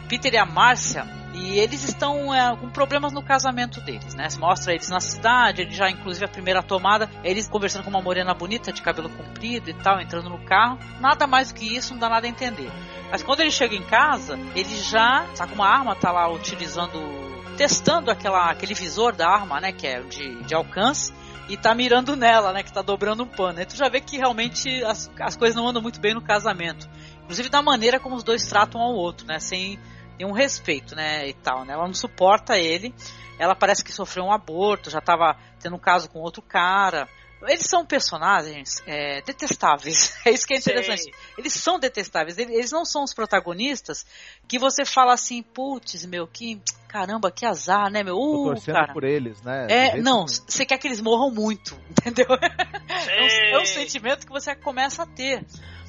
[0.07, 1.03] Peter e a Márcia.
[1.33, 4.27] E eles estão é, com problemas no casamento deles, né?
[4.37, 8.35] Mostra eles na cidade, ele já, inclusive, a primeira tomada, eles conversando com uma morena
[8.35, 10.77] bonita, de cabelo comprido e tal, entrando no carro.
[10.99, 12.71] Nada mais do que isso, não dá nada a entender.
[13.09, 17.36] Mas quando ele chega em casa, ele já tá com uma arma, tá lá utilizando
[17.57, 21.11] testando aquela, aquele visor da arma, né, que é de, de alcance,
[21.49, 23.57] e tá mirando nela, né, que tá dobrando um pano.
[23.57, 26.87] Aí tu já vê que realmente as, as coisas não andam muito bem no casamento.
[27.23, 29.79] Inclusive da maneira como os dois tratam ao outro, né, sem
[30.19, 31.73] nenhum respeito, né, e tal, né.
[31.73, 32.93] Ela não suporta ele,
[33.39, 37.07] ela parece que sofreu um aborto, já tava tendo um caso com outro cara.
[37.43, 40.15] Eles são personagens é, detestáveis.
[40.25, 41.03] É isso que é interessante.
[41.03, 41.13] Sei.
[41.37, 42.37] Eles são detestáveis.
[42.37, 44.05] Eles não são os protagonistas
[44.47, 48.17] que você fala assim, putz, meu, que caramba, que azar, né, meu?
[48.17, 48.93] Uh, torcendo cara.
[48.93, 49.67] por eles, né?
[49.69, 52.25] É, não, você quer que eles morram muito, entendeu?
[52.29, 55.45] É um, é um sentimento que você começa a ter.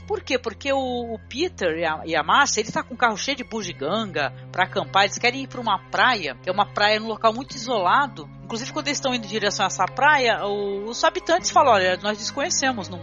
[0.07, 0.39] Por quê?
[0.39, 3.37] Porque o, o Peter e a, e a Márcia, ele tá com um carro cheio
[3.37, 7.09] de bugiganga para acampar, eles querem ir para uma praia, que é uma praia num
[7.09, 8.29] local muito isolado.
[8.49, 12.17] Inclusive, quando eles estão indo em direção a essa praia, os habitantes falam: olha, nós
[12.17, 12.99] desconhecemos, não,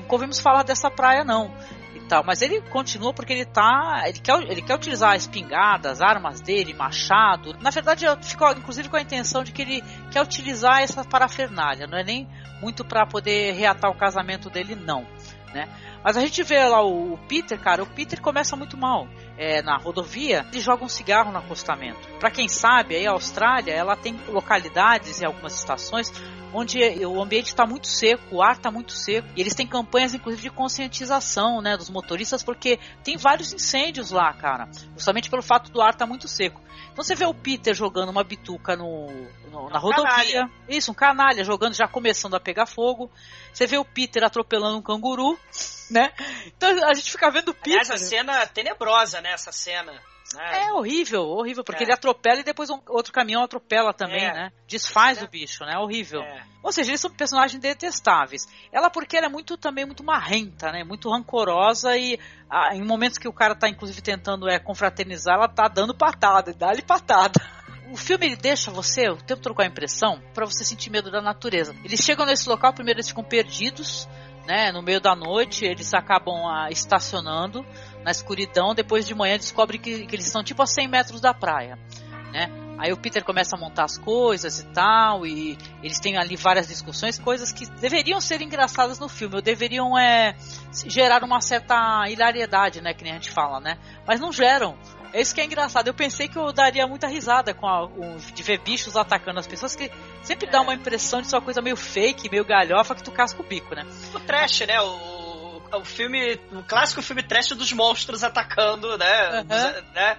[0.00, 1.54] nunca ouvimos falar dessa praia, não.
[1.94, 2.24] E tal.
[2.26, 4.02] Mas ele continua porque ele tá.
[4.06, 7.56] Ele quer, ele quer utilizar a espingarda, as armas dele, machado.
[7.60, 11.86] Na verdade, eu fico, inclusive, com a intenção de que ele quer utilizar essa parafernália.
[11.86, 12.28] Não é nem
[12.60, 15.06] muito para poder reatar o casamento dele, não.
[15.52, 15.68] Né?
[16.02, 19.08] Mas a gente vê lá o, Peter, cara, o Peter começa muito mal.
[19.36, 22.08] É, na rodovia, ele joga um cigarro no acostamento.
[22.18, 26.12] Para quem sabe, aí a Austrália, ela tem localidades e algumas estações
[26.52, 30.14] onde o ambiente está muito seco, o ar está muito seco, e eles têm campanhas,
[30.14, 35.70] inclusive, de conscientização, né, dos motoristas, porque tem vários incêndios lá, cara, justamente pelo fato
[35.70, 36.60] do ar estar tá muito seco.
[36.92, 39.06] Então você vê o Peter jogando uma bituca no,
[39.50, 40.50] no na rodovia, canalha.
[40.68, 43.10] isso, um canalha jogando, já começando a pegar fogo.
[43.52, 45.38] Você vê o Peter atropelando um canguru,
[45.90, 46.12] né?
[46.46, 47.80] Então a gente fica vendo o Peter.
[47.80, 49.32] Essa cena tenebrosa, né?
[49.32, 49.92] Essa cena.
[50.38, 51.86] É, é horrível, horrível, porque é.
[51.86, 54.32] ele atropela e depois um, outro caminhão atropela também, é.
[54.32, 54.52] né?
[54.66, 55.24] Desfaz é.
[55.24, 55.76] o bicho, né?
[55.76, 56.22] Horrível.
[56.22, 56.44] É.
[56.62, 58.46] Ou seja, eles são personagens detestáveis.
[58.72, 60.84] Ela porque ela é muito também muito marrenta, né?
[60.84, 65.48] Muito rancorosa e ah, em momentos que o cara tá inclusive tentando é confraternizar, ela
[65.48, 67.40] tá dando patada, dá-lhe patada.
[67.90, 71.10] o filme ele deixa você o tempo todo com a impressão para você sentir medo
[71.10, 71.74] da natureza.
[71.84, 74.08] Eles chegam nesse local, primeiro eles ficam perdidos,
[74.46, 74.72] né?
[74.72, 77.64] No meio da noite, eles acabam ah, estacionando
[78.02, 78.74] na escuridão.
[78.74, 81.78] Depois de manhã descobrem que, que eles estão tipo a 100 metros da praia,
[82.32, 82.50] né?
[82.80, 86.66] Aí o Peter começa a montar as coisas e tal, e eles têm ali várias
[86.66, 90.34] discussões, coisas que deveriam ser engraçadas no filme, ou deveriam é,
[90.86, 93.76] gerar uma certa hilariedade, né, que nem a gente fala, né?
[94.06, 94.78] Mas não geram.
[95.12, 95.88] É isso que é engraçado.
[95.88, 99.46] Eu pensei que eu daria muita risada com a, o, de ver bichos atacando as
[99.46, 99.90] pessoas, que
[100.22, 103.40] sempre dá uma impressão de ser uma coisa meio fake, meio galhofa, que tu casca
[103.40, 103.84] o bico, né?
[104.14, 104.80] O trash, né?
[104.80, 109.42] O, o filme, o clássico filme trash dos monstros atacando, né?
[109.44, 110.16] Dos- né?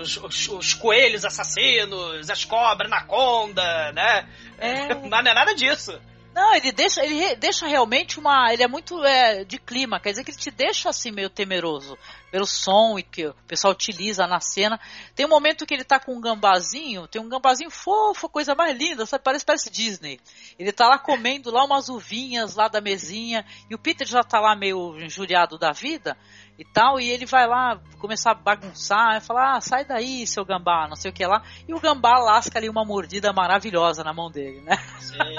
[0.00, 4.26] Os, os- os coelhos assassinos, as cobras na conda, né?
[4.58, 4.94] É.
[4.94, 5.98] Mas não é nada disso.
[6.36, 8.52] Não, ele deixa, ele deixa realmente uma.
[8.52, 11.96] Ele é muito é, de clima, quer dizer que ele te deixa assim meio temeroso
[12.30, 14.78] pelo som e que o pessoal utiliza na cena.
[15.14, 18.76] Tem um momento que ele tá com um gambazinho, tem um gambazinho fofo, coisa mais
[18.76, 19.24] linda, sabe?
[19.24, 20.20] Parece, parece Disney.
[20.58, 24.38] Ele tá lá comendo lá umas uvinhas lá da mesinha, e o Peter já tá
[24.38, 26.18] lá meio injuriado da vida
[26.58, 30.44] e tal, e ele vai lá começar a bagunçar, e falar, ah, sai daí, seu
[30.44, 34.12] gambá, não sei o que lá, e o gambá lasca ali uma mordida maravilhosa na
[34.12, 34.76] mão dele, né?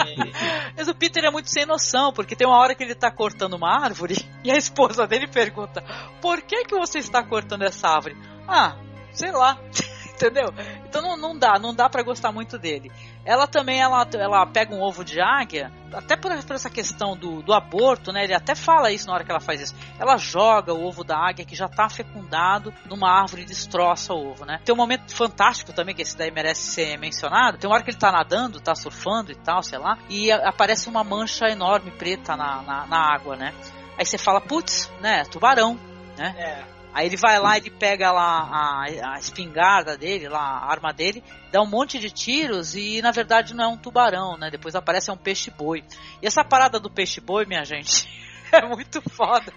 [0.76, 3.54] Mas o Peter é muito sem noção, porque tem uma hora que ele tá cortando
[3.54, 5.84] uma árvore e a esposa dele pergunta:
[6.22, 8.18] Por que que você está cortando essa árvore?
[8.48, 8.76] Ah,
[9.12, 9.58] sei lá.
[10.18, 10.52] Entendeu?
[10.84, 12.92] Então não, não dá, não dá pra gostar muito dele.
[13.24, 17.44] Ela também, ela, ela pega um ovo de águia, até por, por essa questão do,
[17.44, 18.24] do aborto, né?
[18.24, 19.76] Ele até fala isso na hora que ela faz isso.
[20.00, 24.32] Ela joga o ovo da águia que já tá fecundado numa árvore e destroça o
[24.32, 24.60] ovo, né?
[24.66, 27.60] Tem um momento fantástico também, que esse daí merece ser mencionado.
[27.60, 30.90] Tem uma hora que ele tá nadando, tá surfando e tal, sei lá, e aparece
[30.90, 33.54] uma mancha enorme preta na, na, na água, né?
[34.00, 35.26] Aí você fala, putz, né?
[35.26, 35.80] Tubarão,
[36.18, 36.34] né?
[36.38, 36.77] É.
[36.98, 41.24] Aí ele vai lá, ele pega lá a, a espingarda dele, lá a arma dele,
[41.52, 44.50] dá um monte de tiros e na verdade não é um tubarão, né?
[44.50, 45.84] Depois aparece é um peixe-boi.
[46.24, 48.10] E essa parada do peixe-boi, minha gente,
[48.52, 49.54] é muito foda.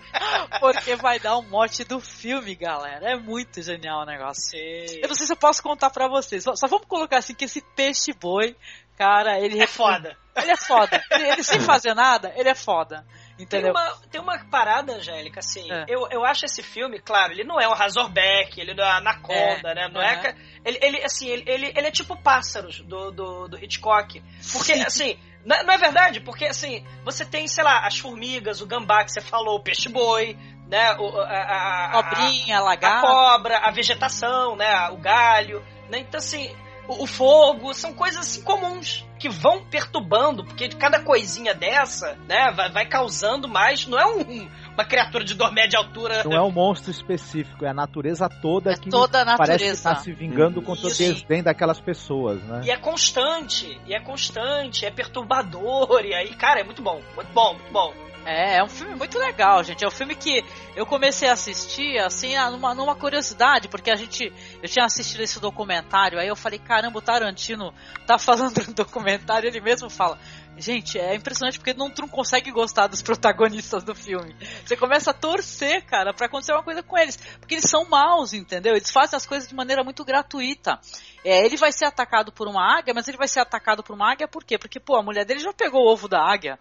[0.60, 3.12] Porque vai dar um mote do filme, galera.
[3.12, 4.58] É muito genial o negócio.
[5.02, 6.44] Eu não sei se eu posso contar pra vocês.
[6.44, 8.54] Só, só vamos colocar assim que esse peixe-boi,
[8.98, 10.14] cara, ele É foda.
[10.36, 11.02] Ele é foda.
[11.10, 13.04] Ele, ele sem fazer nada, ele é foda.
[13.46, 13.72] Tem Entendeu?
[13.72, 15.84] uma, tem uma parada, Angélica, assim, É.
[15.88, 19.70] eu, eu acho esse filme, claro, ele não é o Razorback, ele não é Anaconda,
[19.70, 19.88] É, né?
[19.92, 20.12] Não é.
[20.14, 20.22] aham.
[20.22, 20.34] ca-
[20.64, 24.22] Ele, ele, assim, ele, ele, ele é tipo Pássaros do, do, do Hitchcock.
[24.52, 26.20] Porque, assim, não é, não é verdade?
[26.20, 30.36] Porque, assim, você tem, sei lá, as formigas, o gambá que você falou, o peixe-boi,
[30.68, 30.92] né?
[30.98, 33.06] O, a, a, a- Cobrinha, a lagarto.
[33.06, 34.88] cobra, a vegetação, né?
[34.90, 35.98] O galho, né?
[36.00, 36.54] Então, assim,
[36.90, 42.50] o, o fogo, são coisas assim comuns que vão perturbando, porque cada coisinha dessa, né,
[42.56, 43.86] vai, vai causando mais.
[43.86, 46.24] Não é um- uma criatura de metros de altura.
[46.24, 49.90] Não é um monstro específico, é a natureza toda que toda a parece que natureza.
[49.90, 51.02] está se vingando contra o Isso.
[51.02, 52.62] desdém daquelas pessoas, né?
[52.64, 57.32] E é constante, e é constante, é perturbador, e aí, cara, é muito bom, muito
[57.32, 58.09] bom, muito bom.
[58.24, 59.84] É, é um filme muito legal, gente.
[59.84, 60.44] É um filme que
[60.76, 64.32] eu comecei a assistir, assim, numa, numa curiosidade, porque a gente.
[64.62, 67.72] Eu tinha assistido esse documentário, aí eu falei, caramba, o Tarantino
[68.06, 70.18] tá falando um documentário, ele mesmo fala.
[70.56, 74.36] Gente, é impressionante porque não, tu não consegue gostar dos protagonistas do filme.
[74.62, 77.16] Você começa a torcer, cara, pra acontecer uma coisa com eles.
[77.38, 78.74] Porque eles são maus, entendeu?
[78.74, 80.78] Eles fazem as coisas de maneira muito gratuita.
[81.24, 84.12] É, ele vai ser atacado por uma águia, mas ele vai ser atacado por uma
[84.12, 84.58] águia por quê?
[84.58, 86.58] Porque, pô, a mulher dele já pegou o ovo da águia.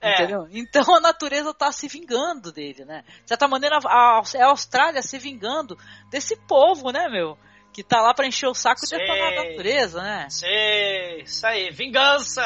[0.00, 0.14] É.
[0.14, 0.46] Entendeu?
[0.50, 3.02] Então a natureza tá se vingando dele, né?
[3.22, 5.76] De certa maneira, a, é a Austrália se vingando
[6.10, 7.36] desse povo, né, meu?
[7.72, 8.98] Que tá lá pra encher o saco e Sei.
[8.98, 10.26] detonar a natureza, né?
[10.30, 12.42] Sei, isso aí, vingança!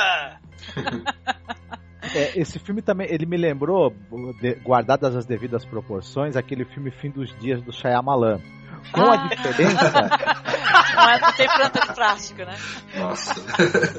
[2.14, 3.90] É, esse filme também, ele me lembrou,
[4.40, 8.40] de- guardadas as devidas proporções, aquele filme Fim dos Dias do Shyamalan.
[8.92, 9.28] Com a Ah.
[9.28, 9.90] diferença,
[10.94, 12.56] Não, é, não tem planta de plástico, né?
[12.96, 13.34] Nossa.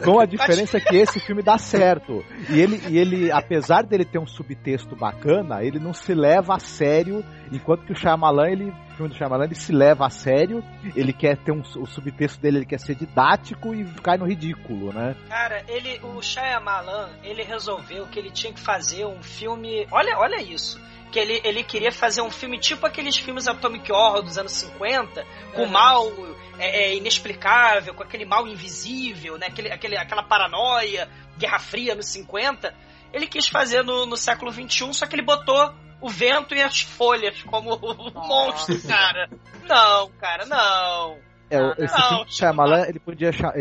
[0.02, 2.24] com a diferença que esse filme dá certo.
[2.50, 6.60] E ele, e ele, apesar dele ter um subtexto bacana, ele não se leva a
[6.60, 10.64] sério, enquanto que o Shyamalan, ele, o filme do Shyamalan, ele se leva a sério,
[10.96, 14.94] ele quer ter um, o subtexto dele, ele quer ser didático e cai no ridículo,
[14.94, 15.16] né?
[15.28, 19.86] Cara, ele, o Shyamalan, ele resolveu que ele tinha que fazer um filme.
[19.92, 20.80] Olha, olha isso.
[21.16, 25.26] Que ele, ele queria fazer um filme tipo aqueles filmes Atomic Horror dos anos 50,
[25.54, 25.70] com Uhum.
[25.70, 26.12] mal
[26.60, 29.48] é, é, inexplicável, com aquele mal invisível, né?
[29.48, 32.76] Aquele, aquele, aquela paranoia, Guerra Fria nos 50.
[33.14, 36.82] Ele quis fazer no, no século XXI, só que ele botou o vento e as
[36.82, 37.80] folhas como
[38.14, 39.30] monstro, cara.
[39.64, 41.18] Não, cara, não.
[41.50, 43.54] É, o- esse não, filme Shyamalan, ele podia chamar.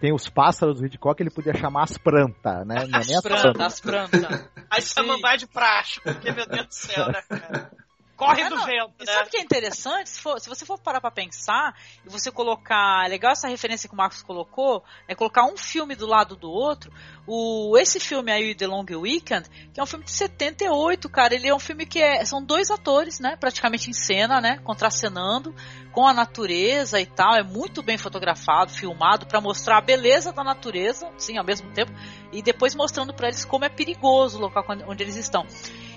[0.00, 2.86] tem os pássaros do Hitchcock, ele podia chamar as plantas, né?
[2.88, 3.66] Não é nem as Planta, plantas.
[3.66, 4.48] as plantas.
[4.70, 7.70] Aí samambaia de prático, porque, meu Deus do céu, né, cara?
[8.16, 9.12] corre É, do não, vento, e né?
[9.12, 10.08] sabe o que é interessante?
[10.08, 13.04] Se, for- se você for parar pra pensar e você colocar.
[13.04, 16.50] É legal essa referência que o Marcos colocou, é colocar um filme do lado do
[16.50, 16.90] outro.
[17.26, 21.34] O, esse filme aí, The Long Weekend, que é um filme de 78, cara.
[21.34, 23.36] Ele é um filme que é, são dois atores, né?
[23.38, 24.60] Praticamente em cena, né?
[24.64, 25.54] Contracenando
[25.96, 27.34] com a natureza e tal.
[27.34, 31.90] É muito bem fotografado, filmado, pra mostrar a beleza da natureza, sim, ao mesmo tempo.
[32.30, 35.46] E depois mostrando pra eles como é perigoso o local onde eles estão.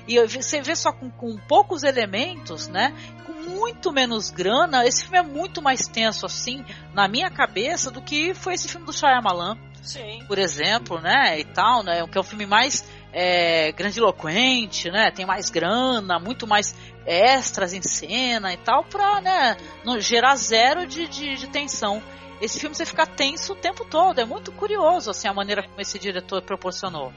[0.07, 2.95] E você vê só com, com poucos elementos, né?
[3.25, 6.63] Com muito menos grana, esse filme é muito mais tenso, assim,
[6.93, 10.23] na minha cabeça, do que foi esse filme do Shyamalan, Sim.
[10.27, 11.39] por exemplo, né?
[11.39, 12.05] E tal, né?
[12.07, 15.11] Que é um filme mais é, grandiloquente, né?
[15.11, 16.75] Tem mais grana, muito mais
[17.05, 19.57] extras em cena e tal, pra, né?
[19.99, 22.01] Gerar zero de, de, de tensão.
[22.41, 24.19] Esse filme você fica tenso o tempo todo.
[24.19, 27.11] É muito curioso, assim, a maneira como esse diretor proporcionou.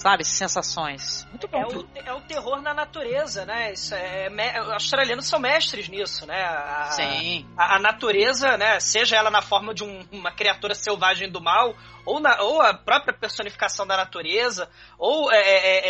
[0.00, 1.26] Sabe, sensações.
[1.28, 1.58] Muito bom.
[1.60, 3.70] É o, é o terror na natureza, né?
[3.74, 4.28] Isso é,
[4.62, 6.42] os australianos são mestres nisso, né?
[6.42, 7.46] A, Sim.
[7.54, 8.80] A, a natureza, né?
[8.80, 11.74] Seja ela na forma de um- uma criatura selvagem do mal,
[12.06, 15.80] ou, na- ou a própria personificação da natureza, ou é, é,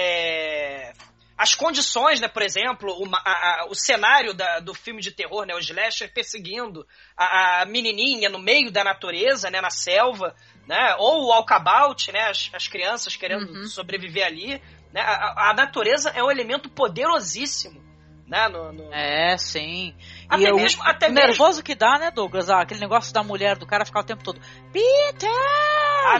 [0.89, 0.93] é,
[1.39, 2.27] as condições, né?
[2.27, 5.55] Por exemplo, uma- a- a- o cenário da- do filme de terror, né?
[5.55, 6.85] O slasher perseguindo
[7.16, 9.61] a, a menininha no meio da natureza, né?
[9.61, 10.35] Na selva,
[10.70, 10.94] né?
[10.98, 12.28] Ou o walkabout, né?
[12.30, 14.62] As, as crianças querendo sobreviver ali.
[14.92, 15.01] Né?
[15.01, 17.82] A, a- a natureza é um elemento poderosíssimo,
[18.26, 18.48] né?
[18.48, 19.92] No, no- É, sim.
[20.31, 22.48] Até e o- mesmo- até o nervoso que dá, né, Douglas?
[22.48, 24.40] Ah, aquele negócio da mulher, do cara ficar o tempo todo,
[24.73, 25.28] Peter,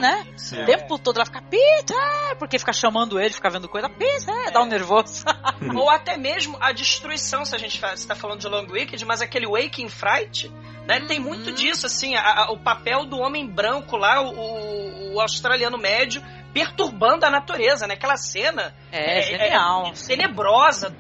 [0.01, 0.27] né?
[0.37, 0.61] sim.
[0.63, 4.61] O tempo todo ela fica, Peter, porque fica chamando ele, fica vendo coisa, Peter, dá
[4.63, 5.25] um nervoso.
[5.77, 9.47] Ou até mesmo a destruição, se a gente está falando de Long Weekend, mas aquele
[9.47, 10.49] Waking Fright,
[10.87, 11.01] né?
[11.07, 11.27] Tem Uhum.
[11.27, 15.79] muito disso, assim, a- a- o papel do homem branco lá, o, o- o australiano
[15.79, 16.21] médio,
[16.53, 17.95] perturbando a natureza, né?
[17.95, 19.87] Aquela cena É, genial.
[19.87, 20.97] é tenebrosa.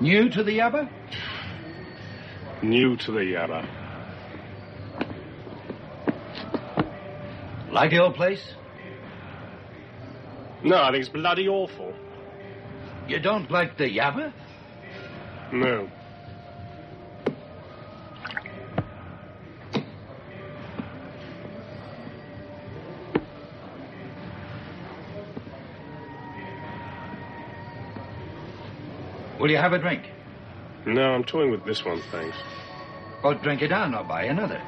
[0.00, 0.88] New to the Yabba?
[2.62, 3.66] New to the Yabba.
[7.72, 8.54] Like the old place?
[10.62, 11.92] No, I think it's bloody awful.
[13.08, 14.32] You don't like the Yabba?
[15.52, 15.90] No.
[29.40, 30.04] Will you have a drink?
[30.86, 32.36] No, I'm toying with this one, thanks.
[33.22, 34.60] Well, drink it down, I'll buy another.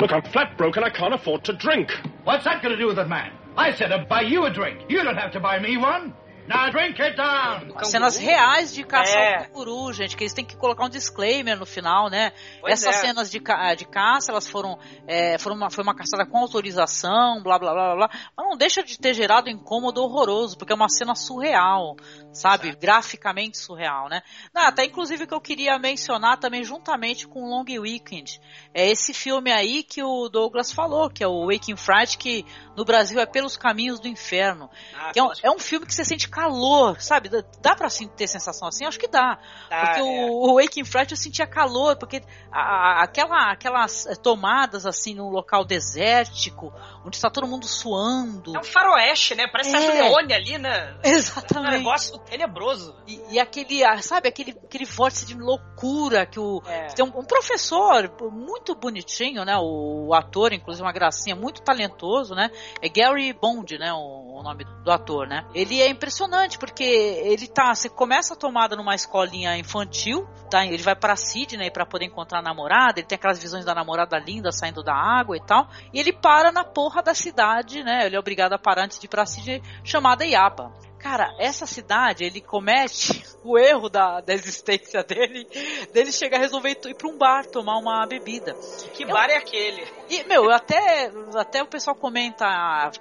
[0.00, 1.90] Look, I'm flat broke and I can't afford to drink.
[2.24, 3.32] What's that got to do with it, man?
[3.56, 4.80] I said I'd buy you a drink.
[4.88, 6.14] You don't have to buy me one.
[6.48, 7.84] Now drink it down.
[7.84, 9.36] Cenas reais de caça É.
[9.38, 12.32] ao canguru, gente, que eles têm que colocar um disclaimer no final, né?
[12.60, 12.98] Pois Essas é.
[13.06, 14.76] cenas de, ca- de caça, elas foram,
[15.06, 18.56] é, foram uma, foi uma caçada com autorização, blá blá blá blá blá, mas não
[18.56, 21.94] deixa de ter gerado incômodo horroroso, porque é uma cena surreal,
[22.32, 22.74] sabe?
[22.74, 24.20] Graficamente surreal, né?
[24.52, 28.40] Não, até inclusive que eu queria mencionar também juntamente com o Long Weekend,
[28.74, 32.44] é esse filme aí que o Douglas falou, que é o Waking Fright, que
[32.76, 34.70] no Brasil é Pelos Caminhos do Inferno.
[34.96, 37.28] Ah, que é, um, é um filme que você sente calor, sabe?
[37.28, 38.86] Dá, dá pra assim, ter sensação assim?
[38.86, 39.38] Acho que dá.
[39.68, 40.02] Porque é.
[40.02, 45.14] o, o Waking Fright eu sentia calor, porque a- a- aquela, aquelas eh, tomadas assim
[45.14, 46.72] num local desértico,
[47.04, 48.54] onde está todo mundo suando.
[48.56, 49.46] É um faroeste, né?
[49.50, 49.78] Parece É.
[49.80, 50.96] Sérgio Leone ali, né?
[51.02, 51.74] Exatamente.
[51.74, 52.94] Um negócio tenebroso.
[53.06, 56.62] E, e aquele, ah, sabe, aquele, aquele vórtice de loucura que o.
[56.66, 56.86] É.
[56.88, 59.56] Tem um, um professor muito bonitinho, né?
[59.56, 62.50] O, o ator, inclusive, uma gracinha, muito talentoso, né?
[62.80, 63.92] É Gary Bond, né?
[63.92, 65.46] O, o nome do ator, né?
[65.54, 66.19] Ele é impressionante,
[66.58, 67.74] porque ele tá.
[67.74, 70.64] Você começa a tomada numa escolinha infantil, tá?
[70.64, 74.18] Ele vai pra Sydney pra poder encontrar a namorada, ele tem aquelas visões da namorada
[74.18, 75.68] linda saindo da água e tal.
[75.92, 78.06] E ele para na porra da cidade, né?
[78.06, 80.72] Ele é obrigado a parar antes de ir pra Sydney, chamada Iapa.
[81.02, 85.46] Cara, essa cidade, ele comete o erro da, da existência dele,
[85.94, 88.54] dele chegar a resolver ir pra um bar tomar uma bebida.
[88.92, 89.82] Que bar é aquele?
[90.10, 92.46] E, meu, até, até o pessoal comenta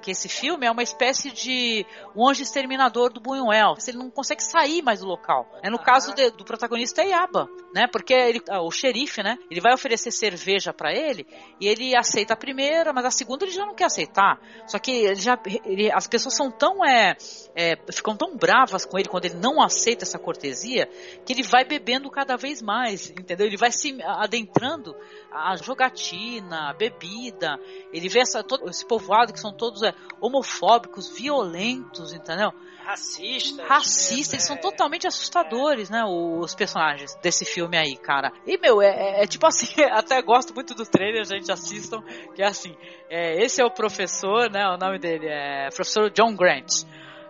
[0.01, 1.85] que esse filme é uma espécie de
[2.15, 3.75] um anjo exterminador do Buñuel.
[3.85, 5.45] Ele não consegue sair mais do local.
[5.61, 7.85] É no caso de- do protagonista é Yaba, né?
[7.91, 9.37] Porque ele, ah, o xerife, né?
[9.51, 11.27] Ele vai oferecer cerveja pra ele
[11.59, 14.39] e ele aceita a primeira, mas a segunda ele já não quer aceitar.
[14.67, 17.17] Só que ele já, ele- as pessoas são tão é,
[17.55, 20.87] é, ficam tão bravas com ele quando ele não aceita essa cortesia
[21.25, 23.47] que ele vai bebendo cada vez mais, entendeu?
[23.47, 24.95] Ele vai se adentrando
[25.31, 27.59] a jogatina, a bebida.
[27.91, 32.51] Ele vê essa, todo, esse povoado que são todos é, homofóbicos, violentos, entendeu?
[32.89, 33.63] Racista.
[33.65, 36.03] Racistas, eles são totalmente assustadores, né?
[36.05, 38.31] Os personagens desse filme aí, cara.
[38.47, 42.01] E, meu, é, é- é tipo assim, até gosto muito do trailer, gente, assistam,
[42.33, 42.75] que é assim,
[43.07, 44.67] é, esse é o professor, né?
[44.69, 46.83] O nome dele é professor John Grant.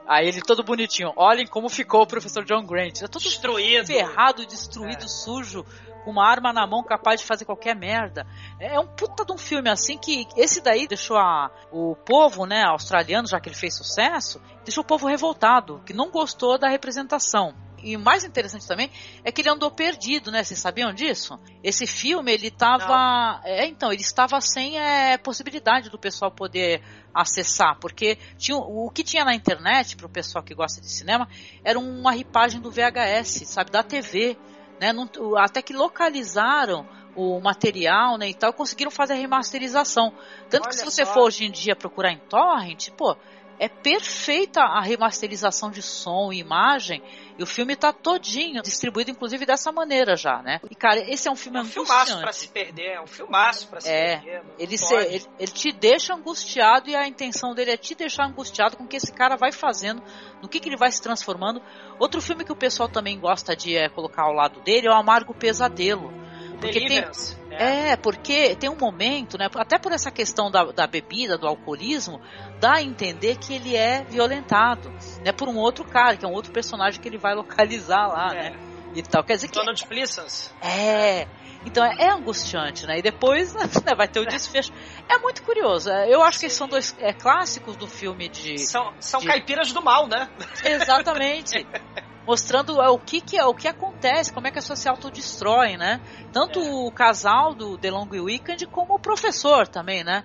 [0.09, 1.13] Aí ele todo bonitinho.
[1.15, 3.03] Olhem como ficou o professor John Grant.
[3.03, 3.85] É todo Destruído.
[3.85, 5.63] ferrado, destruído, sujo,
[6.03, 8.25] com uma arma na mão capaz de fazer qualquer merda.
[8.59, 12.63] É um puta de um filme assim que esse daí deixou a, o povo, né,
[12.63, 17.53] australiano, já que ele fez sucesso, deixou o povo revoltado, que não gostou da representação.
[17.83, 18.89] E o mais interessante também
[19.23, 20.43] é que ele andou perdido, né?
[20.43, 21.39] Vocês sabiam disso?
[21.63, 23.41] Esse filme, ele tava.
[23.43, 26.81] É, então, ele estava sem é, possibilidade do pessoal poder
[27.13, 31.27] acessar, porque tinha, o que tinha na internet, para o pessoal que gosta de cinema,
[31.63, 33.71] era uma ripagem do VHS, sabe?
[33.71, 34.37] Da TV.
[34.79, 34.93] Né?
[34.93, 40.13] Não, até que localizaram o material né, e tal, conseguiram fazer a remasterização.
[40.49, 41.13] Tanto Olha que se você só.
[41.13, 43.17] for hoje em dia procurar em torrent, pô,
[43.59, 47.03] é perfeita a remasterização de som e imagem.
[47.37, 50.59] E o filme tá todinho, distribuído inclusive dessa maneira já, né?
[50.69, 53.67] E cara, esse é um filme É um filmaço pra se perder, é um filmaço
[53.67, 54.41] pra se É, perder.
[54.57, 58.75] ele, se- ele, ele te deixa angustiado e a intenção dele é te deixar angustiado
[58.77, 60.01] com o que esse cara vai fazendo,
[60.41, 61.61] no que, que ele vai se transformando.
[61.99, 64.95] Outro filme que o pessoal também gosta de é, colocar ao lado dele é o
[64.95, 66.11] Amargo Pesadelo.
[66.59, 67.48] Porque tem, Deliverance, né?
[67.59, 69.47] É, porque tem um momento, né?
[69.55, 72.19] Até por essa questão da, da bebida, do alcoolismo,
[72.59, 74.89] dá a entender que ele é violentado,
[75.23, 75.31] né?
[75.31, 78.49] Por um outro cara, que é um outro personagem que ele vai localizar lá, É.
[78.51, 78.59] né?
[78.95, 79.23] E tal.
[79.23, 80.51] Quer dizer que Donald Pleasance.
[80.61, 81.27] é.
[81.65, 82.99] Então é, é angustiante, né?
[82.99, 83.53] E depois
[83.85, 84.71] né, vai ter o desfecho.
[85.09, 85.89] É muito curioso.
[85.91, 88.57] É, Eu acho que são dois é, clássicos do filme de.
[88.59, 90.29] São, são de- caipiras do mal, né?
[90.63, 91.67] Exatamente.
[92.29, 95.77] Mostrando é, o que, que é, o que acontece, como é que a social autodestrói,
[95.77, 95.99] né?
[96.31, 96.69] Tanto É.
[96.71, 100.23] o casal do The Long Weekend como o professor também, né?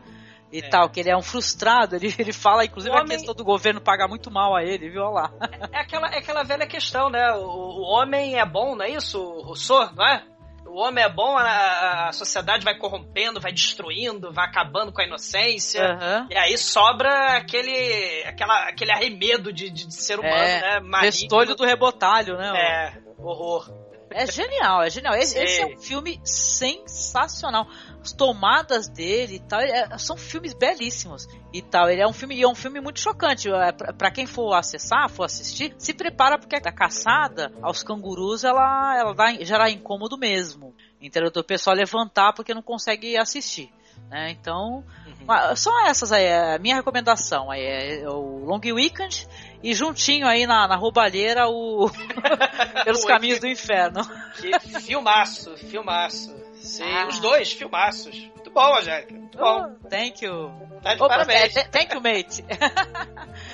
[0.53, 0.69] E É.
[0.69, 3.43] tal, que ele é um frustrado, ele, ele fala, inclusive, O a homem- questão do
[3.43, 5.01] governo pagar muito mal a ele, viu?
[5.03, 5.33] Olha lá.
[5.73, 7.33] É aquela, é aquela velha questão, né?
[7.33, 10.23] O, o homem é bom, não é isso, Rousseau, não é?
[10.67, 15.05] O homem é bom, a, a sociedade vai corrompendo, vai destruindo, vai acabando com a
[15.05, 15.85] inocência.
[15.85, 16.27] Aham.
[16.31, 20.81] E aí sobra aquele, aquela, aquele arremedo de, de, de ser humano, É, né?
[20.81, 21.55] Maligno.
[21.55, 22.53] Do rebotalho, né?
[22.57, 23.71] É, horror.
[24.11, 25.15] É genial, é genial.
[25.15, 27.67] Esse, esse é um filme sensacional.
[28.05, 31.89] As tomadas dele e tal, é- são filmes belíssimos e tal.
[31.89, 33.49] Ele é um filme, e é um filme muito chocante.
[33.51, 38.95] É, pra quem for acessar, for assistir, se prepara porque a caçada aos cangurus ela,
[38.99, 40.75] ela dá, gera incômodo mesmo.
[41.01, 41.31] Entendeu?
[41.31, 43.73] Do pessoal levantar porque não consegue assistir.
[44.11, 44.31] Né?
[44.33, 44.85] Então,
[45.27, 49.27] ah, são essas aí, é a minha recomendação aí é o Long Weekend
[49.63, 51.89] e juntinho aí na, na roubalheira o
[52.85, 54.03] Pelos O Caminhos do Inferno.
[54.37, 56.35] Que filmaço, filmaço.
[56.65, 57.07] Sim, Ah.
[57.09, 58.17] os dois, filmaços.
[58.35, 59.15] Muito bom, Angélica.
[59.15, 59.67] Muito bom.
[59.83, 60.51] Oh, thank you.
[60.83, 61.53] Tá de Opa, parabéns.
[61.55, 62.45] th- Thank you, mate.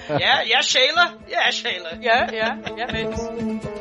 [0.08, 1.18] Yeah, yeah, Sheila.
[1.28, 1.90] Yeah, Sheila.
[2.00, 3.79] yeah, yeah, yeah, mate.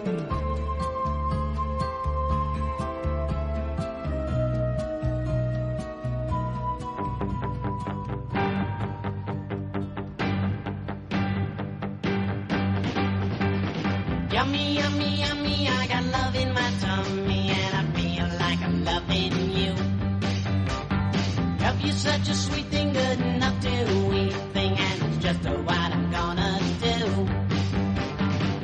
[22.19, 23.69] Such a sweet thing, good enough to
[24.13, 27.05] eat thing, and it's just what I'm gonna do.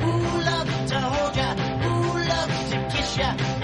[0.03, 1.53] Ooh, love to hold ya,
[1.85, 3.54] ooh, love to kiss ya,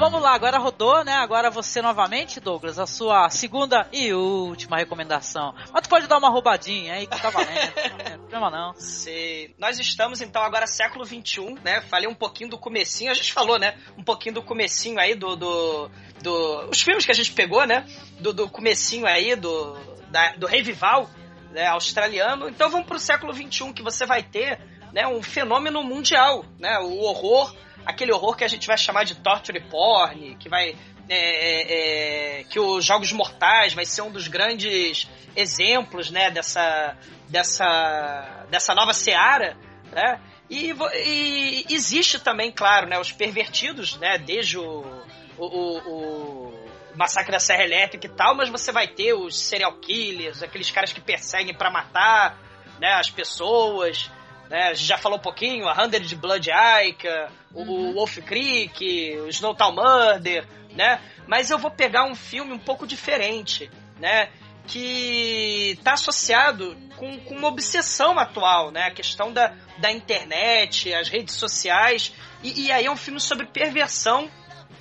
[0.00, 1.12] vamos lá, agora rodou, né?
[1.12, 5.54] Agora você novamente, Douglas, a sua segunda e última recomendação.
[5.70, 7.74] Mas tu pode dar uma roubadinha aí que tá valendo.
[8.10, 8.74] não problema não.
[8.76, 9.50] Sim.
[9.58, 11.82] Nós estamos então agora século XXI, né?
[11.82, 13.76] Falei um pouquinho do comecinho, a gente falou, né?
[13.98, 15.90] Um pouquinho do comecinho aí do, do,
[16.22, 17.84] do os filmes que a gente pegou, né?
[18.18, 19.76] Do, do comecinho aí do
[20.10, 21.10] da, do revival
[21.50, 21.66] né?
[21.66, 22.48] australiano.
[22.48, 24.58] Então vamos pro século XXI que você vai ter,
[24.94, 25.06] né?
[25.06, 26.78] Um fenômeno mundial, né?
[26.78, 27.54] O horror,
[27.86, 30.76] aquele horror que a gente vai chamar de torture porn, que vai
[31.08, 36.96] é, é, é, que os Jogos Mortais vai ser um dos grandes exemplos, né, dessa,
[37.28, 39.56] dessa, dessa nova seara,
[39.92, 40.72] né, e,
[41.04, 44.84] e existe também, claro, né, os pervertidos, né, desde o,
[45.36, 46.48] o, o-
[46.92, 50.70] o Massacre da Serra Elétrica e tal, mas você vai ter os serial killers, aqueles
[50.70, 52.38] caras que perseguem pra matar,
[52.78, 54.10] né, as pessoas,
[54.50, 59.16] né, a gente já falou um pouquinho, a Hundred Blood Ica, o, o Wolf Creek,
[59.20, 60.44] o Snowtown Murder,
[60.74, 61.00] né?
[61.28, 63.70] Mas eu vou pegar um filme um pouco diferente,
[64.00, 64.28] né?
[64.66, 68.86] Que está associado com, com uma obsessão atual, né?
[68.86, 72.12] A questão da, da internet, as redes sociais.
[72.42, 74.28] E, e aí é um filme sobre perversão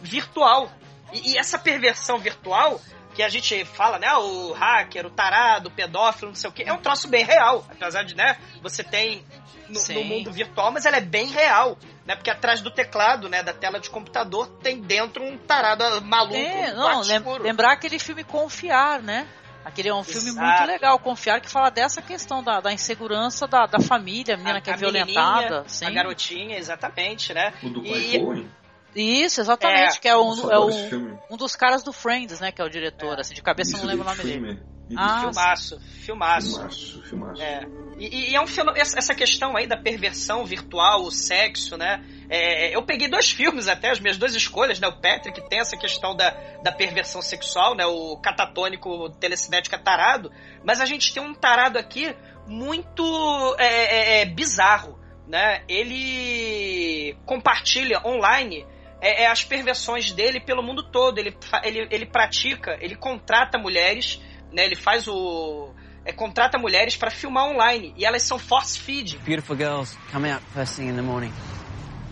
[0.01, 0.71] virtual.
[1.13, 2.81] E, e essa perversão virtual
[3.13, 4.11] que a gente fala, né?
[4.15, 7.65] O hacker, o tarado, o pedófilo, não sei o quê, é um troço bem real.
[7.69, 8.37] Apesar de, né?
[8.61, 9.23] Você tem
[9.69, 12.15] no, no mundo virtual, mas ela é bem real, né?
[12.15, 13.43] Porque atrás do teclado, né?
[13.43, 16.35] Da tela de computador, tem dentro um tarado maluco.
[16.35, 17.43] É, um não, lem- escuro.
[17.43, 19.27] lembrar aquele filme Confiar, né?
[19.63, 20.45] Aquele é um filme Exato.
[20.47, 24.61] muito legal, Confiar, que fala dessa questão da, da insegurança da, da família, a menina
[24.61, 25.63] que é a violentada.
[25.67, 25.85] sim.
[25.85, 27.53] A garotinha, exatamente, né?
[27.61, 28.47] O do E-?
[28.95, 31.17] Isso, exatamente, É, que é, um, é um, filme.
[31.29, 33.87] um dos caras do Friends, né, que é o diretor, assim, de cabeça eu não
[33.87, 34.59] lembro o nome dele.
[34.95, 36.53] Ah, filmaço, filmaço.
[36.55, 37.41] Filmaço, filmaço.
[37.41, 37.65] É.
[37.97, 42.03] E, e é um fenô- essa questão aí da perversão virtual, o sexo, né?
[42.29, 44.87] É, eu peguei dois filmes até, as minhas duas escolhas, né?
[44.87, 46.29] O Patrick tem essa questão da,
[46.63, 47.85] da perversão sexual, né?
[47.85, 50.31] O catatônico telecinético é tarado,
[50.63, 52.15] mas a gente tem um tarado aqui
[52.47, 54.97] muito é, é, é, bizarro,
[55.27, 55.63] né?
[55.67, 58.65] Ele compartilha online
[59.01, 61.17] é, é, as perversões dele pelo mundo todo.
[61.17, 64.65] Ele, ele, ele pratica, ele contrata mulheres, né?
[64.65, 65.69] Ele faz o.
[66.09, 69.17] é, contrata mulheres para filmar online e elas são force feed.
[69.25, 71.31] Beautiful girls come out first thing in the morning,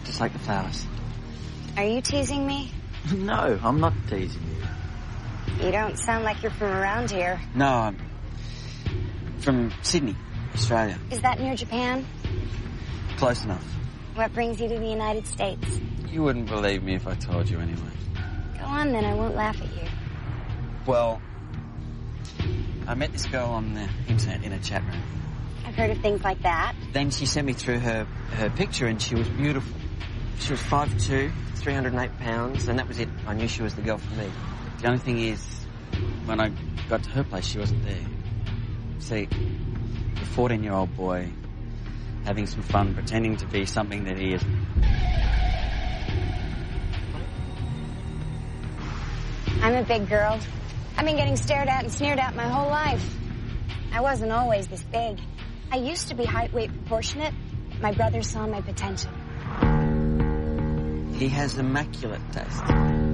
[0.05, 0.85] just like the flowers.
[1.75, 2.71] Are you teasing me?
[3.15, 5.65] no, I'm not teasing you.
[5.65, 7.39] You don't sound like you're from around here.
[7.55, 7.97] No, I'm
[9.39, 10.15] from Sydney,
[10.53, 10.99] Australia.
[11.09, 12.05] Is that near Japan?
[13.17, 13.63] Close enough.
[14.13, 15.79] What brings you to the United States?
[16.11, 17.91] You wouldn't believe me if I told you anyway.
[18.59, 19.89] Go on then, I won't laugh at you.
[20.85, 21.21] Well,
[22.87, 25.01] I met this girl on the internet in a chat room.
[25.65, 26.73] I've heard of things like that.
[26.93, 29.75] Then she sent me through her, her picture and she was beautiful.
[30.39, 33.09] She was 5'2", 308 pounds, and that was it.
[33.25, 34.31] I knew she was the girl for me.
[34.79, 35.43] The only thing is,
[36.23, 36.53] when I
[36.87, 38.05] got to her place, she wasn't there.
[38.99, 41.29] See, a 14-year-old boy
[42.23, 44.57] having some fun pretending to be something that he isn't.
[49.61, 50.39] I'm a big girl.
[50.97, 53.15] I've been getting stared at and sneered at my whole life.
[53.93, 55.19] I wasn't always this big.
[55.71, 57.35] I used to be height weight proportionate.
[57.79, 59.11] My brother saw my potential.
[61.13, 62.63] He has immaculate taste.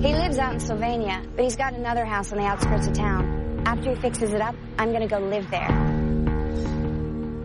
[0.01, 3.64] He lives out in Sylvania, but he's got another house on the outskirts of town.
[3.65, 5.68] After he fixes it up, I'm gonna go live there.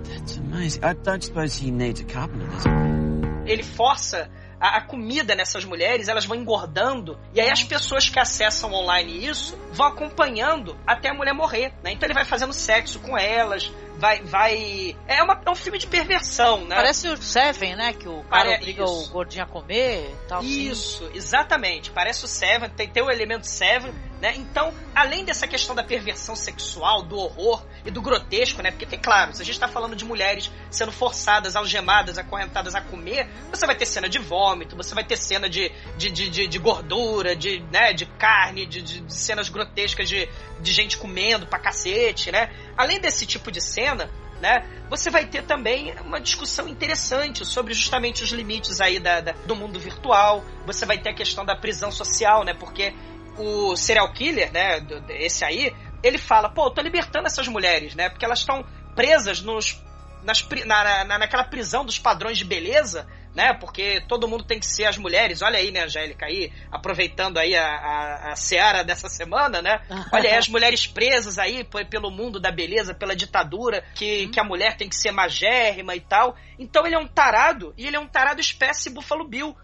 [0.05, 0.85] That's amazing.
[0.85, 2.71] I don't suppose he needs a carpenter, does he?
[2.71, 4.29] Ele força
[4.61, 9.27] a, a comida nessas mulheres, elas vão engordando, e aí as pessoas que acessam online
[9.27, 11.93] isso vão acompanhando até a mulher morrer, né?
[11.93, 14.23] Então ele vai fazendo sexo com elas, vai.
[14.23, 14.97] vai...
[15.07, 16.77] É, uma, é um filme de perversão, né?
[16.77, 19.05] Parece o Seven, né, que o cara Pare- obriga isso.
[19.05, 20.39] o gordinho a comer e tal.
[20.41, 20.71] assim.
[20.71, 21.91] Isso, exatamente.
[21.91, 24.35] Parece o Seven, tem, tem o elemento Seven, né?
[24.37, 28.71] Então, além dessa questão da perversão sexual, do horror e do grotesco, né?
[28.71, 33.29] Porque, claro, se a gente tá falando de mulheres sendo forçadas, algemadas, acorrentadas a comer,
[33.51, 36.59] você vai ter cena de vômito, você vai ter cena de, de, de, de, de
[36.59, 40.29] gordura, de, né, de carne, de, de, de cenas grotescas de,
[40.61, 42.51] de gente comendo pra cacete, né?
[42.77, 44.65] Além desse tipo de cena, né?
[44.89, 49.55] Você vai ter também uma discussão interessante sobre justamente os limites aí da, da- do
[49.55, 50.45] mundo virtual.
[50.67, 52.55] Você vai ter a questão da prisão social, né?
[52.55, 52.95] Porque
[53.39, 54.85] o serial killer, né?
[55.11, 58.09] Esse aí, ele fala, pô, eu tô libertando essas mulheres, né?
[58.09, 59.83] Porque elas estão presas nos
[60.23, 63.55] nas, na, na, naquela prisão dos padrões de beleza, né?
[63.55, 65.43] Porque todo mundo tem que ser as mulheres.
[65.43, 69.81] Olha aí, né, Angélica, aí, aproveitando aí a, a, a seara dessa semana, né?
[70.13, 74.45] Olha aí as mulheres presas aí pelo mundo da beleza, pela ditadura, que, que a
[74.45, 76.37] mulher tem que ser magérrima e tal.
[76.59, 79.57] Então ele é um tarado, e ele é um tarado espécie Buffalo Bill.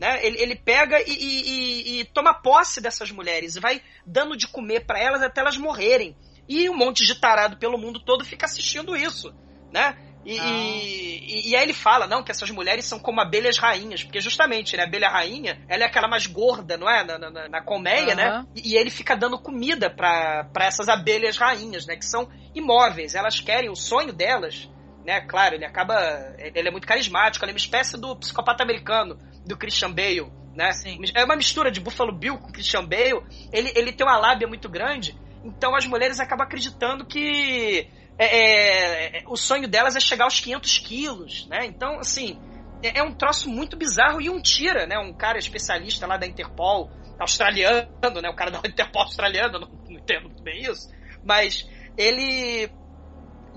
[0.00, 0.18] Né?
[0.24, 4.86] Ele, ele pega e, e- e- toma posse dessas mulheres e vai dando de comer
[4.86, 6.16] para elas até elas morrerem.
[6.48, 9.30] E um monte de tarado pelo mundo todo fica assistindo isso,
[9.70, 9.94] né?
[10.24, 14.20] E, e, e aí ele fala, não, que essas mulheres são como abelhas rainhas, porque
[14.22, 17.04] justamente, né, a abelha rainha, ela é aquela mais gorda, não é?
[17.04, 18.28] Na, na, na colmeia, né?
[18.30, 18.46] Aham.
[18.56, 21.94] E, e ele fica dando comida para essas abelhas rainhas, né?
[21.96, 24.66] Que são imóveis, elas querem, o sonho delas,
[25.04, 25.20] né?
[25.22, 29.56] Claro, ele acaba, ele é muito carismático, ele é uma espécie do psicopata americano, do
[29.56, 30.70] Christian Bale, né?
[31.14, 33.22] É uma mistura de Buffalo Bill com Christian Bale,
[33.52, 39.22] ele, ele tem uma lábia muito grande, então as mulheres acabam acreditando que é, é,
[39.26, 41.64] o sonho delas é chegar aos 500 quilos, né?
[41.64, 42.38] Então, assim,
[42.82, 44.98] é, é um troço muito bizarro e um tira, né?
[44.98, 48.28] Um cara especialista lá da Interpol, australiano, né?
[48.28, 50.90] O cara da Interpol australiano, não, não entendo muito bem isso,
[51.24, 51.66] mas
[51.96, 52.70] ele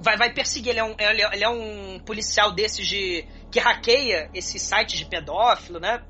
[0.04, 3.60] vai, vai perseguir, ele é, um, ele, é, ele é um policial desses de que
[3.60, 6.02] hackeia esses sites de pedófilo, né?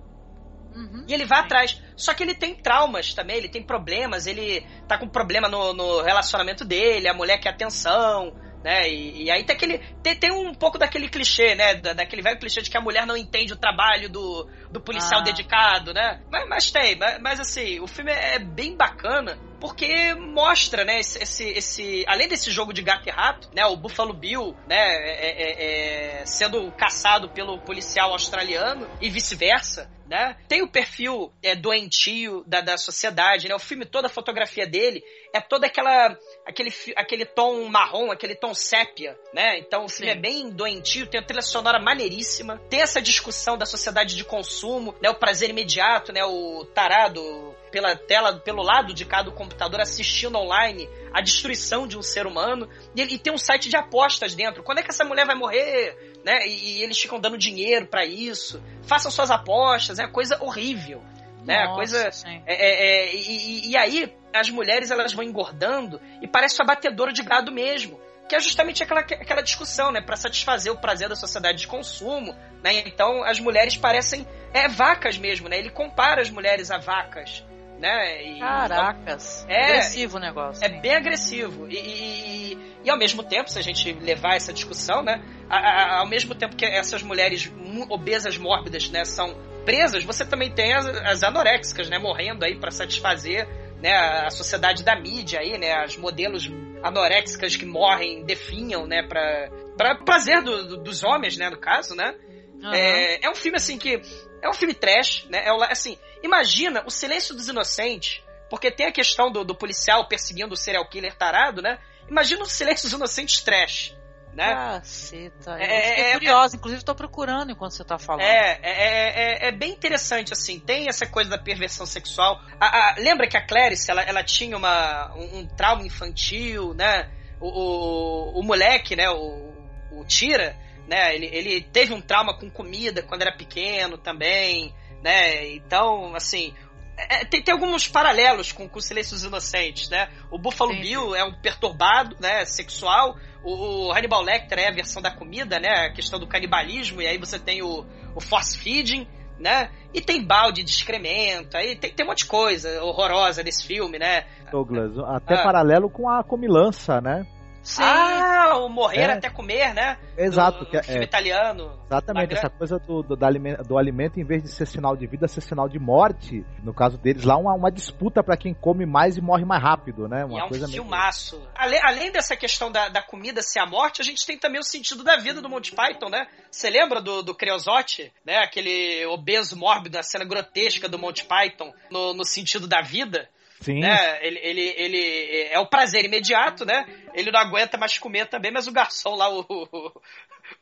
[1.08, 1.80] E ele vai atrás.
[1.96, 6.02] Só que ele tem traumas também, ele tem problemas, ele tá com problema no, no
[6.02, 8.34] relacionamento dele, a mulher quer atenção,
[8.64, 8.90] né?
[8.90, 9.78] E, e aí tem aquele.
[10.02, 11.76] Tem, tem um pouco daquele clichê, né?
[11.76, 15.22] Da, daquele velho clichê de que a mulher não entende o trabalho do, do policial
[15.22, 15.24] Ah.
[15.24, 16.22] dedicado, né?
[16.32, 21.24] Mas, mas tem, mas, mas assim, o filme é bem bacana porque mostra, né, esse,
[21.24, 25.42] esse, esse- além desse jogo de gato e rato, né, o Buffalo Bill, né, é-
[25.42, 30.36] é- é- sendo caçado pelo policial australiano e vice-versa, né?
[30.50, 33.56] Tem o perfil é, doentio da, da sociedade, né?
[33.56, 35.02] O filme, toda a fotografia dele
[35.34, 39.58] é toda aquela aquele, aquele tom marrom, aquele tom sépia, né?
[39.60, 40.18] Então o filme Sim.
[40.18, 44.94] é bem doentio, tem a trilha sonora maneiríssima, tem essa discussão da sociedade de consumo,
[45.02, 45.10] né?
[45.10, 46.24] O prazer imediato, né?
[46.26, 52.04] O tarado pela tela, pelo lado de cada computador assistindo online a destruição de um
[52.04, 54.62] ser humano e, e tem um site de apostas dentro.
[54.62, 55.98] Quando é que essa mulher vai morrer?
[56.24, 56.46] Né?
[56.46, 58.64] E, e eles ficam dando dinheiro para isso.
[58.84, 61.04] Façam suas apostas, é coisa horrível.
[61.44, 61.64] Né?
[61.64, 62.10] Nossa, coisa
[62.46, 67.12] é, é, é, e, e, aí as mulheres elas vão engordando e parece uma batedora
[67.12, 71.16] de gado mesmo que é justamente aquela, aquela discussão, né, para satisfazer o prazer da
[71.16, 72.34] sociedade de consumo,
[72.64, 72.80] né?
[72.88, 75.60] Então as mulheres parecem é vacas mesmo, né?
[75.60, 77.44] Ele compara as mulheres a vacas,
[77.84, 78.24] né?
[78.24, 79.46] E, Caracas.
[79.50, 80.64] É, agressivo o negócio.
[80.64, 81.68] É bem agressivo.
[81.70, 85.22] E, e, e, ao mesmo tempo, se a gente levar essa discussão, né?
[85.50, 87.52] A, a, ao mesmo tempo que essas mulheres
[87.90, 89.36] obesas mórbidas, né, são
[89.66, 93.48] presas, você também tem as, as anoréxicas, né, morrendo aí para satisfazer
[93.82, 96.50] né, a sociedade da mídia aí, né, as modelos
[96.82, 101.96] anoréxicas que morrem, definham, né, para para prazer do, do, dos homens, né, no caso,
[101.96, 102.16] né?
[102.62, 102.74] Uhum.
[102.74, 104.00] É, é um filme assim que
[104.44, 105.46] é um filme trash, né?
[105.46, 110.54] É assim, imagina o Silêncio dos Inocentes, porque tem a questão do, do policial perseguindo
[110.54, 111.80] o serial killer tarado, né?
[112.10, 113.96] Imagina o Silêncio dos Inocentes trash
[114.36, 114.54] né?
[114.54, 115.58] Caceta.
[115.60, 118.24] É, fiquei é, curiosa, é, inclusive estou procurando enquanto você está falando.
[118.24, 122.42] É, é, é, é, bem interessante, assim, tem essa coisa da perversão sexual.
[122.60, 127.10] A, a, lembra que a Clarice, ela, ela tinha uma, um, um trauma infantil, né?
[127.40, 129.54] O, o, o moleque, né, o,
[129.92, 130.56] o Tira,
[130.88, 135.48] né, ele, ele teve um trauma com comida quando era pequeno também, né?
[135.54, 136.54] Então, assim,
[136.98, 140.10] é, tem, tem, alguns paralelos com, com o Silêncio dos Inocentes, né?
[140.30, 141.18] O Buffalo sim, Bill sim.
[141.18, 142.46] é um perturbado, né?
[142.46, 143.18] Sexual.
[143.44, 145.88] O, o, Hannibal Lecter é a versão da comida, né?
[145.88, 147.02] A questão do canibalismo.
[147.02, 147.86] E aí você tem o,
[148.16, 149.08] o force feeding,
[149.40, 149.72] né?
[149.94, 151.58] E tem balde de excremento.
[151.58, 154.26] Aí tem, tem um monte de coisa horrorosa nesse filme, né?
[154.52, 155.44] Douglas, até ah.
[155.44, 157.26] paralelo com a comilança, né?
[157.64, 157.82] Sim.
[157.82, 159.14] Ah, o morrer é.
[159.14, 159.98] até comer, né?
[160.18, 160.60] Exato.
[160.60, 161.80] Do, que é, filme italiano.
[161.86, 165.08] Exatamente, essa coisa do, do, do, alimento, do alimento, em vez de ser sinal de
[165.08, 166.46] vida, ser sinal de morte.
[166.62, 170.10] No caso deles, lá uma, uma disputa para quem come mais e morre mais rápido,
[170.10, 170.26] né?
[170.26, 171.38] Uma e é um coisa filmaço.
[171.38, 171.50] Meio...
[171.56, 174.64] Além, além dessa questão da, da comida ser a morte, a gente tem também o
[174.64, 176.28] sentido da vida do Monty Python, né?
[176.52, 178.40] Você lembra do, do Creosote, né?
[178.40, 183.30] Aquele obeso mórbido, a cena grotesca do Monty Python no, no sentido da vida?
[183.64, 183.80] Sim.
[183.80, 184.20] Né?
[184.22, 186.86] Ele, ele, ele é o prazer imediato, né?
[187.14, 189.46] Ele não aguenta mais comer também, mas o garçom lá, o,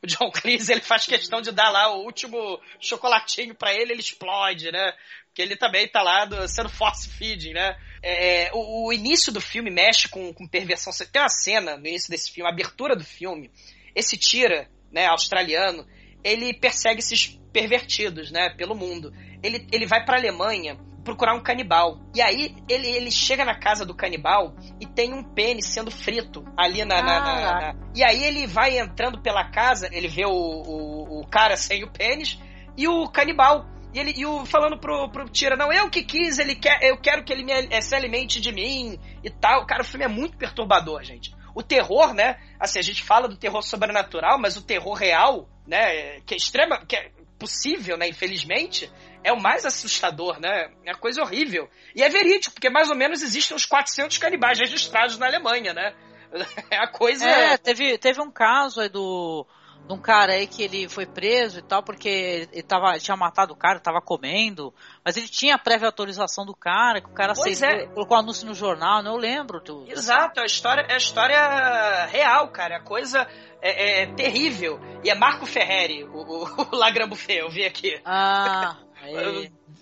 [0.04, 4.02] o John Cleese, ele faz questão de dar lá o último chocolatinho para ele, ele
[4.02, 4.94] explode, né?
[5.34, 7.76] Que ele também tá lá do, sendo force feeding, né?
[8.04, 10.94] É, o, o, início do filme mexe com, com perversão.
[10.94, 13.50] Você tem uma cena no início desse filme, a abertura do filme.
[13.96, 15.88] Esse tira, né, australiano,
[16.24, 19.12] ele persegue esses pervertidos, né, pelo mundo.
[19.42, 22.00] Ele, ele vai para Alemanha procurar um canibal.
[22.16, 26.44] E aí ele, ele chega na casa do canibal e tem um pênis sendo frito
[26.58, 27.76] ali na, na, na, na...
[27.96, 31.92] E aí ele vai entrando pela casa, ele vê o, o, o cara sem o
[31.92, 32.40] pênis
[32.78, 33.66] e o canibal.
[33.94, 36.98] E ele e o, falando pro, pro Tira, não, eu que quis, ele quer, eu
[36.98, 39.66] quero que ele me, se alimente de mim e tal.
[39.66, 41.36] Cara, o filme é muito perturbador, gente.
[41.54, 42.38] O terror, né?
[42.58, 46.22] Assim, a gente fala do terror sobrenatural, mas o terror real, né?
[46.22, 48.08] Que é extrema, que é possível, né?
[48.08, 48.90] Infelizmente,
[49.24, 50.72] é o mais assustador, né?
[50.86, 51.70] É coisa horrível.
[51.96, 55.94] E é verídico, porque mais ou menos existem uns 400 canibais registrados na Alemanha, né?
[56.72, 57.26] É a coisa.
[57.26, 59.46] É, teve, teve um caso aí do.
[59.86, 63.52] De um cara aí que ele foi preso e tal, porque ele tava, tinha matado
[63.52, 64.72] o cara, tava comendo,
[65.04, 67.88] mas ele tinha a prévia autorização do cara, que o cara aceitou, é.
[67.88, 69.60] colocou anúncio no jornal, não eu lembro.
[69.60, 72.78] Tu, Exato, a história, é a história real, cara.
[72.78, 73.28] A coisa
[73.60, 74.80] é, é, terrível.
[75.04, 76.44] E é Marco Ferreri, o, o,
[76.78, 78.00] o eu vi aqui.
[78.06, 78.78] Ah.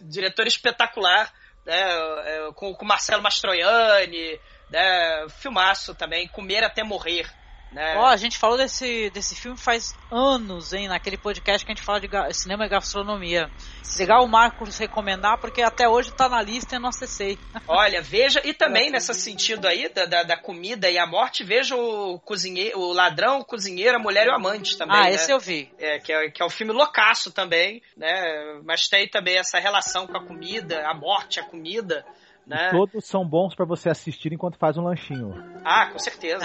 [0.04, 1.32] Diretor espetacular,
[1.66, 1.82] né?
[2.26, 4.40] É, com, com Marcelo Mastroianni,
[4.70, 5.28] né?
[5.30, 7.28] Filmaço também, Comer até Morrer.
[7.72, 7.96] Né?
[7.98, 10.88] Ó, a gente falou desse, desse filme faz anos, hein?
[10.88, 13.50] Naquele podcast que a gente fala de cinema e gastronomia.
[13.98, 17.38] Legal o Marcos recomendar, porque até hoje tá na lista e não acessei.
[17.68, 21.76] Olha, veja, e também nesse sentido aí, da, da, da, comida e a morte, veja
[21.76, 24.98] o cozinheiro, o ladrão, o cozinheiro, a mulher e o amante também.
[24.98, 25.14] Ah, né?
[25.14, 25.72] esse eu vi.
[25.78, 28.62] É que, é, que é um filme loucaço também, né?
[28.64, 32.06] Mas tem também essa relação com a comida, a morte, a comida.
[32.50, 32.72] Né?
[32.72, 35.36] Todos são bons para você assistir enquanto faz um lanchinho.
[35.64, 36.44] Ah, com certeza.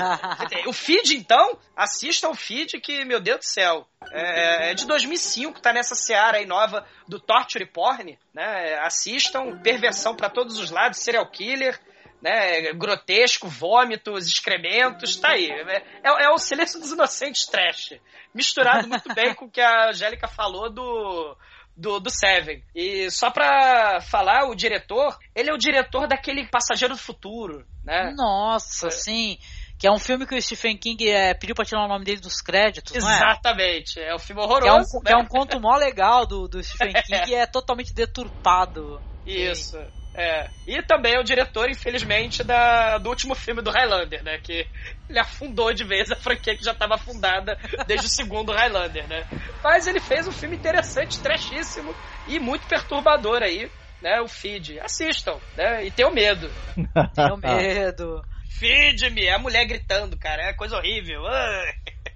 [0.67, 5.63] o feed, então, assista o feed que, meu Deus do céu, é, é de 2005,
[5.63, 8.75] tá nessa seara aí nova do Torture Porn, né?
[8.81, 11.81] Assistam, perversão para todos os lados, serial killer,
[12.21, 12.75] né?
[12.75, 15.51] Grotesco, vômitos, excrementos, tá aí.
[15.51, 17.95] É, é, é o silêncio dos inocentes trash.
[18.35, 21.35] Misturado muito bem com o que a Angélica falou do
[21.77, 22.63] do, do Seven.
[22.75, 28.13] E só pra falar, o diretor, ele é o diretor daquele Passageiro do Futuro, né?
[28.17, 29.39] Nossa, sim.
[29.79, 32.21] Que é um filme que o Stephen King é, pediu pra tirar o nome dele
[32.21, 32.99] dos créditos, é?
[32.99, 33.99] Exatamente.
[34.01, 35.01] É um filme Que é, um, horroroso.
[35.05, 35.23] que é né?
[35.23, 39.01] um conto mó legal do, do Stephen King e é totalmente deturpado.
[39.27, 39.77] Isso.
[40.15, 40.49] É.
[40.67, 44.39] E também é o diretor, infelizmente, da, do último filme do Highlander, né?
[44.39, 44.67] Que
[45.09, 49.27] ele afundou de vez a franquia que já estava afundada desde o segundo Highlander, né?
[49.63, 51.95] Mas ele fez um filme interessante, trashíssimo
[52.29, 53.69] e muito perturbador aí,
[54.01, 54.21] né?
[54.21, 54.79] O Feed.
[54.79, 55.85] Assistam, né?
[55.85, 56.49] E tenham medo.
[57.15, 58.23] Tenho medo.
[58.51, 59.27] Feed-me!
[59.27, 60.45] É a mulher gritando, cara.
[60.45, 61.27] É coisa horrível.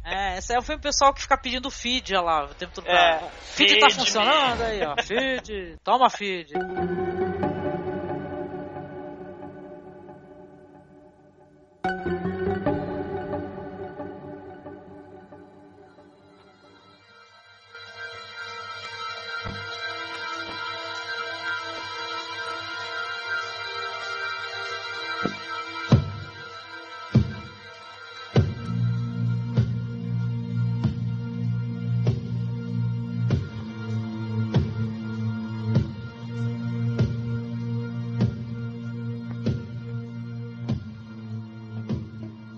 [0.04, 2.88] É, esse é o filme pessoal que fica pedindo feed olha lá, o tempo todo.
[2.88, 3.92] É, feed tá feed-me.
[3.92, 4.94] funcionando aí, ó.
[5.02, 5.76] Feed.
[5.82, 6.52] Toma feed.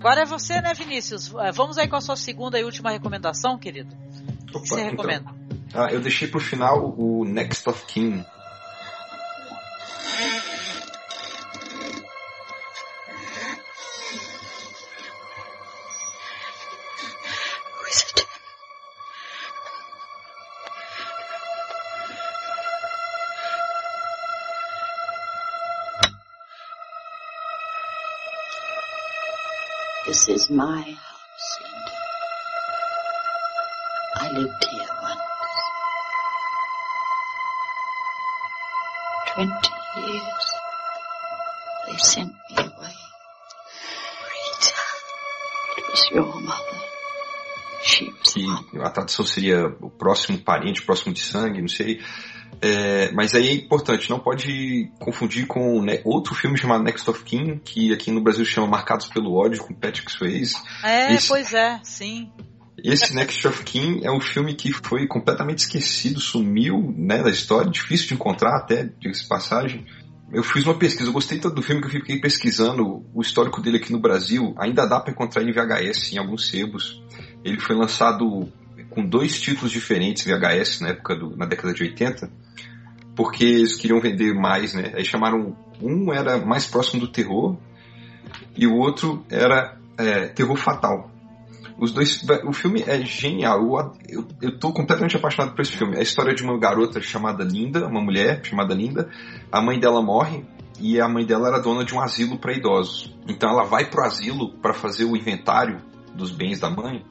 [0.01, 1.31] Agora é você, né, Vinícius?
[1.35, 3.95] É, Vamos aí com a sua segunda e última recomendação, querido.
[4.51, 4.89] O que você então.
[4.89, 5.31] recomenda?
[5.75, 8.25] Ah, eu deixei pro final o Next of Kin.
[30.31, 31.97] Is my house, Linda.
[34.15, 35.19] I lived here once.
[39.33, 40.45] Twenty years.
[41.87, 42.97] They sent me away.
[44.31, 44.81] Rita.
[45.77, 46.79] It was your mother.
[47.83, 52.01] She was que a tradução seria o próximo parente, próximo de sangue, não sei.
[52.61, 57.23] É, mas aí é importante, não pode confundir com né, outro filme chamado Next of
[57.23, 60.55] Kin, que aqui no Brasil chama Marcados pelo Ódio, com Patrick Swayze.
[60.83, 62.31] É, Esse- pois é, sim.
[62.83, 67.69] Esse Next of Kin é um filme que foi completamente esquecido, sumiu né, da história,
[67.69, 69.85] difícil de encontrar até, diga-se de passagem.
[70.31, 73.59] Eu fiz uma pesquisa, eu gostei tanto do filme que eu fiquei pesquisando o histórico
[73.61, 74.55] dele aqui no Brasil.
[74.57, 77.03] Ainda dá para encontrar ele em VHS em alguns sebos.
[77.43, 78.49] Ele foi lançado
[78.91, 82.29] com dois títulos diferentes VHS na época do, na década de 80,
[83.15, 84.91] porque eles queriam vender mais, né?
[84.93, 87.57] Aí chamaram um era mais próximo do terror
[88.55, 91.09] e o outro era é, terror fatal.
[91.77, 93.59] Os dois, o filme é genial.
[94.07, 95.95] Eu, eu, eu completamente apaixonado por esse filme.
[95.95, 99.09] É a história de uma garota chamada Linda, uma mulher chamada Linda.
[99.51, 100.45] A mãe dela morre
[100.79, 103.15] e a mãe dela era dona de um asilo para idosos.
[103.27, 105.81] Então ela vai pro asilo para fazer o inventário
[106.13, 107.03] dos bens da mãe.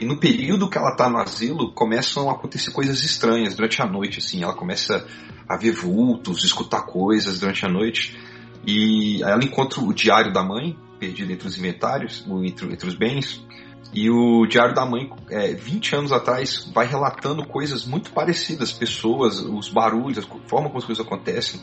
[0.00, 3.86] E no período que ela tá no asilo, começam a acontecer coisas estranhas durante a
[3.86, 4.42] noite, assim.
[4.42, 5.06] Ela começa
[5.46, 8.18] a ver vultos, escutar coisas durante a noite.
[8.66, 13.44] E ela encontra o diário da mãe, perdido entre os inventários, entre, entre os bens.
[13.92, 19.38] E o Diário da Mãe, é, 20 anos atrás, vai relatando coisas muito parecidas, pessoas,
[19.40, 21.60] os barulhos, a forma como as coisas acontecem.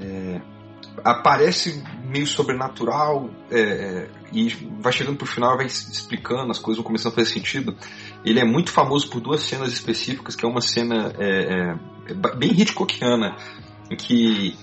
[0.00, 0.40] É,
[1.02, 4.48] aparece meio sobrenatural é, é, e
[4.80, 7.76] vai chegando pro final, vai explicando, as coisas vão começando a fazer sentido.
[8.24, 12.36] Ele é muito famoso por duas cenas específicas, que é uma cena é, é, é
[12.36, 13.36] bem Hitchcockiana,
[13.90, 14.56] em que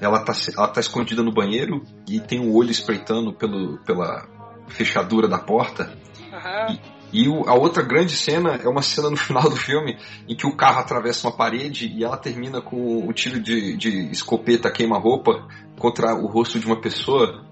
[0.00, 4.26] ela tá, ela tá escondida no banheiro e tem um olho espreitando pelo, pela
[4.68, 5.96] fechadura da porta.
[6.32, 6.78] Aham.
[7.10, 9.96] E o- a outra grande cena é uma cena no final do filme
[10.28, 14.10] em que o carro atravessa uma parede e ela termina com um tiro de, de
[14.10, 15.48] escopeta queima-roupa
[15.78, 17.44] contra o rosto de uma pessoa.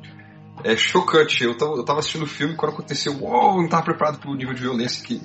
[0.65, 1.45] É chocante.
[1.45, 4.55] Eu tava, eu tava assistindo o filme quando aconteceu, uou, não tava preparado pro nível
[4.55, 5.21] de violência que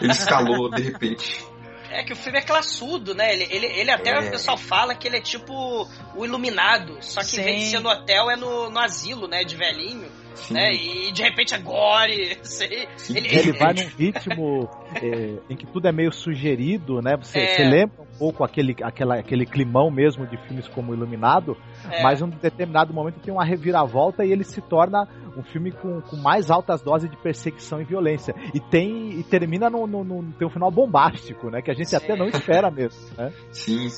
[0.00, 1.44] ele escalou de repente.
[1.90, 3.34] É que o filme é classudo, né?
[3.34, 4.20] Ele, ele, ele até É.
[4.20, 5.52] o pessoal fala que ele é tipo
[6.16, 7.70] o iluminado, só que em vez de Sim.
[7.72, 9.44] ser no hotel é no, no asilo, né?
[9.44, 10.08] De velhinho.
[10.34, 10.54] Sim.
[10.54, 10.72] Né?
[10.72, 12.88] E de repente é gore, sei.
[13.10, 14.68] Ele, Ele vai num ritmo
[15.02, 17.16] é, em que tudo é meio sugerido, né?
[17.16, 17.46] Você, É.
[17.56, 21.56] você lembra um pouco aquele, aquela, aquele climão mesmo de filmes como Iluminado,
[21.90, 22.02] É.
[22.02, 25.06] mas em um determinado momento tem uma reviravolta e ele se torna
[25.36, 28.34] um filme com, com mais altas doses de perseguição e violência.
[28.54, 31.62] E tem e termina no, no, no- tem um final bombástico, né?
[31.62, 33.32] Que a gente até não espera mesmo, né?
[33.50, 33.88] Sim,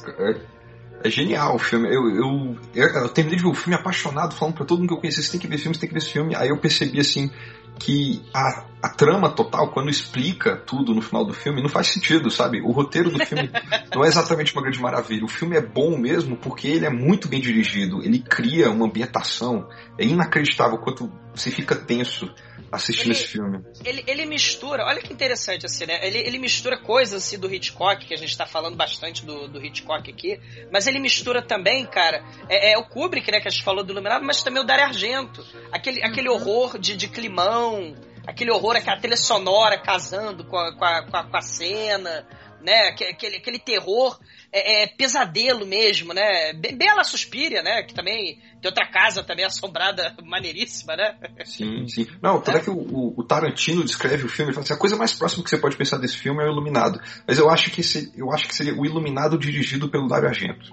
[1.05, 1.87] é, genial o filme.
[1.89, 4.95] Eu, eu, eu, eu terminei de ver o filme apaixonado, falando pra todo mundo que
[4.95, 6.35] eu conhecia, você tem que ver filme, você tem que ver esse filme.
[6.35, 7.31] Aí eu percebi assim
[7.79, 12.31] que a, a trama total, quando explica tudo no final do filme, não faz sentido,
[12.31, 12.61] sabe?
[12.63, 13.51] O roteiro do filme
[13.95, 15.25] não é exatamente uma grande maravilha.
[15.25, 18.03] O filme é bom mesmo porque ele é muito bem dirigido.
[18.03, 19.69] Ele cria uma ambientação.
[19.99, 22.33] É inacreditável quanto você fica tenso
[22.71, 23.65] assistindo Ele- esse filme.
[23.85, 25.99] Ele, ele mistura, olha que interessante assim, né?
[26.07, 29.65] Ele, ele mistura coisas assim do Hitchcock, que a gente tá falando bastante do, do
[29.65, 30.41] Hitchcock aqui,
[30.73, 33.93] mas ele mistura também, cara, é, é o Kubrick, né, que a gente falou do
[33.93, 35.45] Iluminado, mas também o Dario Argento.
[35.73, 37.95] Aquele, aquele horror de, de climão,
[38.27, 42.27] aquele horror, aquela trilha sonora casando com a, com a, com a, com a cena,
[42.61, 42.89] né?
[42.89, 44.19] Aque- Aquele, aquele terror
[44.55, 46.53] é, é pesadelo mesmo, né?
[46.53, 47.83] Bem, bem a La Suspiria, né?
[47.83, 51.17] Que também tem outra casa também assombrada, maneiríssima, né?
[51.45, 52.07] Sim, sim.
[52.23, 54.97] Não, tanto é que o, o- Tarantino descreve o filme e fala assim, a coisa
[54.97, 57.01] mais próxima que você pode pensar desse filme é o Iluminado.
[57.27, 60.73] Mas eu acho que esse, eu acho que seria o Iluminado dirigido pelo Dario Argento.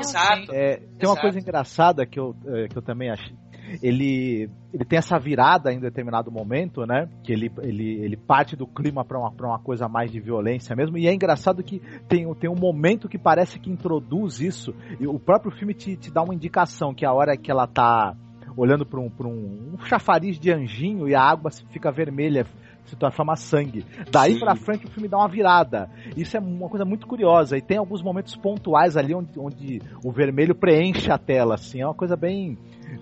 [0.00, 0.50] Exato.
[0.52, 1.20] É, tem uma Exato.
[1.20, 3.34] coisa engraçada que eu, é, que eu também achei.
[3.82, 7.08] Ele, ele tem essa virada em determinado momento, né?
[7.22, 10.74] Que ele, ele, ele parte do clima para uma, pra uma coisa mais de violência
[10.74, 10.96] mesmo.
[10.98, 14.74] E é engraçado que tem, tem um momento que parece que introduz isso.
[14.98, 18.16] E o próprio filme te, te dá uma indicação que a hora que ela tá
[18.56, 22.44] olhando para um, pra um, um chafariz de anjinho e a água fica vermelha,
[22.84, 23.84] se transforma sangue.
[24.10, 24.40] Daí Sim.
[24.40, 25.88] pra frente o filme dá uma virada.
[26.16, 27.56] Isso é uma coisa muito curiosa.
[27.56, 31.80] E tem alguns momentos pontuais ali onde, onde o vermelho preenche a tela, assim.
[31.80, 32.58] É uma coisa bem,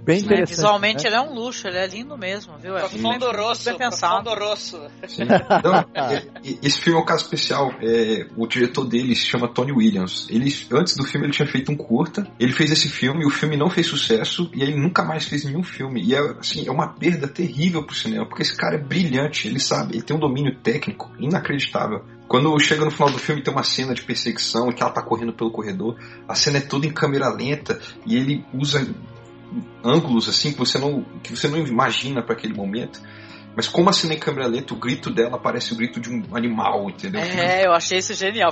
[0.07, 0.57] bem É, interessante.
[0.57, 1.09] visualmente né?
[1.11, 2.77] ele é um luxo, ele é lindo mesmo, viu?
[2.77, 4.23] É Profundo rosso, pensado.
[4.31, 4.81] profundo rosso.
[5.19, 5.85] Então,
[6.43, 7.73] e- e- esse filme é um caso especial.
[7.83, 10.27] É, o diretor dele se chama Tony Williams.
[10.31, 12.27] Ele, antes do filme, ele tinha feito um curta.
[12.39, 15.63] Ele fez esse filme, o filme não fez sucesso e ele nunca mais fez nenhum
[15.65, 16.03] filme.
[16.03, 19.59] E é, assim, é uma perda terrível pro cinema, porque esse cara é brilhante, ele
[19.59, 22.05] sabe, ele tem um domínio técnico inacreditável.
[22.29, 25.01] Quando chega no final do filme tem uma cena de perseguição e que ela tá
[25.03, 25.97] correndo pelo corredor,
[26.29, 28.87] a cena é toda em câmera lenta e ele usa
[29.85, 33.01] ângulos assim que você não que você não imagina para aquele momento.
[33.57, 36.11] Mas como a cena é em câmera lenta, o grito dela parece o grito de
[36.11, 37.23] um animal, entendeu?
[37.23, 38.51] É, eu achei isso genial.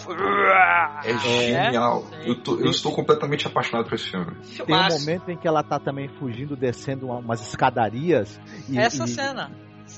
[1.04, 2.06] É genial.
[2.24, 4.32] Eu, tô- eu estou completamente apaixonado por esse filme.
[4.64, 8.40] Tem um momento em que ela tá também fugindo, descendo uma- umas escadarias.
[8.66, 9.50] E, Essa e- cena.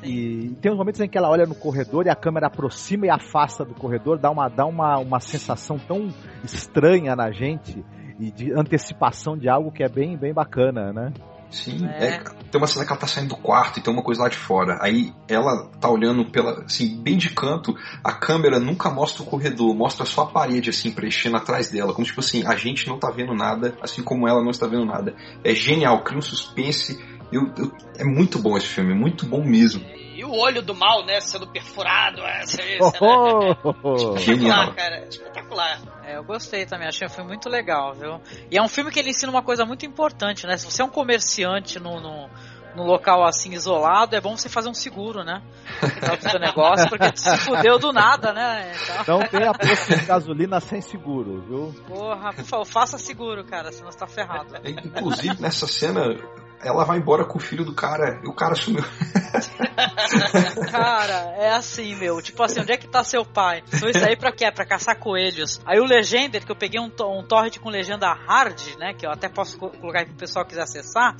[0.03, 3.11] E tem uns momentos em que ela olha no corredor e a câmera aproxima e
[3.11, 6.13] afasta do corredor, dá uma, dá uma, uma sensação tão
[6.43, 7.85] estranha na gente
[8.19, 11.13] e de antecipação de algo que é bem, bem bacana, né?
[11.49, 12.19] Sim, é,
[12.51, 14.37] tem uma cena que ela tá saindo do quarto e tem uma coisa lá de
[14.37, 14.79] fora.
[14.81, 19.75] Aí ela tá olhando pela, assim, bem de canto, a câmera nunca mostra o corredor,
[19.75, 21.95] mostra só a parede, assim, preenchendo atrás dela.
[21.95, 24.85] Como tipo assim, a gente não tá vendo nada, assim como ela não está vendo
[24.85, 25.15] nada.
[25.45, 26.99] É genial, cria um suspense.
[27.33, 29.85] Eu, eu- é muito bom esse filme, muito bom mesmo.
[30.27, 32.21] O olho do mal, né, sendo perfurado.
[32.23, 32.63] É, essa,
[33.01, 34.71] Oh, Genial.
[34.71, 35.07] Espetacular, cara.
[35.07, 35.81] Espetacular.
[36.05, 38.21] É, eu gostei também, achei um filme muito legal, viu?
[38.51, 40.57] E é um filme que ele ensina uma coisa muito importante, né?
[40.57, 42.29] Se você é um comerciante no, no,
[42.77, 45.43] num local assim isolado, é bom você fazer um seguro, né?
[45.81, 48.73] Do seu negócio, porque tu se fudeu do nada, né?
[49.01, 51.75] Então, Não tem a posto de gasolina sem seguro, viu?
[51.89, 54.55] porra, por favor, faça seguro, cara, senão você tá ferrado.
[54.65, 56.15] Inclusive, nessa cena,
[56.63, 58.85] ela vai embora com o filho do cara e o cara sumiu.
[60.71, 62.21] Cara, é assim, meu.
[62.23, 63.63] Tipo assim, onde é que tá seu pai?
[63.67, 64.51] Foi isso aí pra quê?
[64.51, 65.61] Pra caçar coelhos.
[65.67, 68.95] Aí o Legender, que eu peguei um, um torrent com legenda hard, né?
[68.95, 71.15] Que eu até posso co- colocar aí pro pessoal que quiser acessar.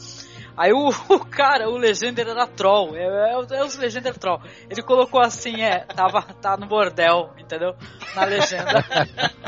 [0.57, 2.97] Aí o, o cara, o Legender era troll.
[2.97, 4.41] É, é, o- é os Legender troll.
[4.71, 7.75] Ele colocou assim, é, tava tá no bordel, entendeu?
[8.15, 8.85] Na legenda.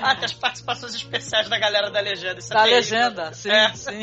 [0.00, 2.38] Ah, tem as participações especiais da galera da legenda.
[2.38, 2.98] Isso é Da terrível.
[2.98, 3.68] legenda, sim, É.
[3.74, 4.02] sim.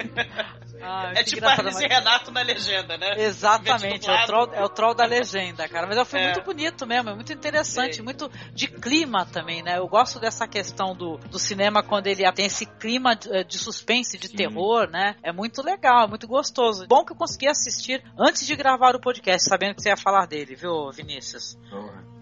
[0.82, 3.12] Ah, É que tipo Hermes e mas- Renato na legenda, né?
[3.18, 5.86] Exatamente, é o, troll, é o troll da legenda, cara.
[5.86, 6.32] Mas é um filme É.
[6.32, 9.76] muito bonito mesmo, é muito interessante, muito de clima também, né?
[9.76, 13.58] Eu gosto dessa questão do, do cinema quando ele tem esse clima de, eh, de
[13.58, 15.16] suspense, de terror, né?
[15.22, 16.86] É muito legal, é muito gostoso.
[16.88, 20.24] Bom que eu consegui assistir antes de gravar o podcast, sabendo que você ia falar
[20.26, 21.58] dele, viu, Vinícius?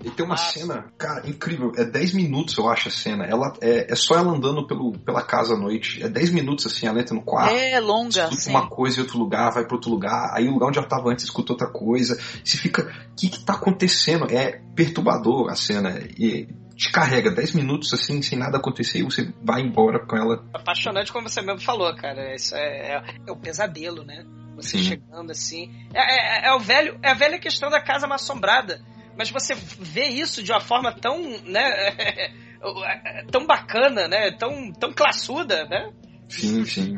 [0.04, 1.72] E tem uma cena, cara, incrível.
[1.76, 3.24] É 10 minutos, eu acho, a cena.
[3.24, 6.02] Ela, é, é só ela andando pelo, pela casa à noite.
[6.02, 7.54] É 10 minutos, assim, ela entra no quarto.
[7.54, 8.50] É longa, escuta sim.
[8.50, 10.32] uma coisa em outro lugar, vai para outro lugar.
[10.34, 12.18] Aí o lugar onde ela tava antes escuta outra coisa.
[12.44, 14.26] Você fica, o que que tá acontecendo?
[14.30, 15.98] É perturbador a cena.
[16.18, 19.00] E te carrega 10 minutos, assim, sem nada acontecer.
[19.00, 20.44] E você vai embora com ela.
[20.54, 22.34] Apaixonante, como você mesmo falou, cara.
[22.36, 24.24] Isso é, é, é o pesadelo, né?
[24.54, 24.84] Você Sim.
[24.84, 25.70] chegando assim.
[25.92, 28.80] É, é- é o velho, é a velha questão da casa mal assombrada.
[29.18, 32.30] Mas você vê isso de uma forma tão, né?
[33.32, 34.30] tão bacana, né?
[34.30, 35.90] Tão, tão classuda, né?
[36.28, 36.96] Sim, sim.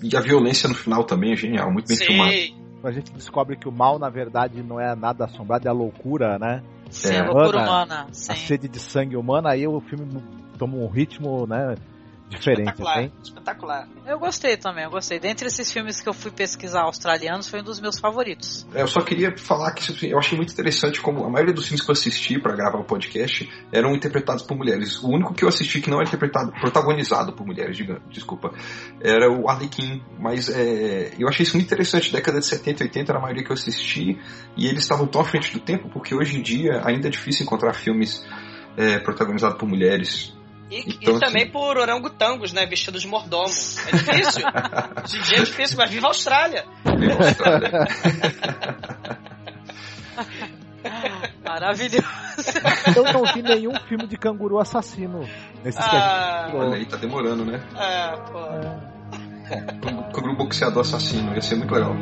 [0.00, 2.32] E a violência no final também é genial, muito bem filmado.
[2.84, 6.38] A gente descobre que o mal, na verdade, não é nada assombrado, é a loucura,
[6.38, 6.62] né?
[6.88, 8.32] Sim, a loucura humana, sim.
[8.32, 10.22] A sede de sangue humana, aí o filme
[10.56, 11.74] toma um ritmo, né?
[12.28, 13.12] Diferente, Espetacular, hein?
[13.22, 13.88] espetacular.
[14.04, 15.18] Eu gostei também, eu gostei.
[15.20, 18.66] Dentre esses filmes que eu fui pesquisar australianos, foi um dos meus favoritos.
[18.74, 21.84] É, eu só queria falar que eu achei muito interessante como a maioria dos filmes
[21.84, 25.02] que eu assisti pra gravar o podcast eram interpretados por mulheres.
[25.02, 28.52] O único que eu assisti que não era interpretado, protagonizado por mulheres, diga, desculpa,
[29.00, 30.02] era o Arlequim.
[30.18, 32.12] Mas é, eu achei isso muito interessante.
[32.12, 34.18] Década de 70 e 80 era a maioria que eu assisti
[34.56, 37.44] e eles estavam tão à frente do tempo porque hoje em dia ainda é difícil
[37.44, 38.24] encontrar filmes
[38.76, 40.35] é, protagonizados por mulheres.
[40.70, 42.66] E, Então, e também por orangotangos, né?
[42.66, 43.44] Vestidos de mordomo.
[43.46, 44.44] É difícil.
[45.04, 46.64] Hoje em dia é difícil, mas viva a Austrália.
[51.44, 52.06] Maravilhoso.
[52.96, 55.28] Eu não vi nenhum filme de canguru assassino
[55.64, 56.50] a Ah.
[56.54, 57.60] Olha aí, tá demorando, né?
[57.76, 58.40] É, pô.
[59.80, 61.94] Canguru- Canguru boxeador assassino, ia ser muito legal.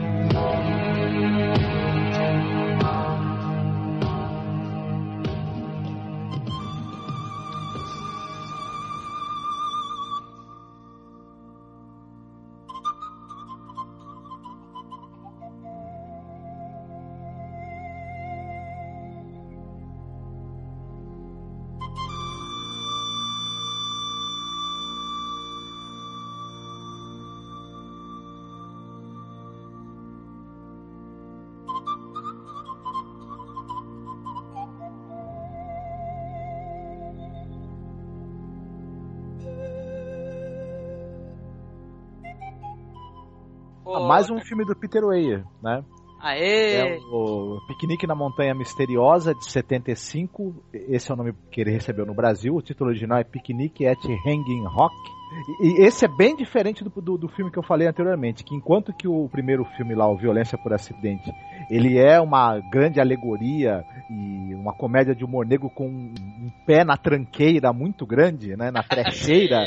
[43.94, 45.84] Ah, mais um filme do Peter Weir, né?
[46.20, 46.96] Aê!
[46.96, 50.54] É o Piquenique na Montanha Misteriosa, de 75.
[50.72, 52.54] Esse é o nome que ele recebeu no Brasil.
[52.54, 54.94] O título original é Piquenique at Hanging Rock.
[55.60, 58.54] E, e esse é bem diferente do, do, do filme que eu falei anteriormente, que
[58.54, 61.30] enquanto que o primeiro filme lá, o Violência por Acidente,
[61.68, 66.96] ele é uma grande alegoria e uma comédia de humor negro com um pé na
[66.96, 69.66] tranqueira muito grande, né, na trecheira,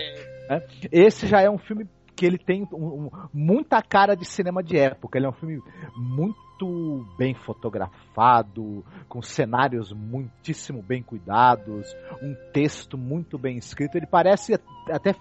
[0.50, 0.62] né?
[0.92, 1.86] esse já é um filme
[2.18, 5.18] que ele tem um- um- muita cara de cinema de época.
[5.20, 5.62] Ele é um filme
[5.96, 13.96] muito bem fotografado, com cenários muitíssimo bem cuidados, um texto muito bem escrito.
[13.96, 14.56] Ele parece
[14.90, 15.14] até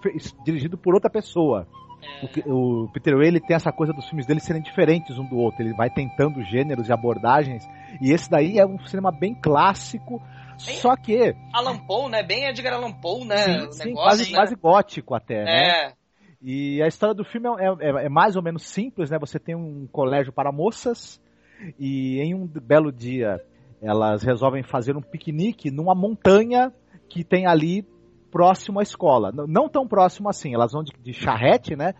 [0.43, 1.67] dirigido por outra pessoa.
[2.23, 5.25] O, que- o Peter Weir ele tem essa coisa dos filmes dele serem diferentes um
[5.25, 5.61] do outro.
[5.63, 7.63] Ele vai tentando gêneros e abordagens.
[8.01, 10.21] E esse daí é um cinema bem clássico.
[10.57, 11.79] Só que Alan
[12.09, 12.23] né?
[12.23, 13.37] Bem Edgar Allan Poe, né?
[13.37, 14.37] Sim, o sim, negócio, quase, né?
[14.37, 15.93] quase gótico até, né?
[16.41, 19.17] E a história do filme é, é- é mais ou menos simples, né?
[19.19, 21.19] Você tem um colégio para moças
[21.79, 23.41] e em um belo dia
[23.81, 26.71] elas resolvem fazer um piquenique numa montanha
[27.09, 27.85] que tem ali
[28.31, 29.31] próximo à escola.
[29.31, 31.93] Não tão próximo assim, elas vão de, de charrete, né?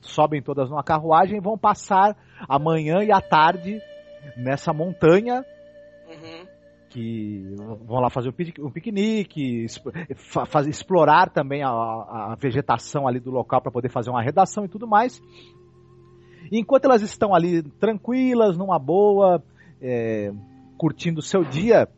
[0.00, 2.16] Sobem todas numa carruagem e vão passar
[2.48, 3.80] a manhã e a tarde
[4.36, 5.44] nessa montanha
[6.08, 6.46] Uhum.
[6.92, 7.42] Que
[7.86, 9.66] vão lá fazer um pique- piquenique,
[10.68, 14.86] explorar também a, a vegetação ali do local para poder fazer uma redação e tudo
[14.86, 15.20] mais.
[16.50, 19.42] E enquanto elas estão ali tranquilas, numa boa,
[19.80, 20.32] é,
[20.76, 21.88] curtindo o seu dia,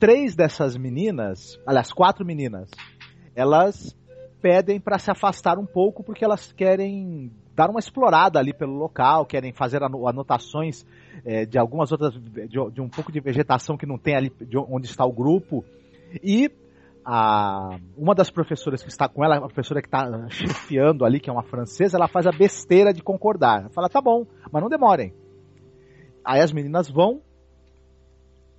[0.00, 2.68] três dessas meninas, aliás, quatro meninas,
[3.36, 3.96] elas
[4.42, 9.26] pedem para se afastar um pouco porque elas querem dar uma explorada ali pelo local,
[9.26, 10.84] querem fazer ano- anotações
[11.24, 14.56] é, de algumas outras, de, de um pouco de vegetação que não tem ali de
[14.56, 15.64] onde está o grupo.
[16.22, 16.50] E
[17.04, 21.28] a, uma das professoras que está com ela, a professora que está chefiando ali, que
[21.28, 23.70] é uma francesa, ela faz a besteira de concordar.
[23.70, 25.12] Fala, tá bom, mas não demorem.
[26.24, 27.20] Aí as meninas vão,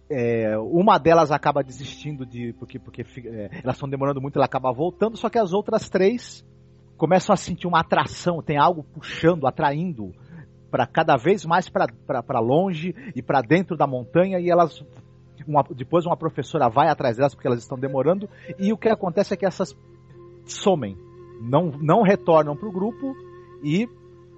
[0.10, 2.54] é, uma delas acaba desistindo de.
[2.54, 6.46] porque, porque é, elas estão demorando muito, ela acaba voltando, só que as outras três
[7.02, 10.14] começam a sentir uma atração, tem algo puxando, atraindo
[10.70, 14.86] para cada vez mais para longe e para dentro da montanha e elas
[15.48, 18.30] uma- depois uma professora vai atrás delas porque elas estão demorando
[18.60, 19.76] e o que acontece é que essas
[20.46, 20.96] somem,
[21.42, 23.16] não, não retornam para o grupo
[23.64, 23.90] e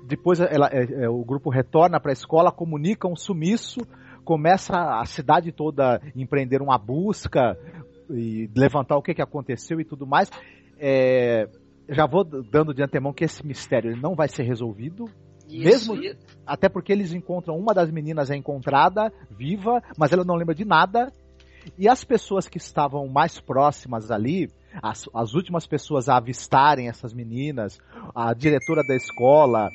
[0.08, 3.82] depois ela- é, é, o grupo retorna para a escola, comunica um sumiço,
[4.24, 7.58] começa a cidade toda empreender uma busca
[8.10, 10.30] e levantar o que, que aconteceu e tudo mais.
[10.80, 11.50] É,
[11.90, 15.06] já vou dando de antemão que esse mistério ele não vai ser resolvido.
[15.48, 16.18] Isso, mesmo isso.
[16.46, 20.66] até porque eles encontram uma das meninas é encontrada viva, mas ela não lembra de
[20.66, 21.12] nada.
[21.78, 24.50] E as pessoas que estavam mais próximas ali,
[24.82, 27.80] as, as últimas pessoas a avistarem essas meninas,
[28.16, 29.70] a diretora da escola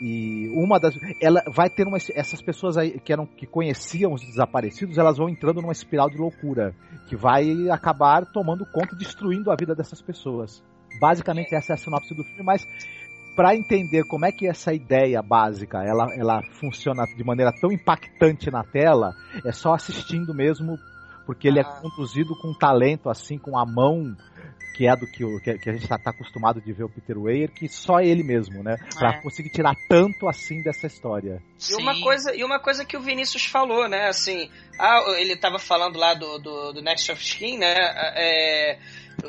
[0.00, 4.22] e uma das, ela vai ter uma, essas pessoas aí que eram que conheciam os
[4.22, 6.74] desaparecidos, elas vão entrando numa espiral de loucura
[7.06, 10.62] que vai acabar tomando conta, destruindo a vida dessas pessoas.
[10.98, 12.66] Basicamente essa é a sinopse do filme, mas
[13.34, 18.50] para entender como é que essa ideia básica ela, ela funciona de maneira tão impactante
[18.50, 19.14] na tela,
[19.44, 20.78] é só assistindo mesmo,
[21.26, 24.14] porque ele é conduzido com talento, assim, com a mão
[24.74, 26.88] que é do que, o, que, que a gente tá, tá acostumado de ver o
[26.88, 28.76] Peter Weir, que só ele mesmo, né?
[28.98, 29.22] Pra É.
[29.22, 31.40] conseguir tirar tanto assim dessa história.
[31.70, 34.08] E uma, coisa, e uma coisa que o Vinícius falou, né?
[34.08, 37.72] Assim, ah, ele tava falando lá do, do, do Next of Skin, né?
[38.16, 38.78] É,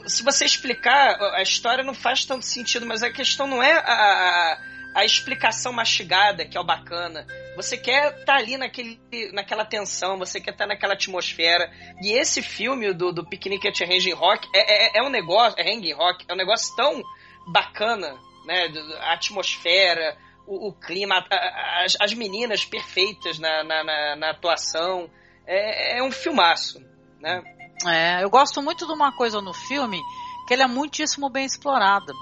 [0.05, 4.59] se você explicar, a história não faz tanto sentido, mas a questão não é a,
[4.95, 7.25] a, explicação mastigada, que é o bacana.
[7.55, 8.99] Você quer estar ali naquele,
[9.31, 11.71] naquela tensão, você quer estar naquela atmosfera.
[12.01, 15.63] E esse filme do, do Piquenique at Hanging Rock é, é, é um negócio, é
[15.63, 17.01] Hanging Rock, é um negócio tão
[17.47, 18.15] bacana,
[18.45, 18.67] né?
[19.01, 20.17] A atmosfera,
[20.47, 21.25] o, o clima,
[21.83, 25.09] as, as meninas perfeitas na, na, na- na atuação.
[25.47, 26.83] É, é um filmaço,
[27.19, 27.54] né?
[27.85, 30.01] É, eu gosto muito de uma coisa no filme
[30.47, 32.13] que ela é muitíssimo bem explorada,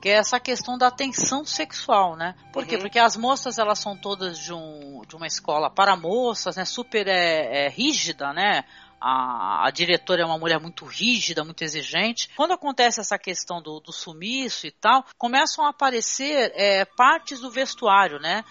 [0.00, 2.34] que é essa questão da tensão sexual, né?
[2.52, 2.76] Por quê?
[2.76, 2.82] Uhum.
[2.82, 6.64] Porque as moças elas são todas de, um, de uma escola para moças, né?
[6.64, 8.64] Super é, é, rígida, né?
[9.04, 12.30] A, a diretora é uma mulher muito rígida, muito exigente.
[12.36, 17.50] Quando acontece essa questão do, do sumiço e tal, começam a aparecer é, partes do
[17.50, 18.44] vestuário, né?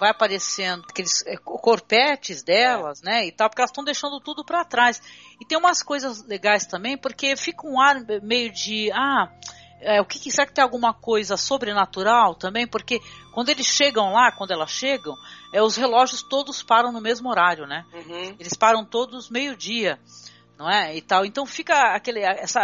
[0.00, 3.26] Vai aparecendo aqueles é, co- corpetes delas, né?
[3.26, 5.00] E tal, porque elas estão deixando tudo para trás.
[5.40, 8.90] E tem umas coisas legais também, porque fica um ar meio de.
[8.92, 9.30] Ah,
[9.82, 12.66] é, o que, que será que tem alguma coisa sobrenatural também?
[12.66, 13.00] Porque
[13.32, 15.14] quando eles chegam lá, quando elas chegam,
[15.52, 17.84] é, os relógios todos param no mesmo horário, né?
[17.92, 18.36] Uhum.
[18.38, 19.98] Eles param todos meio-dia,
[20.58, 20.96] não é?
[20.96, 21.24] E tal.
[21.24, 22.60] Então fica aquele, essa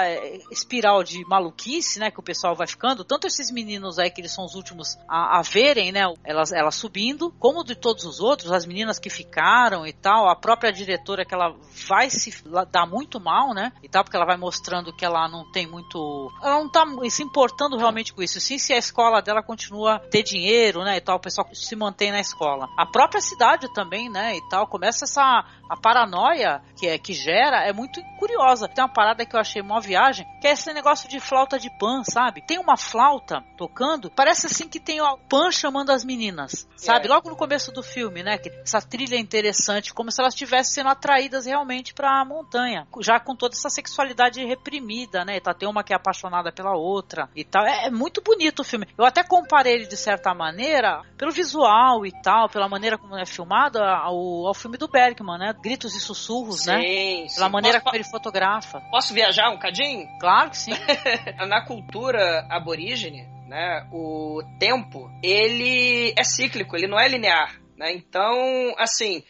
[0.51, 2.10] espiral de maluquice, né?
[2.10, 3.05] Que o pessoal vai ficando.
[3.05, 6.02] Tanto esses meninos aí que eles são os últimos a, a verem, né?
[6.24, 10.28] Elas, elas subindo, como de todos os outros, as meninas que ficaram e tal.
[10.28, 11.55] A própria diretora que ela
[11.89, 12.32] vai se
[12.70, 13.73] dar muito mal, né?
[13.82, 16.31] E tal, porque ela vai mostrando que ela não tem muito.
[16.43, 18.40] Ela não tá se importando realmente com isso.
[18.40, 20.97] Sim, se a escola dela continua ter dinheiro, né?
[20.97, 22.69] E tal, o pessoal se mantém na escola.
[22.77, 24.36] A própria cidade também, né?
[24.36, 25.44] E tal, começa essa.
[25.69, 27.88] A paranoia que, é, que gera é muito
[28.19, 28.69] curiosa.
[28.69, 31.70] Tem uma parada que eu achei mó viagem, que é esse negócio de flauta de
[31.78, 32.43] pan, sabe?
[32.43, 37.06] Tem uma flauta tocando, parece assim que tem o pan chamando as meninas, sabe?
[37.06, 37.09] É.
[37.09, 38.39] Logo no começo do filme, né?
[38.39, 43.19] Que essa trilha é interessante, como se elas estivessem sendo atraídas realmente pra montanha, já
[43.19, 45.40] com toda essa sexualidade reprimida, né?
[45.40, 47.65] Tá, tem uma que é apaixonada pela outra e tal.
[47.66, 48.86] É, é muito bonito o filme.
[48.97, 53.27] Eu até comparei ele de certa maneira pelo visual e tal, pela maneira como é
[53.27, 55.55] filmado ao, ao filme do Bergman, né?
[55.62, 56.81] Gritos e sussurros, né?
[56.81, 57.52] Sim, Pela sim.
[57.52, 58.80] maneira Posso- como ele fotografa.
[58.90, 60.06] Posso viajar um cadinho?
[60.20, 60.72] Claro que sim.
[61.48, 67.92] Na cultura aborígene, né, o tempo, ele é cíclico, ele não é linear, né?
[67.92, 68.36] Então,
[68.76, 69.22] assim,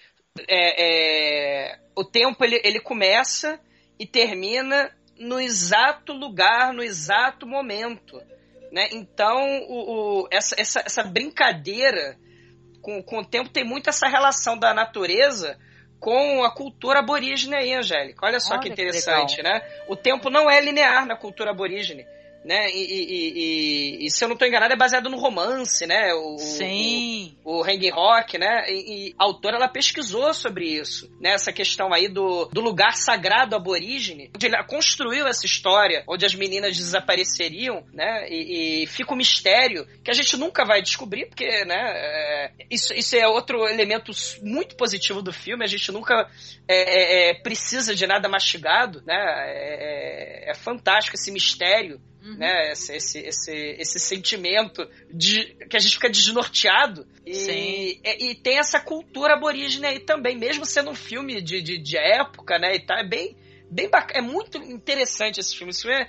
[0.49, 3.61] é, é, o tempo ele, ele começa
[3.99, 8.21] e termina no exato lugar, no exato momento,
[8.73, 8.89] né?
[8.93, 9.39] Então,
[9.69, 12.17] o, o- essa, essa, essa brincadeira
[12.83, 15.59] com, com o tempo tem muito essa relação da natureza
[16.01, 18.25] com a cultura aborígene aí, Angélica.
[18.25, 19.63] Olha só Olha que que interessante, né?
[19.89, 22.07] O tempo não é linear na cultura aborígene.
[22.45, 22.71] Né?
[22.71, 23.33] E, e-
[24.03, 26.15] e- e- se eu não estou enganado, é baseado no romance, né?
[26.15, 27.37] O, Sim.
[27.45, 28.65] O, o Hang Rock, né?
[28.69, 31.33] E, a autora ela pesquisou sobre isso, né?
[31.33, 36.35] Essa questão aí do, do lugar sagrado aborígene, onde ela construiu essa história, onde as
[36.35, 38.27] meninas desapareceriam, né?
[38.31, 41.77] E, e fica um mistério que a gente nunca vai descobrir, porque, né?
[41.77, 44.13] é, isso, isso é outro elemento
[44.43, 45.65] muito positivo do filme.
[45.65, 46.31] A gente nunca
[46.69, 49.17] é, é, é, precisa de nada mastigado, né?
[49.17, 52.01] É, é- é fantástico esse mistério,
[52.37, 52.73] né?
[52.73, 57.07] Esse, esse, esse, esse sentimento de que a gente fica desnorteado.
[57.25, 57.53] E, Sim.
[57.53, 61.97] e, e tem essa cultura aborígene aí também, mesmo sendo um filme de, de, de
[61.97, 62.75] época, né?
[62.75, 63.37] E tá, é bem,
[63.71, 64.19] bem bacana.
[64.19, 65.71] É muito interessante esse filme.
[65.71, 66.09] Esse filme é,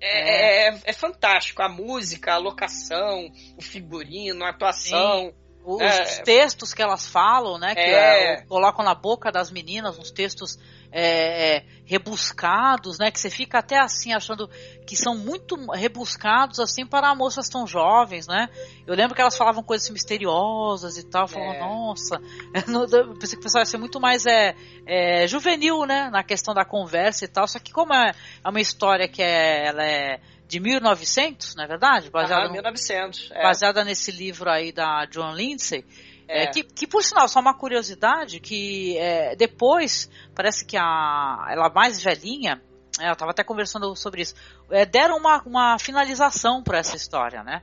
[0.00, 1.62] é, é- é fantástico.
[1.62, 5.32] A música, a locação, o figurino, a atuação.
[5.64, 6.02] Os, É.
[6.04, 7.74] os textos que elas falam, né?
[7.74, 8.34] Que É.
[8.34, 10.56] é, colocam na boca das meninas uns textos
[10.92, 13.10] é, é, rebuscados, né?
[13.10, 14.48] Que você fica até assim achando
[14.86, 18.48] que são muito rebuscados assim para moças tão jovens, né?
[18.86, 21.22] Eu lembro que elas falavam coisas misteriosas e tal.
[21.24, 21.60] Eu falava, É.
[21.60, 22.20] nossa,
[22.92, 24.54] eu pensei que o pessoal ia ser muito mais é,
[24.86, 26.08] é, juvenil, né?
[26.10, 27.46] Na questão da conversa e tal.
[27.46, 28.12] Só que como é,
[28.44, 32.08] é uma história que é, ela é de 1900, não é verdade?
[32.08, 33.30] Baseada no- 1900.
[33.32, 33.42] é.
[33.42, 35.84] baseada nesse livro aí da John Lindsay.
[36.28, 36.44] É.
[36.44, 41.68] é, que, que, por sinal, só uma curiosidade, que é, depois, parece que a, ela
[41.70, 42.60] mais velhinha,
[43.00, 44.34] é, eu estava até conversando sobre isso,
[44.70, 47.62] é, deram uma, uma finalização para essa história, né?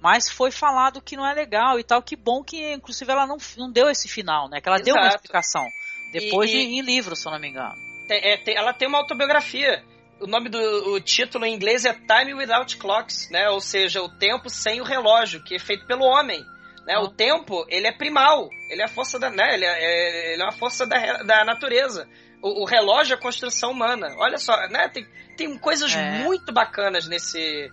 [0.00, 3.36] Mas foi falado que não é legal e tal, que bom que, inclusive, ela não,
[3.56, 4.60] não deu esse final, né?
[4.60, 5.16] Que ela deu uma Exato.
[5.16, 5.64] explicação.
[6.12, 7.74] Depois E- de, em livro, se eu não me engano.
[8.08, 9.82] Tem- é, tem- ela tem uma autobiografia.
[10.20, 10.58] O nome do
[10.92, 13.48] o título em inglês é Time Without Clocks, né?
[13.50, 16.44] Ou seja, o tempo sem o relógio, que é feito pelo homem.
[16.86, 16.98] Né?
[16.98, 19.54] O tempo, ele é primal, ele é a força da, né?
[19.54, 22.08] ele, é, é- ele é uma força da, da natureza.
[22.42, 24.14] O, o relógio é construção humana.
[24.18, 24.88] Olha só, né?
[24.88, 25.06] Tem,
[25.36, 26.18] tem coisas É.
[26.24, 27.70] muito bacanas nesse,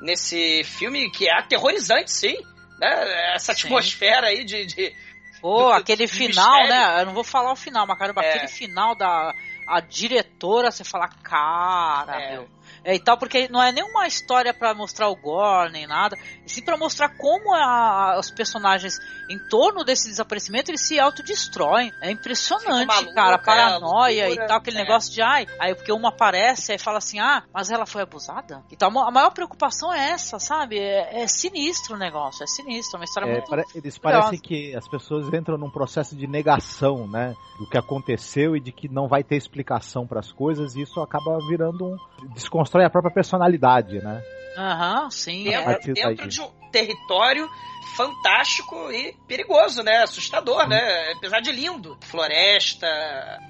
[0.00, 2.36] nesse filme que é aterrorizante, sim.
[2.80, 3.34] Né?
[3.34, 3.66] Essa Sim.
[3.66, 4.66] atmosfera aí de.
[4.66, 4.92] de
[5.40, 6.68] Pô, aquele final, mistério.
[6.68, 7.00] né?
[7.02, 8.30] Eu não vou falar o final, mas caramba, É.
[8.34, 9.32] aquele final da
[9.68, 12.32] a diretora, você fala, cara, É.
[12.32, 12.48] meu.
[12.88, 16.16] É, e tal, porque não é nenhuma história pra mostrar o gore nem nada,
[16.46, 18.98] e sim pra mostrar como a- os personagens
[19.28, 21.92] em torno desse desaparecimento eles se autodestroem.
[22.00, 24.82] É impressionante, cara, é, paranoia loucura, e tal, aquele é.
[24.84, 28.62] negócio de ai, aí porque uma aparece e fala assim, ah, mas ela foi abusada?
[28.72, 30.78] Então a maior preocupação é essa, sabe?
[30.78, 33.50] É, é sinistro o negócio, é sinistro, é uma história É, muito.
[33.50, 37.34] pare- eles parecem que as pessoas entram num processo de negação, né?
[37.58, 41.00] Do que aconteceu e de que não vai ter explicação para as coisas, e isso
[41.02, 41.98] acaba virando um.
[42.34, 44.22] desconstrói a própria personalidade, né?
[44.56, 45.54] Aham, sim.
[45.54, 47.48] A dentro, dentro de um território
[47.96, 50.02] fantástico e perigoso, né?
[50.02, 51.12] Assustador, né?
[51.16, 51.96] Apesar de lindo.
[52.02, 52.86] Floresta,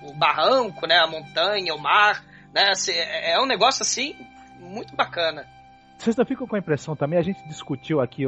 [0.05, 0.99] o barranco, né?
[0.99, 2.25] A montanha, o mar,
[2.55, 2.73] né?
[2.89, 4.15] É é um negócio assim
[4.61, 5.47] muito bacana.
[5.99, 8.23] Vocês não ficam com a impressão também, a gente discutiu aqui,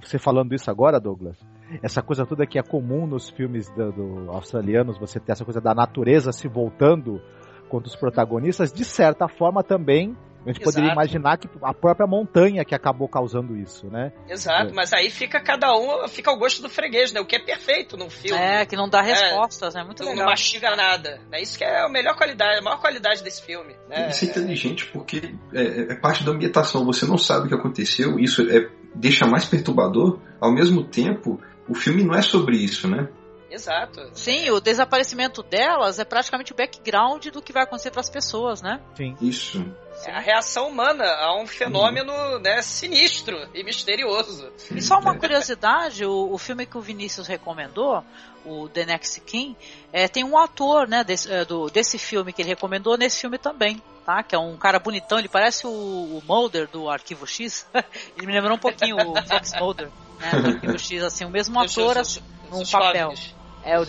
[0.00, 1.36] você falando isso agora, Douglas,
[1.82, 5.60] essa coisa toda que é comum nos filmes do, do australianos, você ter essa coisa
[5.60, 7.20] da natureza se voltando
[7.68, 10.16] contra os protagonistas, de certa forma também,
[10.46, 11.00] a gente poderia Exato.
[11.00, 14.12] imaginar que a própria montanha que acabou causando isso, né?
[14.28, 14.72] Exato, É.
[14.72, 17.20] mas aí fica cada um, fica ao gosto do freguês, né?
[17.20, 18.40] O que é perfeito num filme.
[18.40, 19.82] É, que não dá respostas, né?
[19.82, 20.30] Muito não, não legal.
[20.30, 21.20] mastiga nada.
[21.32, 23.74] É isso que é a melhor qualidade, a maior qualidade desse filme.
[23.88, 24.08] Né?
[24.08, 26.84] Isso é inteligente porque é, é parte da ambientação.
[26.84, 30.20] Você não sabe o que aconteceu, isso é, deixa mais perturbador.
[30.40, 33.08] Ao mesmo tempo, o filme não é sobre isso, né?
[33.56, 34.10] Exato.
[34.12, 38.60] Sim, o desaparecimento delas é praticamente o background do que vai acontecer para as pessoas,
[38.60, 38.80] né?
[38.94, 39.16] Sim.
[39.18, 39.64] Isso.
[40.04, 44.52] É a reação humana a um fenômeno né, sinistro e misterioso.
[44.70, 48.04] E só uma curiosidade, o, o filme que o Vinícius recomendou,
[48.44, 49.56] o The Next King,
[49.90, 53.38] é, tem um ator, né, desse, é, do, desse filme que ele recomendou nesse filme
[53.38, 54.22] também, tá?
[54.22, 57.66] Que é um cara bonitão, ele parece o, o Mulder do Arquivo X.
[58.18, 59.88] ele me lembrou um pouquinho o Fox Mulder,
[60.20, 62.20] né, do Arquivo X, assim, o mesmo ator assim,
[62.50, 63.10] num papel.
[63.10, 63.35] jovens.
[63.66, 63.84] É o.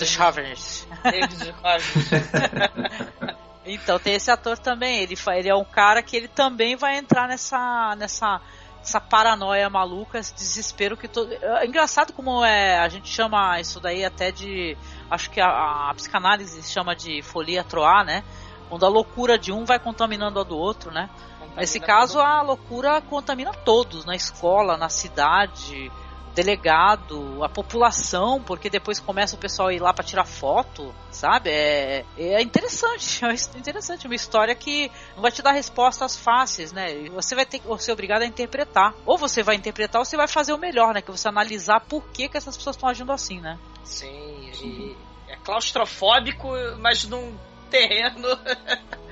[1.04, 2.08] David Jovens.
[3.70, 7.28] Então tem esse ator também, ele, ele é um cara que ele também vai entrar
[7.28, 8.40] nessa nessa
[8.82, 11.32] essa paranoia maluca, esse desespero que todo.
[11.34, 14.78] É engraçado como é, a gente chama isso daí até de.
[15.12, 18.24] Acho que a, a psicanálise chama de folia troar, né?
[18.70, 21.10] Quando a loucura de um vai contaminando a do outro, né?
[21.56, 25.92] Nesse caso, a loucura contamina todos, na escola, na cidade,
[26.38, 31.50] delegado, a população, porque depois começa o pessoal a ir lá para tirar foto, sabe?
[31.50, 37.10] É, é interessante, é interessante, uma história que não vai te dar respostas fáceis, né?
[37.10, 38.94] Você vai ter que ser obrigado a interpretar.
[39.04, 41.02] Ou você vai interpretar ou você vai fazer o melhor, né?
[41.02, 43.58] Que é você analisar por que, que essas pessoas estão agindo assim, né?
[43.84, 44.96] Sim, e
[45.28, 46.50] é claustrofóbico,
[46.80, 47.36] mas num
[47.72, 48.28] terreno.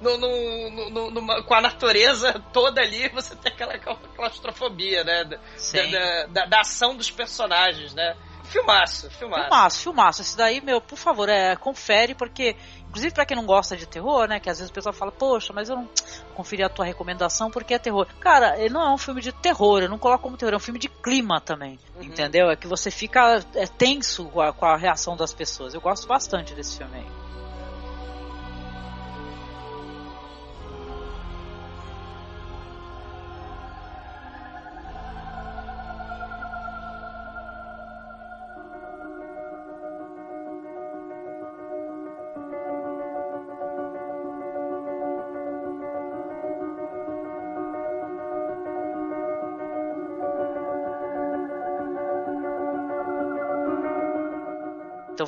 [0.00, 0.18] no,
[0.90, 5.24] no- no- com a natureza toda ali, você tem aquela claustrofobia, né?
[5.24, 8.16] Da, da, da- ação dos personagens, né?
[8.44, 9.42] Filmaço, filmaço.
[9.44, 10.22] Filmaço, filmaço.
[10.22, 12.56] Esse daí, meu, por favor, é, confere, porque,
[12.88, 15.52] inclusive pra quem não gosta de terror, né, que às vezes o pessoal fala, poxa,
[15.52, 15.88] mas eu não
[16.34, 18.06] conferi a tua recomendação porque é terror.
[18.20, 20.60] Cara, ele não é um filme de terror, eu não coloco como terror, é um
[20.60, 22.48] filme de clima também, entendeu?
[22.50, 25.74] É que você fica é, tenso com a, com a reação das pessoas.
[25.74, 27.06] Eu gosto bastante desse filme aí.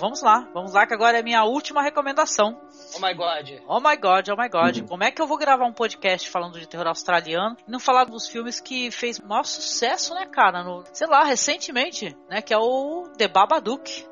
[0.01, 2.59] Vamos lá, vamos lá que agora é a minha última recomendação.
[2.97, 3.61] Oh my god.
[3.69, 4.89] Oh my god, oh my god.
[4.89, 8.05] Como é que eu vou gravar um podcast falando de terror australiano e não falar
[8.05, 10.65] dos filmes que fez maior sucesso, né, cara?
[10.65, 12.41] No, sei lá, recentemente, né?
[12.43, 14.07] Que é o The Babadook.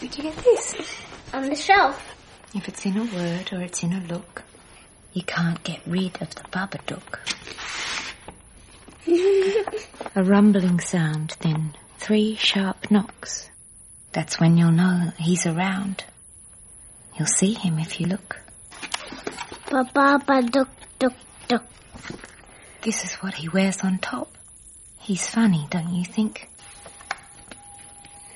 [0.00, 0.76] Where'd you get this?
[1.34, 1.98] On the shelf.
[2.54, 4.42] If it's in a word or it's in a look,
[5.12, 7.18] you can't get rid of the Babadook.
[10.14, 13.50] A rumbling sound, then three sharp knocks.
[14.14, 16.04] That's when you'll know he's around.
[17.18, 18.38] You'll see him if you look.
[19.70, 20.68] Ba-ba-ba, duck,
[21.00, 21.14] duck,
[21.48, 21.66] duck.
[22.82, 24.30] This is what he wears on top.
[25.00, 26.48] He's funny, don't you think?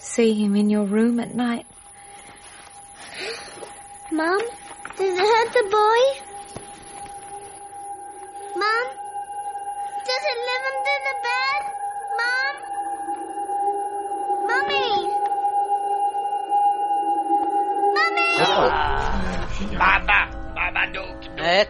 [0.00, 1.66] See him in your room at night.
[4.10, 4.40] Mom,
[4.96, 6.02] does it hurt the boy?
[8.58, 8.86] Mom,
[10.06, 11.60] does it live under the bed?
[12.18, 12.54] Mom?
[14.48, 15.17] Mummy!
[17.98, 19.78] Mamãe!
[19.78, 20.38] Baba!
[21.38, 21.66] É,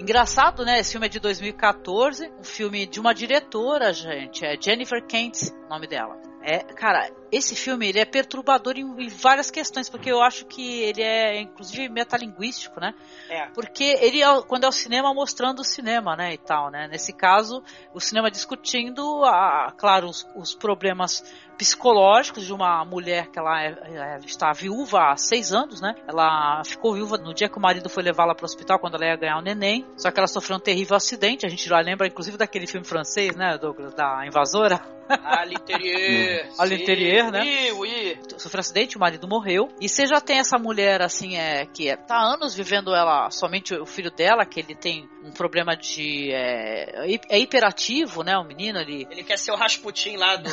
[0.00, 0.80] engraçado, né?
[0.80, 4.44] Esse filme é de 2014, um filme de uma diretora, gente.
[4.44, 6.18] É Jennifer Kent, nome dela.
[6.42, 10.82] É, cara, esse filme ele é perturbador em, em, várias questões, porque eu acho que
[10.82, 12.94] ele é, inclusive, metalinguístico, né?
[13.28, 13.46] É.
[13.54, 16.88] Porque ele, é, quando é o cinema, mostrando o cinema, né, e tal, né?
[16.88, 17.62] Nesse caso,
[17.92, 21.22] o cinema discutindo, a, claro, os, os problemas
[21.56, 25.94] psicológicos de uma mulher que ela é, é, está viúva há seis anos, né?
[26.06, 29.06] Ela ficou viúva no dia que o marido foi levá-la para o hospital quando ela
[29.06, 29.86] ia ganhar o um neném.
[29.96, 31.46] Só que ela sofreu um terrível acidente.
[31.46, 34.80] A gente já lembra, inclusive, daquele filme francês, né, Douglas, da invasora.
[35.08, 36.48] A l'interieur.
[36.58, 37.40] A l'interieur, né?
[37.40, 38.18] Oui, oui.
[38.38, 39.68] Sofreu um acidente, o marido morreu.
[39.80, 43.30] E você já tem essa mulher, assim, é, que é, tá há anos vivendo ela,
[43.30, 46.30] somente o filho dela, que ele tem um problema de.
[46.32, 48.36] É, é hiperativo, né?
[48.36, 49.06] O menino, ele.
[49.10, 50.50] Ele quer ser o Rasputin lá do,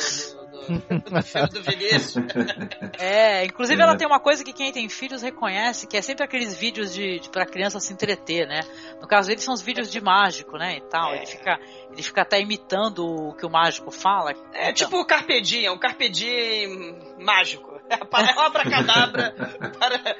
[0.50, 2.24] do, do, do filme do Vinícius.
[2.98, 6.54] É, inclusive ela tem uma coisa que quem tem filhos reconhece, que é sempre aqueles
[6.54, 8.60] vídeos de, de pra criança se entreter, né?
[9.00, 10.76] No caso dele são os vídeos de mágico, né?
[10.76, 11.12] E tal.
[11.12, 11.16] É.
[11.16, 11.58] Ele fica.
[11.90, 14.32] Ele fica até imitando o que o mágico fala.
[14.52, 14.74] É então.
[14.74, 17.74] tipo o Carpe Diem, é um Carpe Diem mágico.
[17.86, 19.34] É um abracadabra
[19.78, 20.16] para...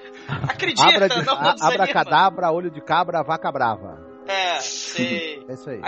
[0.48, 3.98] Acredita, Abra de, não a, Abracadabra, olho de cabra, vaca brava.
[4.28, 5.42] É, sei.
[5.48, 5.80] É isso aí.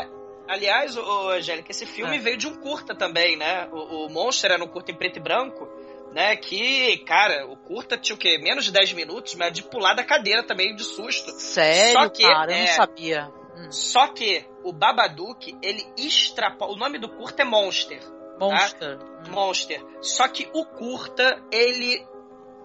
[0.48, 2.20] Aliás, ô, Angélica, esse filme É.
[2.20, 3.68] veio de um curta também, né?
[3.72, 5.68] O, o Monster era um curta em preto e branco,
[6.12, 6.36] né?
[6.36, 8.38] Que, cara, o curta tinha o quê?
[8.38, 11.30] Menos de 10 minutos, mas de pular da cadeira também, de susto.
[11.32, 13.32] Sério, Só que, cara, eu é, não sabia.
[13.56, 13.72] Hum.
[13.72, 16.72] Só que o Babadook, ele extrapola.
[16.72, 18.00] O nome do curta é Monster.
[18.38, 18.98] Monster.
[18.98, 19.30] Tá?
[19.30, 19.84] Monster.
[20.00, 22.06] Só que o curta, ele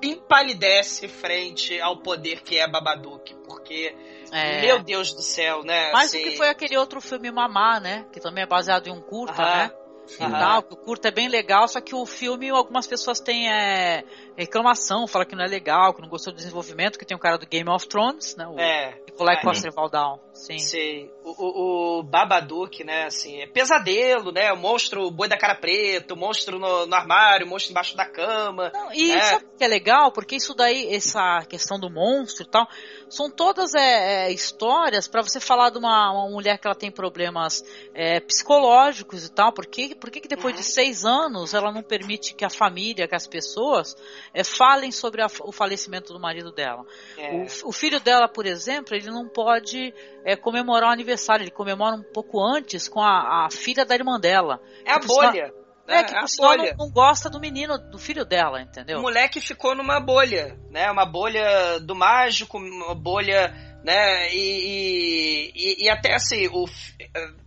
[0.02, 3.36] empalidece frente ao poder que é Babadook.
[3.46, 3.96] Porque,
[4.32, 4.62] É.
[4.62, 5.92] meu Deus do céu, né?
[5.92, 8.06] Mais assim, do que foi aquele outro filme Mamá, né?
[8.12, 9.58] Que também é baseado em um curta, Aham.
[9.58, 9.72] né?
[10.14, 14.04] E tal, o curta é bem legal, só que o filme algumas pessoas têm é,
[14.36, 17.38] reclamação, fala que não é legal, que não gostou do desenvolvimento, que tem o cara
[17.38, 18.46] do Game of Thrones, né?
[18.48, 19.00] O É.
[19.06, 19.42] Nicolai É.
[19.42, 20.20] Coster Waldau.
[20.42, 20.58] Sim.
[20.58, 21.12] Sei.
[21.24, 24.52] O, o, o Babadook, né, assim, é pesadelo, né?
[24.52, 27.96] O monstro, o boi da cara preta, o monstro no, no armário, o monstro embaixo
[27.96, 28.72] da cama.
[28.92, 29.22] E é.
[29.22, 30.12] sabe o que é legal?
[30.12, 32.68] Porque isso daí, essa questão do monstro e tal,
[33.08, 36.90] são todas é, é, histórias para você falar de uma, uma mulher que ela tem
[36.90, 37.64] problemas
[37.94, 39.54] é, psicológicos e tal.
[39.54, 43.08] Por que, por que, que depois de seis anos ela não permite que a família,
[43.08, 43.96] que as pessoas
[44.34, 46.84] é, falem sobre a- o falecimento do marido dela?
[47.16, 47.32] É.
[47.32, 49.94] O, o filho dela, por exemplo, ele não pode
[50.26, 54.20] é, comemorar o aniversário, ele comemora um pouco antes com a, a filha da irmã
[54.20, 54.60] dela.
[54.86, 55.54] É a Que sinal- bolha.
[55.88, 56.04] É, né?
[56.04, 59.00] que É a por sinal não, não gosta do menino, do filho dela, entendeu?
[59.00, 60.90] O moleque ficou numa bolha, né?
[60.92, 63.50] Uma bolha do mágico, uma bolha,
[63.84, 64.34] né?
[64.34, 66.66] E, e, e até assim, o,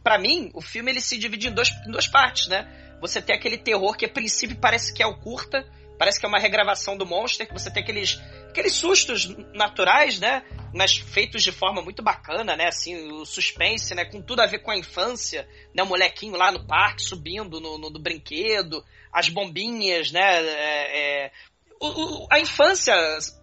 [0.02, 2.68] para mim, o filme ele se divide em, dois, em duas partes, né?
[3.00, 5.64] Você tem aquele terror que a princípio parece que é o curta,
[6.04, 8.20] parece que é uma regravação do Monster, que você tem aqueles,
[8.50, 10.44] aqueles sustos naturais, né?
[10.74, 12.66] Mas feitos de forma muito bacana, né?
[12.66, 14.04] Assim, o suspense, né?
[14.04, 15.82] Com tudo a ver com a infância, né?
[15.82, 20.44] O molequinho lá no parque subindo no, no, no brinquedo, as bombinhas, né?
[20.44, 21.32] É, é,
[21.80, 21.86] o-
[22.24, 22.94] o- a infância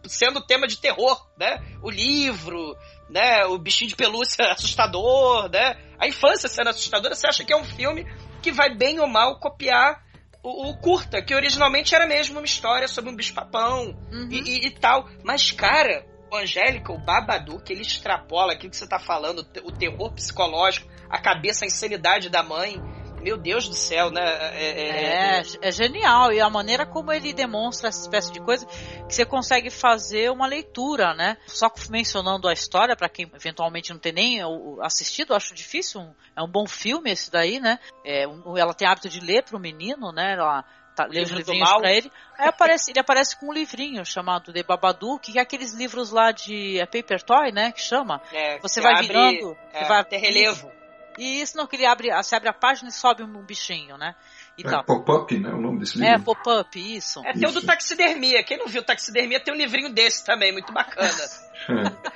[0.05, 1.57] sendo tema de terror, né?
[1.81, 2.77] O livro,
[3.09, 3.43] né?
[3.45, 5.81] O bichinho de pelúcia assustador, né?
[5.97, 8.05] A infância sendo assustadora, você acha que é um filme
[8.43, 9.99] que vai bem ou mal copiar
[10.43, 13.95] o, o curta, que originalmente era mesmo uma história sobre um bicho-papão
[14.29, 15.07] e, e- e tal.
[15.23, 20.11] Mas, cara, o Angélica, o Babadook, ele extrapola aquilo que você tá falando, o terror
[20.13, 22.81] psicológico, a cabeça, a insanidade da mãe.
[23.21, 24.21] Meu Deus do céu, né?
[24.53, 26.31] É, É, é genial.
[26.31, 30.47] E a maneira como ele demonstra essa espécie de coisa que você consegue fazer uma
[30.47, 31.37] leitura, né?
[31.47, 36.01] Só mencionando a história, para quem eventualmente não tem nem o- assistido, acho difícil.
[36.35, 37.77] é um bom filme esse daí, né?
[38.05, 38.23] É,
[38.57, 40.33] ela tem hábito de ler pro menino, né?
[40.33, 40.63] Ela
[40.95, 42.11] tá, lê os livrinhos pra ele.
[42.37, 46.31] Aí aparece, ele aparece com um livrinho chamado The Babadook, que é aqueles livros lá
[46.31, 47.71] de é Paper Toy, né?
[47.71, 48.21] Que chama.
[48.31, 50.71] É, Você que vai abre- virando, é, vai tem relevo.
[51.17, 54.15] E isso não, que ele abre, você abre a página e sobe um bichinho, né?
[54.57, 54.83] E É.
[54.83, 55.49] Pop-up, né?
[55.49, 56.23] O nome desse É, livro.
[56.23, 57.21] pop-up, isso.
[57.25, 58.43] É, tem o do taxidermia.
[58.43, 61.09] Quem não viu taxidermia tem um livrinho desse também, muito bacana.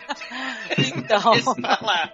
[0.77, 1.33] Então.
[1.35, 2.11] Esse tá.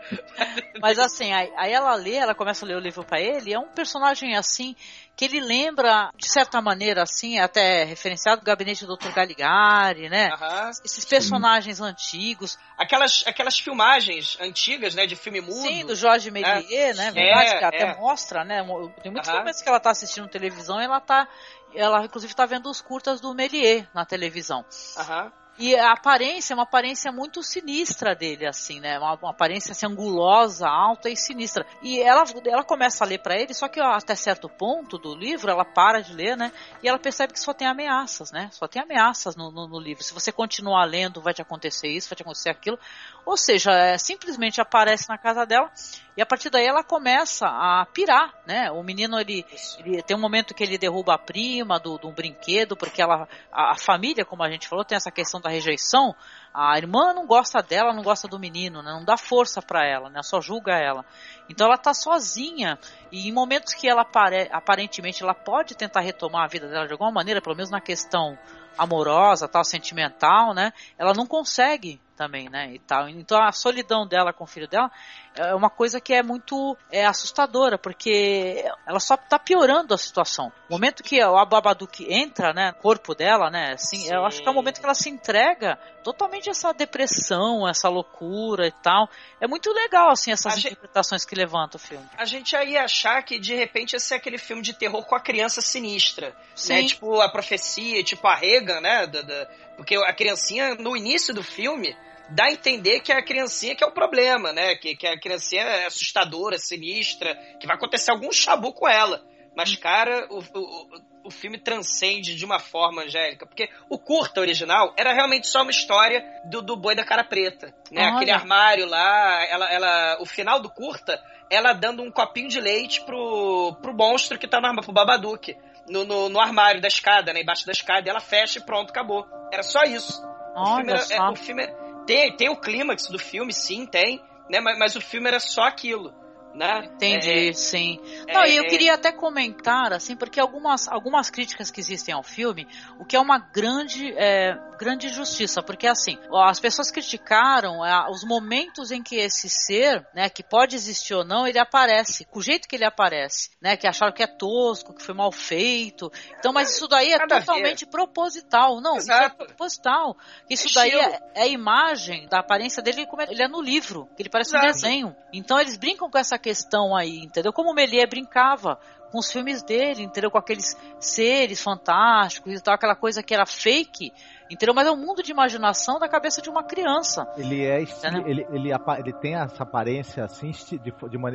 [0.79, 3.59] Mas assim, aí, aí ela lê, ela começa a ler o livro pra ele, é
[3.59, 4.75] um personagem assim,
[5.15, 9.13] que ele lembra, de certa maneira, assim, até referenciado do gabinete do Dr.
[9.13, 10.29] Galigari, né?
[10.33, 10.71] Aham.
[10.83, 12.57] Esses personagens antigos.
[12.77, 15.61] Aquelas, aquelas filmagens antigas, né, de filme mudo.
[15.61, 17.07] Sim, do Jorge Méliès, né?
[17.07, 17.95] É, Verdade, que até é.
[17.95, 18.63] mostra, né?
[19.01, 19.39] Tem muitos Aham.
[19.39, 21.27] momentos que ela tá assistindo televisão e ela tá.
[21.73, 24.65] Ela, inclusive, tá vendo os curtas do Méliès na televisão.
[24.97, 25.31] Aham.
[25.57, 28.97] E a aparência é uma aparência muito sinistra dele, assim, né?
[28.97, 31.65] Uma, uma aparência assim, angulosa, alta e sinistra.
[31.83, 35.13] E ela, ela começa a ler para ele, só que ó, até certo ponto do
[35.13, 36.51] livro, ela para de ler, né?
[36.81, 38.49] E ela percebe que só tem ameaças, né?
[38.51, 40.03] Só tem ameaças no, no, no livro.
[40.03, 42.79] Se você continuar lendo, vai te acontecer isso, vai te acontecer aquilo.
[43.25, 45.69] Ou seja, é, simplesmente aparece na casa dela
[46.15, 48.69] e a partir daí ela começa a pirar, né?
[48.71, 49.45] O menino ele,
[49.79, 53.71] ele tem um momento que ele derruba a prima do, do brinquedo porque ela a,
[53.71, 56.13] a, família, como a gente falou, tem essa questão da rejeição.
[56.53, 58.91] A irmã não gosta dela, não gosta do menino, né?
[58.91, 60.21] não dá força para ela, né?
[60.21, 61.05] Só julga ela.
[61.49, 62.77] Então ela tá sozinha
[63.11, 66.91] e em momentos que ela apare, aparentemente ela pode tentar retomar a vida dela de
[66.91, 68.37] alguma maneira, pelo menos na questão
[68.77, 70.73] amorosa, tal, sentimental, né?
[70.97, 72.71] Ela não consegue também, né?
[72.73, 73.09] E tal.
[73.09, 74.91] Então a solidão dela com o filho dela
[75.35, 80.51] é uma coisa que é muito é, assustadora, porque ela só tá piorando a situação.
[80.69, 84.47] O momento que o Ababadook entra, né, no corpo dela, né, assim, eu acho que
[84.47, 89.09] é o momento que ela se entrega totalmente essa depressão, essa loucura e tal.
[89.39, 92.05] É muito legal, assim, essas a interpretações gente, que levanta o filme.
[92.17, 95.15] A gente aí ia achar que, de repente, ia ser aquele filme de terror com
[95.15, 96.35] a criança sinistra, né?
[96.55, 96.73] Sim.
[96.73, 99.45] né, tipo a profecia, tipo a Regan, né, da, da,
[99.77, 101.95] porque a criancinha, no início do filme,
[102.29, 104.75] dá a entender que é a criancinha que é o problema, né?
[104.75, 109.23] Que, que a criancinha é assustadora, sinistra, que vai acontecer algum chabu com ela.
[109.55, 114.93] Mas, cara, o, o, o filme transcende de uma forma, Angélica, porque o curta original
[114.97, 118.03] era realmente só uma história do, do boi da cara preta, né?
[118.03, 118.15] Olha.
[118.15, 123.01] Aquele armário lá, ela, ela, o final do curta, ela dando um copinho de leite
[123.01, 125.55] pro, pro monstro que tá no armário, pro Babadook,
[125.89, 127.41] no, no, no, armário da escada, né?
[127.41, 129.27] Embaixo da escada, e ela fecha e pronto, acabou.
[129.51, 130.21] Era só isso.
[130.55, 131.67] Olha o filme, era, é, o filme
[132.05, 134.59] tem, tem o clímax do filme, sim, tem, né?
[134.61, 136.13] Mas, mas o filme era só aquilo.
[136.53, 136.85] Né?
[136.85, 137.99] Entendi, é, sim.
[138.27, 142.23] Não, e eu é, queria até comentar, assim, porque algumas, algumas críticas que existem ao
[142.23, 142.67] filme,
[142.99, 148.23] o que é uma grande, é, grande injustiça, porque assim, as pessoas criticaram é, os
[148.23, 152.41] momentos em que esse ser, né, que pode existir ou não, ele aparece, com o
[152.41, 156.11] jeito que ele aparece, né, que acharam que é tosco, que foi mal feito.
[156.39, 158.81] Então, mas isso daí é Nada totalmente proposital.
[158.81, 159.35] Não, Exato.
[159.35, 160.17] isso é proposital.
[160.49, 164.23] Isso daí é, é, a imagem da aparência dele como ele é no livro, que
[164.23, 164.65] ele parece Exato.
[164.65, 165.15] um desenho.
[165.31, 167.53] Então eles brincam com essa questão aí, entendeu?
[167.53, 168.79] Como o Melier brincava
[169.11, 170.31] com os filmes dele, entendeu?
[170.31, 174.11] Com aqueles seres fantásticos e tal, aquela coisa que era fake,
[174.51, 174.73] entendeu?
[174.73, 177.27] Mas é um mundo de imaginação da cabeça de uma criança.
[177.37, 177.81] Ele é
[178.25, 180.93] ele, ele, ele tem essa aparência assim de, de,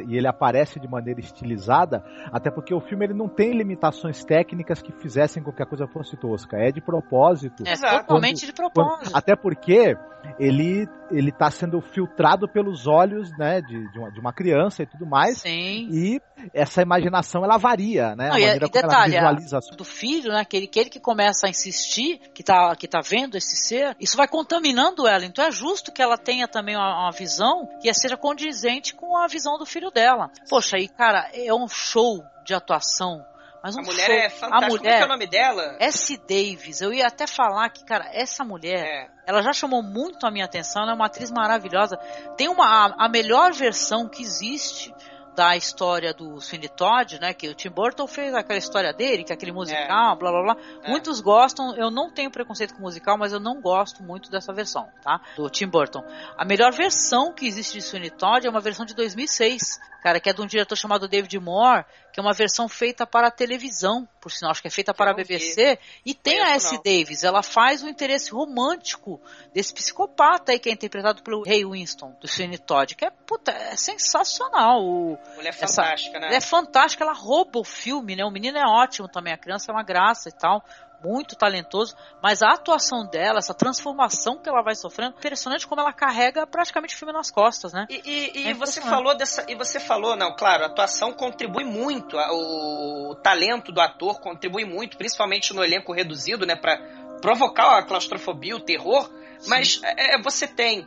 [0.09, 4.83] e ele aparece de maneira estilizada, até porque o filme ele não tem limitações técnicas
[4.83, 6.57] que fizessem com que a coisa fosse tosca.
[6.57, 7.65] É de propósito.
[7.67, 9.11] É totalmente quando, de propósito.
[9.11, 9.97] Quando, até porque
[10.39, 14.87] ele ele está sendo filtrado pelos olhos, né, de, de, uma, de uma criança e
[14.87, 15.39] tudo mais.
[15.39, 15.89] Sim.
[15.91, 16.21] E
[16.53, 18.29] essa imaginação ela varia, né?
[18.29, 19.77] Não, a maneira e, como detalhe, ela visualiza.
[19.77, 23.57] Do filho, né, aquele, aquele que começa a insistir, que tá, que tá vendo esse
[23.57, 25.25] ser, isso vai contaminando ela.
[25.25, 29.27] Então é justo que ela tenha também uma, uma visão que seja condizente com a
[29.27, 30.31] visão do filho dela.
[30.49, 33.25] Poxa, aí, cara, é um show de atuação
[33.67, 34.15] mas um a mulher show.
[34.15, 34.67] é fantástica.
[34.67, 35.77] A mulher, Como é, é o nome dela?
[35.81, 36.17] S.
[36.19, 36.81] Davis.
[36.81, 39.09] Eu ia até falar que, cara, essa mulher, é.
[39.27, 40.83] ela já chamou muito a minha atenção.
[40.83, 41.97] Ela é uma atriz maravilhosa.
[42.37, 44.95] Tem uma a melhor versão que existe
[45.37, 47.35] da história do Sweeney Todd, né?
[47.35, 50.19] Que o Tim Burton fez aquela história dele, que é aquele musical, é.
[50.19, 50.57] blá blá blá.
[50.83, 50.91] É.
[50.91, 54.89] Muitos gostam, eu não tenho preconceito com musical, mas eu não gosto muito dessa versão,
[55.03, 55.21] tá?
[55.37, 56.03] Do Tim Burton.
[56.39, 60.31] A melhor versão que existe de Sweeney Todd é uma versão de 2006, cara, que
[60.31, 64.09] é de um diretor chamado David Moore, que é uma versão feita para a televisão,
[64.21, 66.77] por sinal, acho que é feita para a BBC, e tem a S.
[66.77, 69.21] Davis, ela faz o interesse romântico
[69.53, 73.51] desse psicopata aí que é interpretado pelo Ray Winston, do Sweeney Todd, que é, puta,
[73.51, 74.81] é sensacional.
[74.81, 76.29] O, Mulher é fantástica, né?
[76.29, 78.25] Ela é fantástica, ela rouba o filme, né?
[78.25, 80.65] O menino é ótimo também, a criança é uma graça e tal
[81.03, 85.93] muito talentoso, mas a atuação dela, essa transformação que ela vai sofrendo, impressionante como ela
[85.93, 87.87] carrega praticamente o filme nas costas, né?
[87.89, 91.65] E, e, e é você falou dessa, e você falou, não, claro, a atuação contribui
[91.65, 96.79] muito, o, talento do ator contribui muito, principalmente no elenco reduzido, né, para
[97.21, 99.51] provocar a claustrofobia, o terror, Sim.
[99.51, 100.87] mas é, é, você tem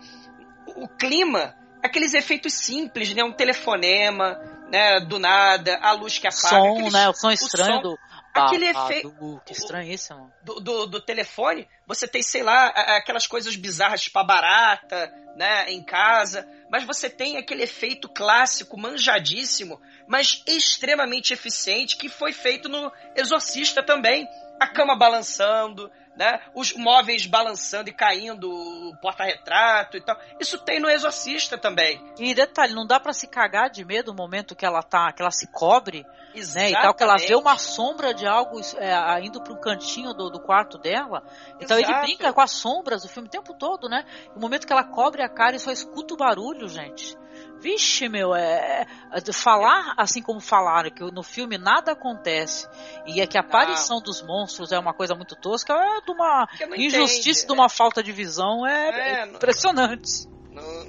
[0.68, 4.40] o clima, aqueles efeitos simples, né, um telefonema,
[4.72, 7.82] né, do nada, a luz que apaga, som, aqueles, né, o som estranho o som,
[7.82, 8.00] do
[8.34, 9.42] Aquele efeito.
[9.46, 10.32] Que estranhíssimo.
[10.44, 15.72] Do, do, do, telefone, você tem, sei lá, aquelas coisas bizarras, tipo a barata, né,
[15.72, 16.48] em casa.
[16.70, 23.84] Mas você tem aquele efeito clássico, manjadíssimo, mas extremamente eficiente, que foi feito no Exorcista
[23.84, 24.28] também.
[24.60, 25.90] A cama balançando,
[26.20, 26.42] né?
[26.54, 30.20] Os móveis balançando e caindo, o porta-retrato e tal.
[30.38, 31.98] Isso tem no Exorcista também.
[32.20, 35.22] E detalhe, não dá para se cagar de medo no momento que ela tá, que
[35.22, 36.06] ela se cobre,
[36.54, 36.72] né?
[36.72, 40.30] E tal, que ela vê uma sombra de algo é, indo para um cantinho do,
[40.30, 41.24] do, quarto dela.
[41.62, 41.94] Então Exato.
[41.94, 44.04] ele brinca com as sombras do filme o tempo todo, né?
[44.36, 47.18] No momento que ela cobre a cara e só escuta o barulho, gente.
[47.62, 52.68] Vixe, meu, é, é falar assim como falaram que no filme nada acontece
[53.06, 54.04] e é que a aparição não.
[54.04, 57.48] dos monstros é uma coisa muito tosca, é de uma injustiça, entende.
[57.48, 60.26] de uma falta de visão, é, é impressionante.
[60.28, 60.39] Não,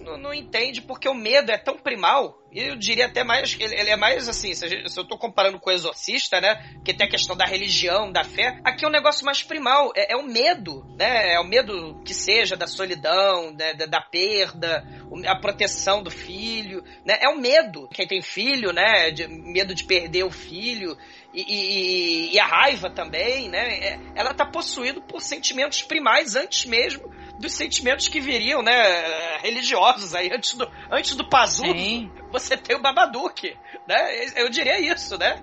[0.05, 2.39] não, não, entende porque o medo é tão primal.
[2.53, 5.07] E eu diria até mais que ele, ele, é mais assim, se, gente, se, eu
[5.07, 6.79] tô comparando com o exorcista, né?
[6.85, 9.93] Que tem a questão da religião, da fé, aqui é um negócio mais primal.
[9.95, 11.35] É, é o medo, né?
[11.35, 14.85] É o medo que seja da solidão, né, da, da, perda,
[15.27, 17.19] a proteção do filho, né?
[17.21, 17.89] É o medo.
[17.89, 19.11] Quem tem filho, né?
[19.11, 20.97] De, medo de perder o filho.
[21.33, 23.79] E, e, e a raiva também, né?
[23.79, 30.15] É, ela tá possuída por sentimentos primais antes mesmo dos sentimentos que viriam, né, religiosos
[30.15, 33.57] aí, antes do, antes do Pazuzu, você tem o Babadook,
[33.89, 34.27] né?
[34.37, 35.43] Eu diria isso, né?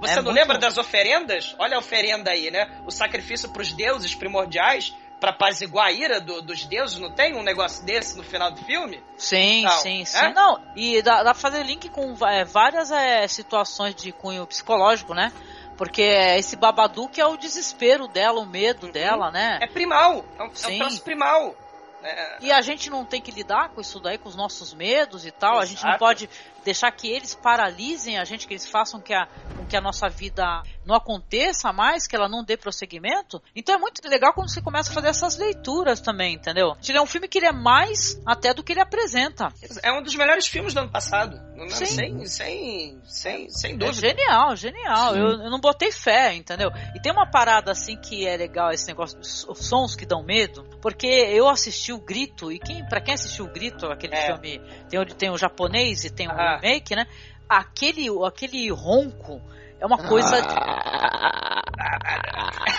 [0.00, 1.54] Você é não lembra das oferendas?
[1.58, 2.82] Olha a oferenda aí, né?
[2.86, 7.36] O sacrifício para os deuses primordiais, para apaziguar a ira do, dos deuses, não tem
[7.36, 9.02] um negócio desse no final do filme?
[9.18, 9.78] Sim, não.
[9.78, 10.18] sim, sim.
[10.18, 10.32] É?
[10.32, 15.12] Não, e dá, dá pra fazer link com é, várias é, situações de cunho psicológico,
[15.12, 15.30] né?
[15.76, 18.92] Porque esse Babadook é o desespero dela, o medo uhum.
[18.92, 19.58] dela, né?
[19.62, 20.24] É primal.
[20.38, 20.80] É um, Sim.
[20.80, 21.54] é um primal.
[22.02, 22.38] É...
[22.40, 25.30] E a gente não tem que lidar com isso daí, com os nossos medos e
[25.30, 25.52] tal.
[25.52, 25.62] Exato.
[25.62, 26.30] A gente não pode
[26.64, 29.26] deixar que eles paralisem a gente, que eles façam que a,
[29.56, 33.42] com que a nossa vida não aconteça mais, que ela não dê prosseguimento.
[33.54, 36.76] Então é muito legal quando você começa a fazer essas leituras também, entendeu?
[36.86, 39.48] Ele é um filme que ele é mais até do que ele apresenta.
[39.82, 41.50] É um dos melhores filmes do ano passado.
[41.68, 41.86] Sim.
[41.86, 44.06] Sem, sem, sem, sem dúvida.
[44.06, 45.16] É genial, genial.
[45.16, 46.70] Eu, eu, não botei fé, entendeu?
[46.94, 50.64] E tem uma parada assim que é legal, esse negócio dos sons que dão medo,
[50.80, 54.26] porque eu assisti o Grito, e quem, para quem assistiu o Grito, aquele é.
[54.26, 56.56] filme, tem onde tem o japonês e tem o ah.
[56.56, 57.06] remake, né?
[57.48, 59.42] Aquele, aquele ronco
[59.80, 60.42] é uma coisa.
[60.46, 61.62] Ah.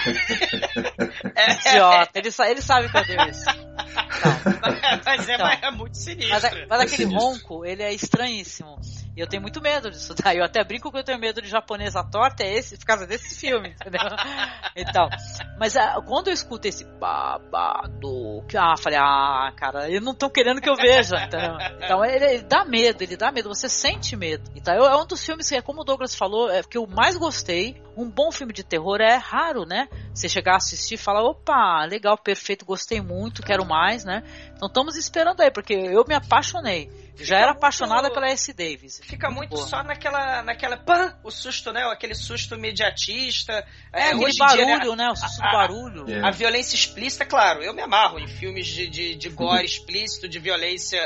[1.68, 3.46] Idiota, ele, ele sabe que eu dei isso.
[5.06, 6.30] Mas, é, então, é, muito sinistro.
[6.30, 7.20] Mas, mas é aquele sinistro.
[7.20, 8.80] ronco, ele é estranhíssimo.
[9.22, 10.16] Eu tenho muito medo disso.
[10.34, 13.36] Eu até brinco que eu tenho medo de japonesa torta, é esse, por causa desse
[13.40, 14.02] filme, entendeu?
[14.76, 15.08] então,
[15.60, 20.28] mas uh, quando eu escuto esse babado, que ah, falei, ah, cara, eles não estão
[20.28, 21.56] querendo que eu veja, entendeu?
[21.80, 24.50] Então ele, ele, dá medo, ele dá medo, você sente medo.
[24.56, 27.16] Então é um dos filmes que, é como o Douglas falou, é que eu mais
[27.16, 27.80] gostei.
[27.96, 29.88] Um bom filme de terror é raro, né?
[30.14, 34.24] Você chegar a assistir e falar, opa, legal, perfeito, gostei muito, quero mais, né?
[34.56, 36.90] Então estamos esperando aí, porque eu me apaixonei.
[37.24, 38.54] Já era apaixonada pela S.
[38.54, 39.02] Davis.
[39.04, 39.68] Fica muito boa.
[39.68, 41.84] só naquela, naquela pã, o susto, né?
[41.86, 43.66] Aquele susto imediatista.
[43.94, 44.96] É, é aquele barulho, dia, né?
[44.96, 45.12] né?
[45.12, 46.24] O susto a, do barulho.
[46.24, 50.28] A, a, violência explícita, claro, eu me amarro em filmes de, de, de gore explícito,
[50.28, 51.00] de violência,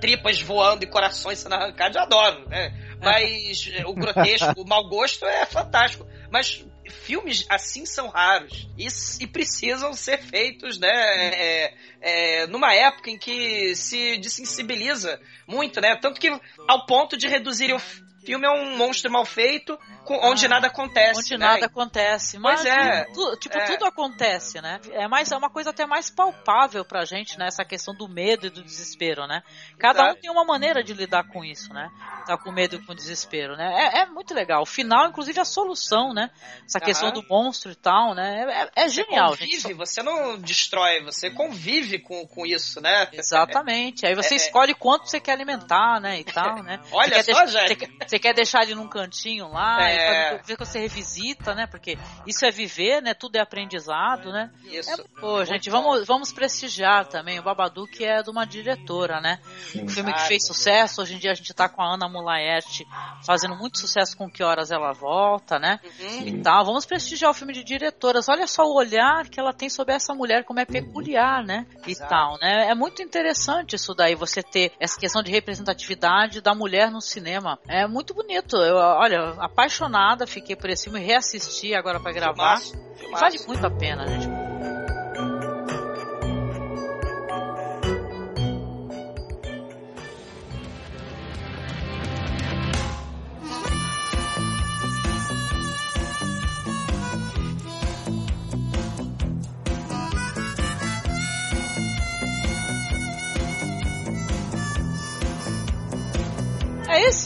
[0.00, 2.72] tripas voando e corações sendo arrancados, eu adoro, né?
[3.00, 6.06] Mas o grotesco, o mau gosto é fantástico.
[6.30, 8.86] Mas filmes assim são raros e,
[9.22, 10.88] e precisam ser feitos, né?
[10.88, 15.96] É, é, numa época em que se desensibiliza muito, né?
[15.96, 16.28] Tanto que
[16.66, 17.80] ao ponto de reduzir o
[18.28, 21.20] filme é um monstro mal feito, onde ah, nada acontece.
[21.20, 21.46] Onde né?
[21.46, 22.38] nada acontece.
[22.38, 23.04] Mas, pois é.
[23.04, 23.64] Tu, tipo, é.
[23.64, 24.80] tudo acontece, né?
[24.92, 27.46] É, mais, é uma coisa até mais palpável pra gente, né?
[27.46, 29.42] Essa questão do medo e do desespero, né?
[29.78, 30.18] Cada Exato.
[30.18, 31.90] um tem uma maneira de lidar com isso, né?
[32.26, 33.92] Tá com medo e com desespero, né?
[33.94, 34.62] É, é muito legal.
[34.62, 36.30] O final, inclusive, a solução, né?
[36.66, 38.68] Essa questão do monstro e tal, né?
[38.76, 39.74] É, é genial, você convive, gente.
[39.74, 43.08] Você não destrói, você convive com, com isso, né?
[43.10, 44.04] Exatamente.
[44.04, 44.40] Aí você é, é.
[44.40, 46.20] escolhe quanto você quer alimentar, né?
[46.20, 46.78] E tal, né?
[46.92, 47.76] Olha só, deixar,
[48.06, 50.38] você, você, quer deixar ele num cantinho lá, é.
[50.44, 51.66] ver que você revisita, né?
[51.66, 53.14] Porque isso é viver, né?
[53.14, 54.50] Tudo é aprendizado, né?
[54.64, 54.90] Isso.
[54.90, 57.38] É, pô, gente, vamos, vamos prestigiar também.
[57.38, 59.38] O Babadook é de uma diretora, né?
[59.70, 59.84] Sim.
[59.84, 61.00] Um filme que fez sucesso.
[61.00, 62.84] Hoje em dia a gente tá com a Ana Mulaerte
[63.24, 65.78] fazendo muito sucesso com Que Horas Ela Volta, né?
[66.00, 66.26] Uhum.
[66.26, 66.64] E tal.
[66.64, 68.28] Vamos prestigiar o filme de diretoras.
[68.28, 71.66] Olha só o olhar que ela tem sobre essa mulher, como é peculiar, né?
[71.86, 72.10] E Exato.
[72.10, 72.68] tal, né?
[72.68, 77.58] É muito interessante isso daí, você ter essa questão de representatividade da mulher no cinema.
[77.68, 78.56] É muito bonito.
[78.56, 82.58] Eu, olha, apaixonada, fiquei por esse filme, reassisti agora para gravar.
[82.58, 83.22] Filmaço, filmaço.
[83.22, 84.47] Vale muito a pena, gente.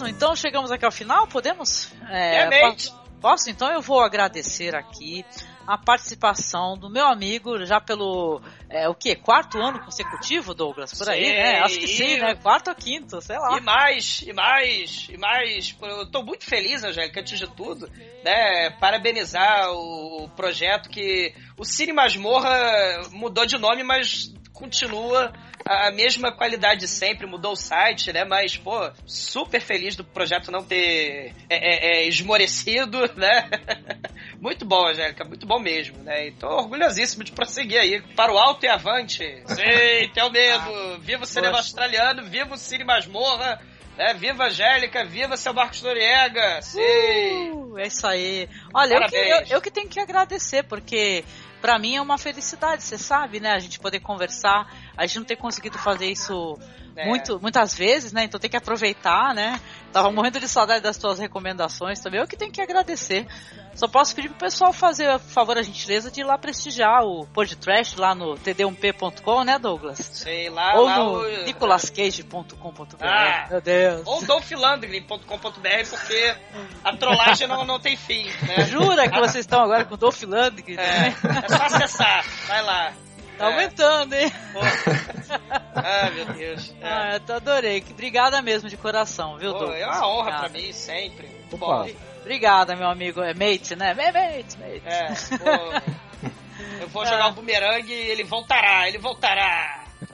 [0.02, 1.92] É isso, então chegamos aqui ao final, podemos?
[2.08, 2.44] É,
[3.20, 3.48] Posso?
[3.48, 5.24] Então eu vou agradecer aqui
[5.64, 11.08] a participação do meu amigo já pelo é, o que quarto ano consecutivo Douglas por
[11.08, 15.08] aí né acho que sim né quarto ou quinto sei lá E mais, e mais,
[15.08, 15.76] e mais.
[15.80, 17.88] Eu tô muito feliz, Angélica, antes de tudo,
[18.24, 18.70] né?
[18.80, 24.32] Parabenizar o projeto que o Cine Masmorra mudou de nome, mas
[24.62, 25.32] continua
[25.66, 28.24] a mesma qualidade de sempre, mudou o site, né?
[28.24, 33.48] Mas, pô, super feliz do projeto não ter é, é, é, esmorecido, né?
[34.40, 36.28] Muito bom, Angélica, muito bom mesmo, né?
[36.28, 39.18] E tô orgulhosíssimo de prosseguir aí para o alto e avante.
[39.46, 41.00] Sim, tenho medo.
[41.00, 43.60] Viva o cinema australiano, viva o Cine Masmorra,
[43.96, 44.14] né?
[44.14, 46.62] Viva Angélica, viva seu Marcos Noriega.
[46.62, 47.50] Sim.
[47.52, 48.48] Uh, é isso aí.
[48.74, 51.24] Olha, eu que, eu, eu que tenho que agradecer, porque
[51.62, 53.52] pra mim é uma felicidade, você sabe, né?
[53.52, 54.66] A gente poder conversar.
[54.96, 56.58] A gente não ter conseguido fazer isso
[56.96, 57.06] É.
[57.06, 58.24] muito, muitas vezes, né?
[58.24, 59.60] Então tem que aproveitar, né?
[59.92, 62.20] Tava morrendo de saudade das tuas recomendações também.
[62.20, 63.26] Eu que tenho que agradecer.
[63.74, 67.26] Só posso pedir pro pessoal fazer, por favor, a gentileza de ir lá prestigiar o
[67.28, 69.98] Podtrash lá no td1p.com, né, Douglas?
[70.12, 72.96] Sei lá, Ou lá no o- nicolascage.com.br.
[73.04, 74.02] Ah, Meu Deus.
[74.06, 76.34] Ou dolphilandgren.com.br porque
[76.84, 78.64] a trollagem não, não tem fim, né?
[78.66, 80.78] Jura que vocês estão agora com o Dolph Lundgren?
[80.78, 82.92] É, é só acessar, vai lá.
[83.38, 84.32] Tá aumentando, hein?
[85.74, 86.74] Ah, meu Deus.
[86.80, 86.86] É.
[86.86, 87.80] Ah, eu adorei.
[87.80, 89.80] Que Obrigada mesmo de coração, viu, Pô, Douglas?
[89.80, 90.40] é uma honra Obrigado.
[90.40, 91.28] pra mim, sempre.
[91.50, 91.66] Opa.
[91.66, 91.90] bom.
[92.20, 93.20] Obrigada, meu amigo.
[93.22, 93.90] É mate, né?
[93.90, 94.82] É mate, mate.
[94.84, 96.28] É, pô,
[96.82, 99.80] eu vou jogar o bumerangue e ele voltará, ele voltará.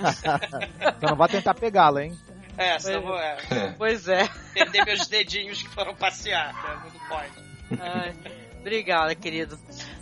[0.97, 2.18] Então não vai tentar pegá-la, hein?
[2.56, 3.36] É, senão eu vou é,
[3.76, 4.28] Pois é.
[4.55, 6.52] perder meus dedinhos que foram passear.
[6.55, 6.90] Né?
[6.94, 7.32] Não pode.
[7.80, 8.14] Ai,
[8.60, 9.58] obrigada, querido.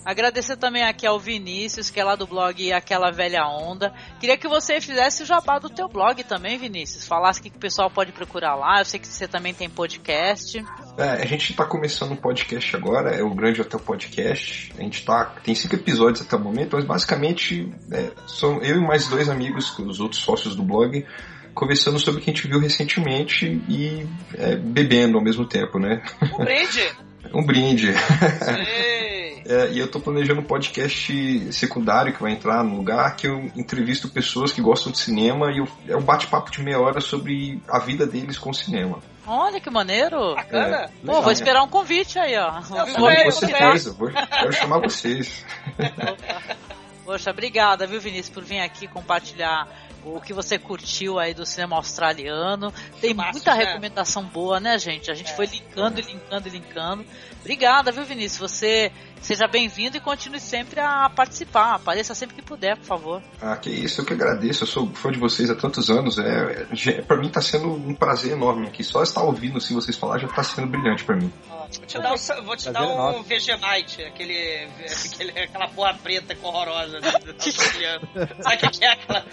[0.06, 3.92] Agradecer também aqui ao Vinícius, que é lá do blog Aquela Velha Onda.
[4.20, 7.04] Queria que você fizesse o jabá do teu blog também, Vinícius.
[7.04, 8.78] Falasse o que o pessoal pode procurar lá.
[8.78, 10.64] Eu sei que você também tem podcast.
[10.96, 14.72] É, a gente tá começando um podcast agora, é o Grande Hotel Podcast.
[14.78, 15.24] A gente tá.
[15.42, 19.76] Tem cinco episódios até o momento, mas basicamente é, são eu e mais dois amigos,
[19.76, 21.04] os outros sócios do blog,
[21.52, 24.06] conversando sobre o que a gente viu recentemente e
[24.38, 26.00] é, bebendo ao mesmo tempo, né?
[26.38, 26.96] Um brinde!
[27.34, 27.92] Um brinde.
[27.92, 29.15] Sim.
[29.48, 33.50] É, e eu tô planejando um podcast secundário que vai entrar no lugar que eu
[33.54, 37.60] entrevisto pessoas que gostam de cinema e eu, é um bate-papo de meia hora sobre
[37.68, 38.98] a vida deles com o cinema.
[39.26, 40.34] Olha que maneiro.
[40.34, 40.76] Bacana.
[40.76, 42.58] É, Pô, vou esperar um convite aí, ó.
[42.58, 45.44] Eu Vou, com certeza, vou, quero chamar vocês.
[47.04, 49.68] Poxa, obrigada, viu, Vinícius, por vir aqui compartilhar
[50.04, 52.72] o que você curtiu aí do cinema australiano.
[53.00, 53.64] Tem muita né?
[53.64, 55.10] recomendação boa, né, gente?
[55.10, 55.34] A gente É.
[55.34, 57.04] foi linkando e linkando e linkando.
[57.40, 58.50] Obrigada, viu, Vinícius?
[58.50, 58.92] Você
[59.26, 61.74] seja bem-vindo e continue sempre a participar.
[61.74, 63.22] Apareça sempre que puder, por favor.
[63.42, 64.62] Ah, que isso, eu que agradeço.
[64.62, 66.16] Eu sou fã de vocês há tantos anos.
[66.16, 68.84] É, é, para mim tá sendo um prazer enorme aqui.
[68.84, 71.32] Só estar ouvindo assim vocês falar já tá sendo brilhante pra mim.
[71.48, 73.22] Vou te dar um, vou te dar é um.
[73.24, 74.68] Vegemite, aquele,
[75.04, 77.00] aquele, aquela porra preta com horrorosa.
[77.02, 79.24] Sabe o que que é aquela?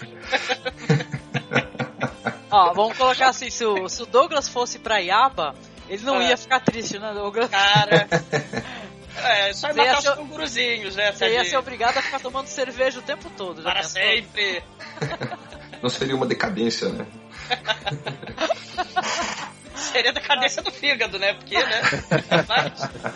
[2.50, 5.54] Ó, vamos colocar assim: se o, se o Douglas fosse pra Iaba,
[5.88, 6.30] ele não É.
[6.30, 7.48] ia ficar triste, né, Douglas?
[7.48, 8.08] Cara.
[9.16, 11.12] É, só ia matar os ser- canguruzinhos, né?
[11.12, 13.62] Você ia ser obrigado a ficar tomando cerveja o tempo todo.
[13.62, 14.02] Já Para pensou?
[14.02, 14.62] sempre.
[15.82, 17.06] Não seria uma decadência, né?
[19.74, 21.34] Seria da cadência do fígado, né?
[21.34, 21.82] Porque, né?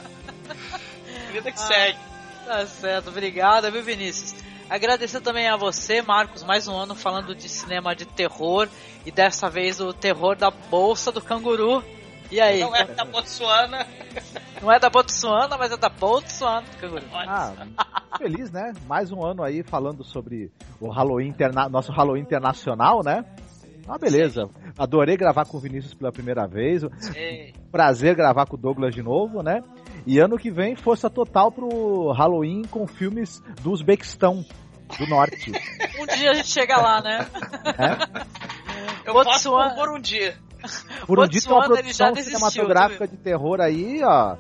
[1.33, 1.99] Vida que segue.
[2.47, 4.35] Tá certo, obrigado, viu, Vinícius?
[4.69, 8.69] Agradecer também a você, Marcos, mais um ano falando de cinema de terror
[9.05, 11.83] e dessa vez o terror da bolsa do canguru.
[12.31, 12.61] E aí?
[12.61, 13.87] Não é da Botsuana.
[14.61, 16.67] Não é da Botsuana, mas é da Botsuana.
[17.27, 17.53] Ah,
[18.19, 18.73] feliz, né?
[18.87, 20.51] Mais um ano aí falando sobre
[20.81, 23.25] o Halloween interna nosso Halloween internacional, né?
[23.87, 24.51] Ah, beleza.
[24.77, 26.83] Adorei gravar com o Vinícius pela primeira vez.
[27.15, 29.63] Ei, Prazer gravar com o Douglas de novo, né?
[30.07, 34.45] E ano que vem, força total pro Halloween com filmes do Uzbequistão,
[34.99, 35.53] do norte.
[36.01, 37.27] Um dia a gente chega lá, né?
[39.05, 40.37] eu Botsuana- posso por um dia.
[41.07, 44.37] Por um dia tem uma produção desistiu, cinematográfica de terror aí, ó.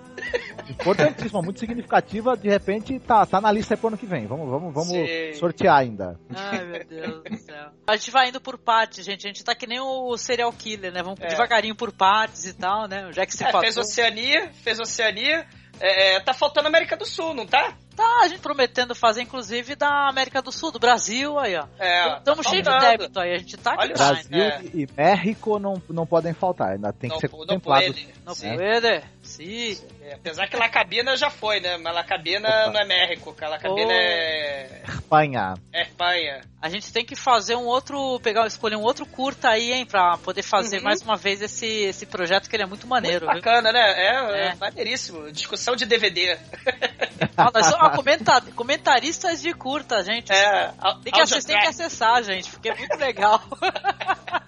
[0.68, 2.36] Importantíssima, muito significativa.
[2.36, 4.26] De repente tá, tá na lista aí pro ano que vem.
[4.26, 5.32] Vamos, vamos, vamos Sim.
[5.34, 6.18] sortear ainda.
[6.34, 7.70] Ai, meu Deus do céu.
[7.86, 9.26] A gente vai indo por partes, gente.
[9.26, 11.02] A gente tá que nem o serial killer, né?
[11.02, 11.28] Vamos É.
[11.28, 13.10] devagarinho por partes e tal, né?
[13.12, 15.46] Já que se É, fez Oceania, fez Oceania.
[15.80, 17.74] É, tá faltando América do Sul, não tá?
[17.98, 21.66] Tá, a gente prometendo fazer, inclusive, da América do Sul, do Brasil, aí, ó.
[21.80, 24.64] É, Estamos tá cheios de débito aí, a gente tá aqui Olha lá, Brasil né?
[24.72, 27.88] e México não, não podem faltar, ainda tem Não, que ser não contemplados.
[27.88, 28.08] pode.
[28.24, 29.02] Não puede.
[29.38, 29.78] Sim.
[30.02, 31.76] É, apesar que La Cabina já foi, né?
[31.78, 33.34] Mas La Cabina não é México.
[33.40, 33.92] La Cabina Oh.
[33.92, 34.82] é...
[34.88, 35.54] Espanha.
[35.72, 36.40] é Espanha.
[36.60, 40.18] A gente tem que fazer um outro, pegar, escolher um outro curta aí, hein, pra
[40.18, 40.84] poder fazer Uhum.
[40.84, 43.26] mais uma vez esse, esse projeto que ele é muito maneiro.
[43.26, 43.34] viu?
[43.36, 43.80] Bacana, né?
[43.80, 44.48] É, é.
[44.48, 44.54] É.
[44.56, 45.30] maneiríssimo.
[45.30, 46.36] Discussão de DVD.
[47.36, 50.32] Ah, nós somos comenta- comentaristas de curta, gente.
[50.32, 50.72] É,
[51.04, 53.40] Tem que, acessar, tem que acessar, gente, porque é muito legal.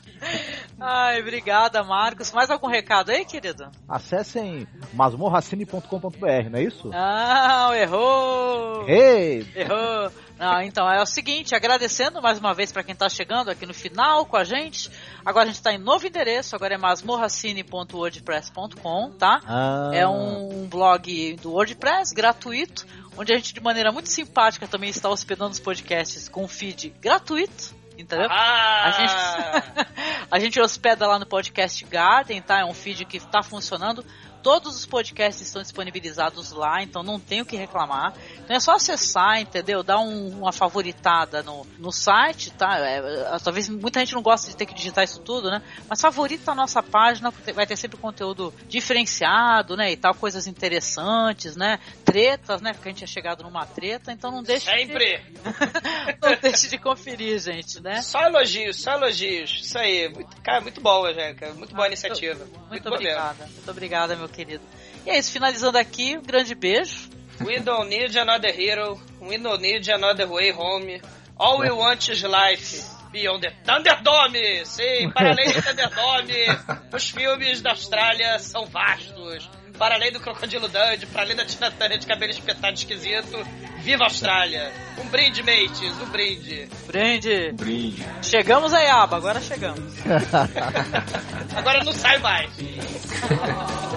[0.78, 2.30] Ai, obrigada, Marcos.
[2.32, 3.70] Mais algum recado aí, querido?
[3.88, 6.88] Acessem masmorracine.com.br, não é isso?
[6.88, 8.86] Não, errou!
[8.88, 9.46] Ei!
[9.54, 10.10] Errou!
[10.38, 13.74] Não, então é o seguinte, agradecendo mais uma vez para quem tá chegando aqui no
[13.74, 14.90] final com a gente.
[15.22, 19.38] Agora a gente tá em novo endereço, agora é masmorracine.wordpress.com, tá?
[19.46, 19.90] Ah.
[19.92, 22.86] É um blog do WordPress gratuito,
[23.18, 27.78] onde a gente de maneira muito simpática também está hospedando os podcasts com feed gratuito.
[28.00, 28.28] Entendeu?
[28.30, 28.84] Ah!
[28.84, 29.88] A, gente,
[30.30, 32.60] a gente hospeda lá no Podcast Garden, tá?
[32.60, 34.04] É um feed que está funcionando.
[34.42, 38.14] Todos os podcasts estão disponibilizados lá, então não tem o que reclamar.
[38.38, 39.82] Então é só acessar, entendeu?
[39.82, 42.78] Dar um- uma favoritada no, no site, tá?
[42.78, 45.62] É, é, talvez muita gente não gosta de ter que digitar isso tudo, né?
[45.88, 49.92] Mas favorita a nossa página, porque vai ter sempre conteúdo diferenciado, né?
[49.92, 51.78] E tal, coisas interessantes, né?
[52.04, 52.72] Tretas, né?
[52.72, 55.18] Porque a gente é chegado numa treta, então não deixe Sempre.
[55.18, 55.22] de,
[56.20, 58.02] não deixe de conferir, gente, né?
[58.02, 59.60] Só elogios, só elogios.
[59.62, 60.08] Isso aí.
[60.08, 61.52] Muito, cara, muito bom, Angélica.
[61.54, 62.44] Muito boa iniciativa.
[62.68, 62.94] Muito bom mesmo.
[62.96, 64.64] obrigada, muito obrigada, meu querido.
[65.04, 67.08] E é isso, finalizando aqui, um grande beijo.
[67.40, 69.00] We don't need another hero.
[69.20, 71.00] We don't need another way home.
[71.38, 72.84] All we want is life.
[73.10, 74.64] Beyond the Thunderdome!
[74.64, 76.46] Sim, para além do Thunderdome,
[76.92, 79.50] os filmes da Austrália são vastos.
[79.76, 83.42] Para além do Crocodilo Dundee, para além da Tina Turner de cabelo espetado esquisito,
[83.78, 84.70] viva a Austrália!
[84.98, 86.68] Um brinde, mates, um brinde.
[86.86, 87.52] Brinde.
[87.52, 88.06] Brinde.
[88.22, 89.94] Chegamos aí, Aba, agora chegamos.
[91.56, 92.50] Agora não sai mais.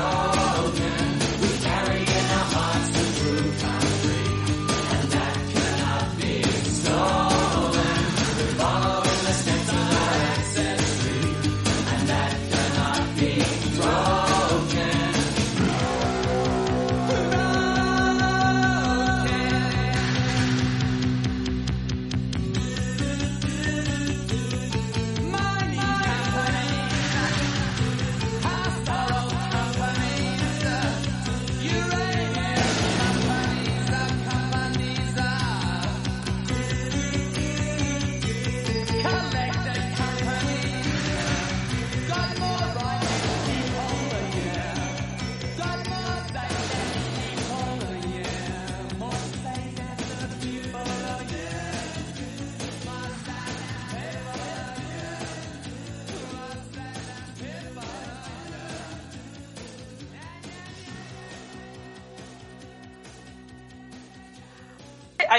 [0.00, 0.47] Oh.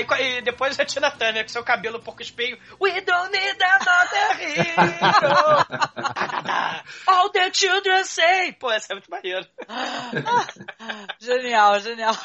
[0.09, 2.57] Aí e depois a Tina Turner com seu cabelo um pouco espelho.
[2.81, 5.65] We don't need another hero.
[7.07, 8.53] All the children say.
[8.53, 9.45] Pô, essa é muito maneiro.
[11.19, 12.15] Genial, genial.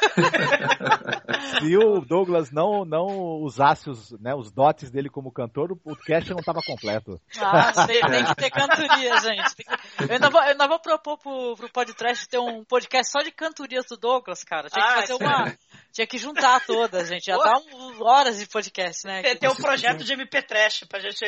[1.60, 3.06] Se o Douglas não, não
[3.42, 7.20] usasse os, né, os dotes dele como cantor, o podcast não estava completo.
[7.40, 9.56] Ah, tem, tem que ter cantoria, gente.
[9.56, 13.10] Tem que- Eu, ainda vou, eu ainda vou propor pro, pro podcast ter um podcast
[13.10, 14.68] só de cantorias do Douglas, cara.
[14.70, 15.24] Tinha que Ah, fazer sim.
[15.24, 15.54] uma.
[15.92, 17.24] Tinha que juntar todas, gente.
[17.26, 19.22] Já dá um- horas de podcast, né?
[19.22, 21.24] Tem, tem um projeto de MP Trash pra gente.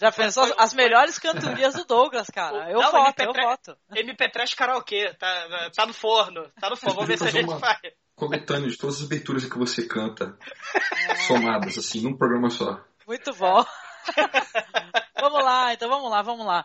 [0.00, 2.70] Já pensou as- as melhores cantorias do Douglas, cara?
[2.70, 3.76] Eu Não, voto, MP eu voto.
[3.96, 5.12] MP Trash karaokê.
[5.14, 6.48] Tá, tá no forno.
[6.60, 6.94] Tá no forno.
[6.96, 7.78] Vamos ver se a gente uma- faz.
[7.82, 10.38] De todas as aberturas que você canta,
[11.26, 12.80] somadas, assim, num programa só.
[13.06, 13.64] Muito bom.
[15.20, 16.64] vamos lá, então vamos lá, vamos lá.